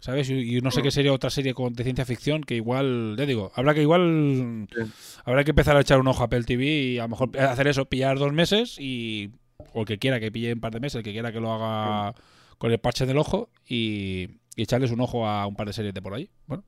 ¿sabes? 0.00 0.28
Y, 0.30 0.56
y 0.56 0.60
no 0.60 0.70
sé 0.70 0.82
qué 0.82 0.90
sería 0.90 1.12
otra 1.12 1.30
serie 1.30 1.54
con, 1.54 1.72
de 1.74 1.84
ciencia 1.84 2.04
ficción 2.04 2.42
que 2.42 2.56
igual, 2.56 3.14
ya 3.18 3.26
digo, 3.26 3.52
habrá 3.54 3.74
que 3.74 3.82
igual, 3.82 4.66
Sí. 4.74 4.82
habrá 5.24 5.44
que 5.44 5.50
empezar 5.50 5.76
a 5.76 5.80
echar 5.80 6.00
un 6.00 6.08
ojo 6.08 6.22
a 6.22 6.26
Apple 6.26 6.44
TV 6.44 6.64
y 6.64 6.98
a 6.98 7.02
lo 7.02 7.08
mejor 7.10 7.38
hacer 7.38 7.68
eso, 7.68 7.84
pillar 7.86 8.18
dos 8.18 8.32
meses 8.32 8.76
y, 8.78 9.30
o 9.74 9.80
el 9.80 9.86
que 9.86 9.98
quiera 9.98 10.18
que 10.20 10.32
pille 10.32 10.52
un 10.54 10.60
par 10.60 10.72
de 10.72 10.80
meses, 10.80 10.96
el 10.96 11.02
que 11.02 11.12
quiera 11.12 11.32
que 11.32 11.40
lo 11.40 11.52
haga 11.52 12.14
con 12.60 12.70
el 12.70 12.78
parche 12.78 13.06
del 13.06 13.16
ojo 13.16 13.48
y, 13.66 14.28
y 14.54 14.62
echarles 14.62 14.90
un 14.90 15.00
ojo 15.00 15.26
a 15.26 15.46
un 15.46 15.56
par 15.56 15.66
de 15.66 15.72
series 15.72 15.94
de 15.94 16.02
por 16.02 16.12
ahí. 16.12 16.28
Bueno. 16.46 16.62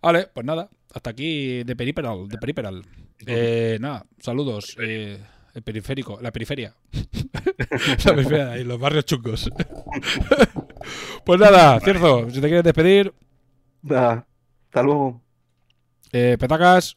Vale, 0.00 0.28
pues 0.32 0.46
nada, 0.46 0.70
hasta 0.94 1.10
aquí 1.10 1.64
de 1.64 1.74
Periperal, 1.74 2.28
de 2.28 2.38
Periperal. 2.38 2.84
Eh, 3.26 3.76
nada, 3.80 4.06
saludos. 4.20 4.76
Eh, 4.80 5.20
el 5.52 5.62
periférico, 5.62 6.20
la 6.22 6.30
periferia. 6.30 6.76
la 8.04 8.14
periferia 8.14 8.56
y 8.56 8.62
los 8.64 8.78
barrios 8.78 9.04
chungos. 9.04 9.50
pues 11.24 11.40
nada, 11.40 11.80
Cierzo, 11.80 12.30
si 12.30 12.40
te 12.40 12.46
quieres 12.46 12.62
despedir, 12.64 13.12
Da, 13.82 14.24
hasta 14.66 14.82
luego. 14.84 15.20
eh, 16.12 16.36
petacas. 16.38 16.96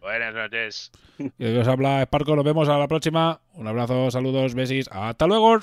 Buenas 0.00 0.32
noches. 0.32 0.92
Y 1.38 1.56
os 1.56 1.66
habla 1.66 2.04
Sparco, 2.04 2.36
nos 2.36 2.44
vemos 2.44 2.68
a 2.68 2.78
la 2.78 2.86
próxima. 2.86 3.40
Un 3.54 3.66
abrazo, 3.66 4.10
saludos, 4.12 4.54
besis. 4.54 4.88
Hasta 4.92 5.26
luego. 5.26 5.58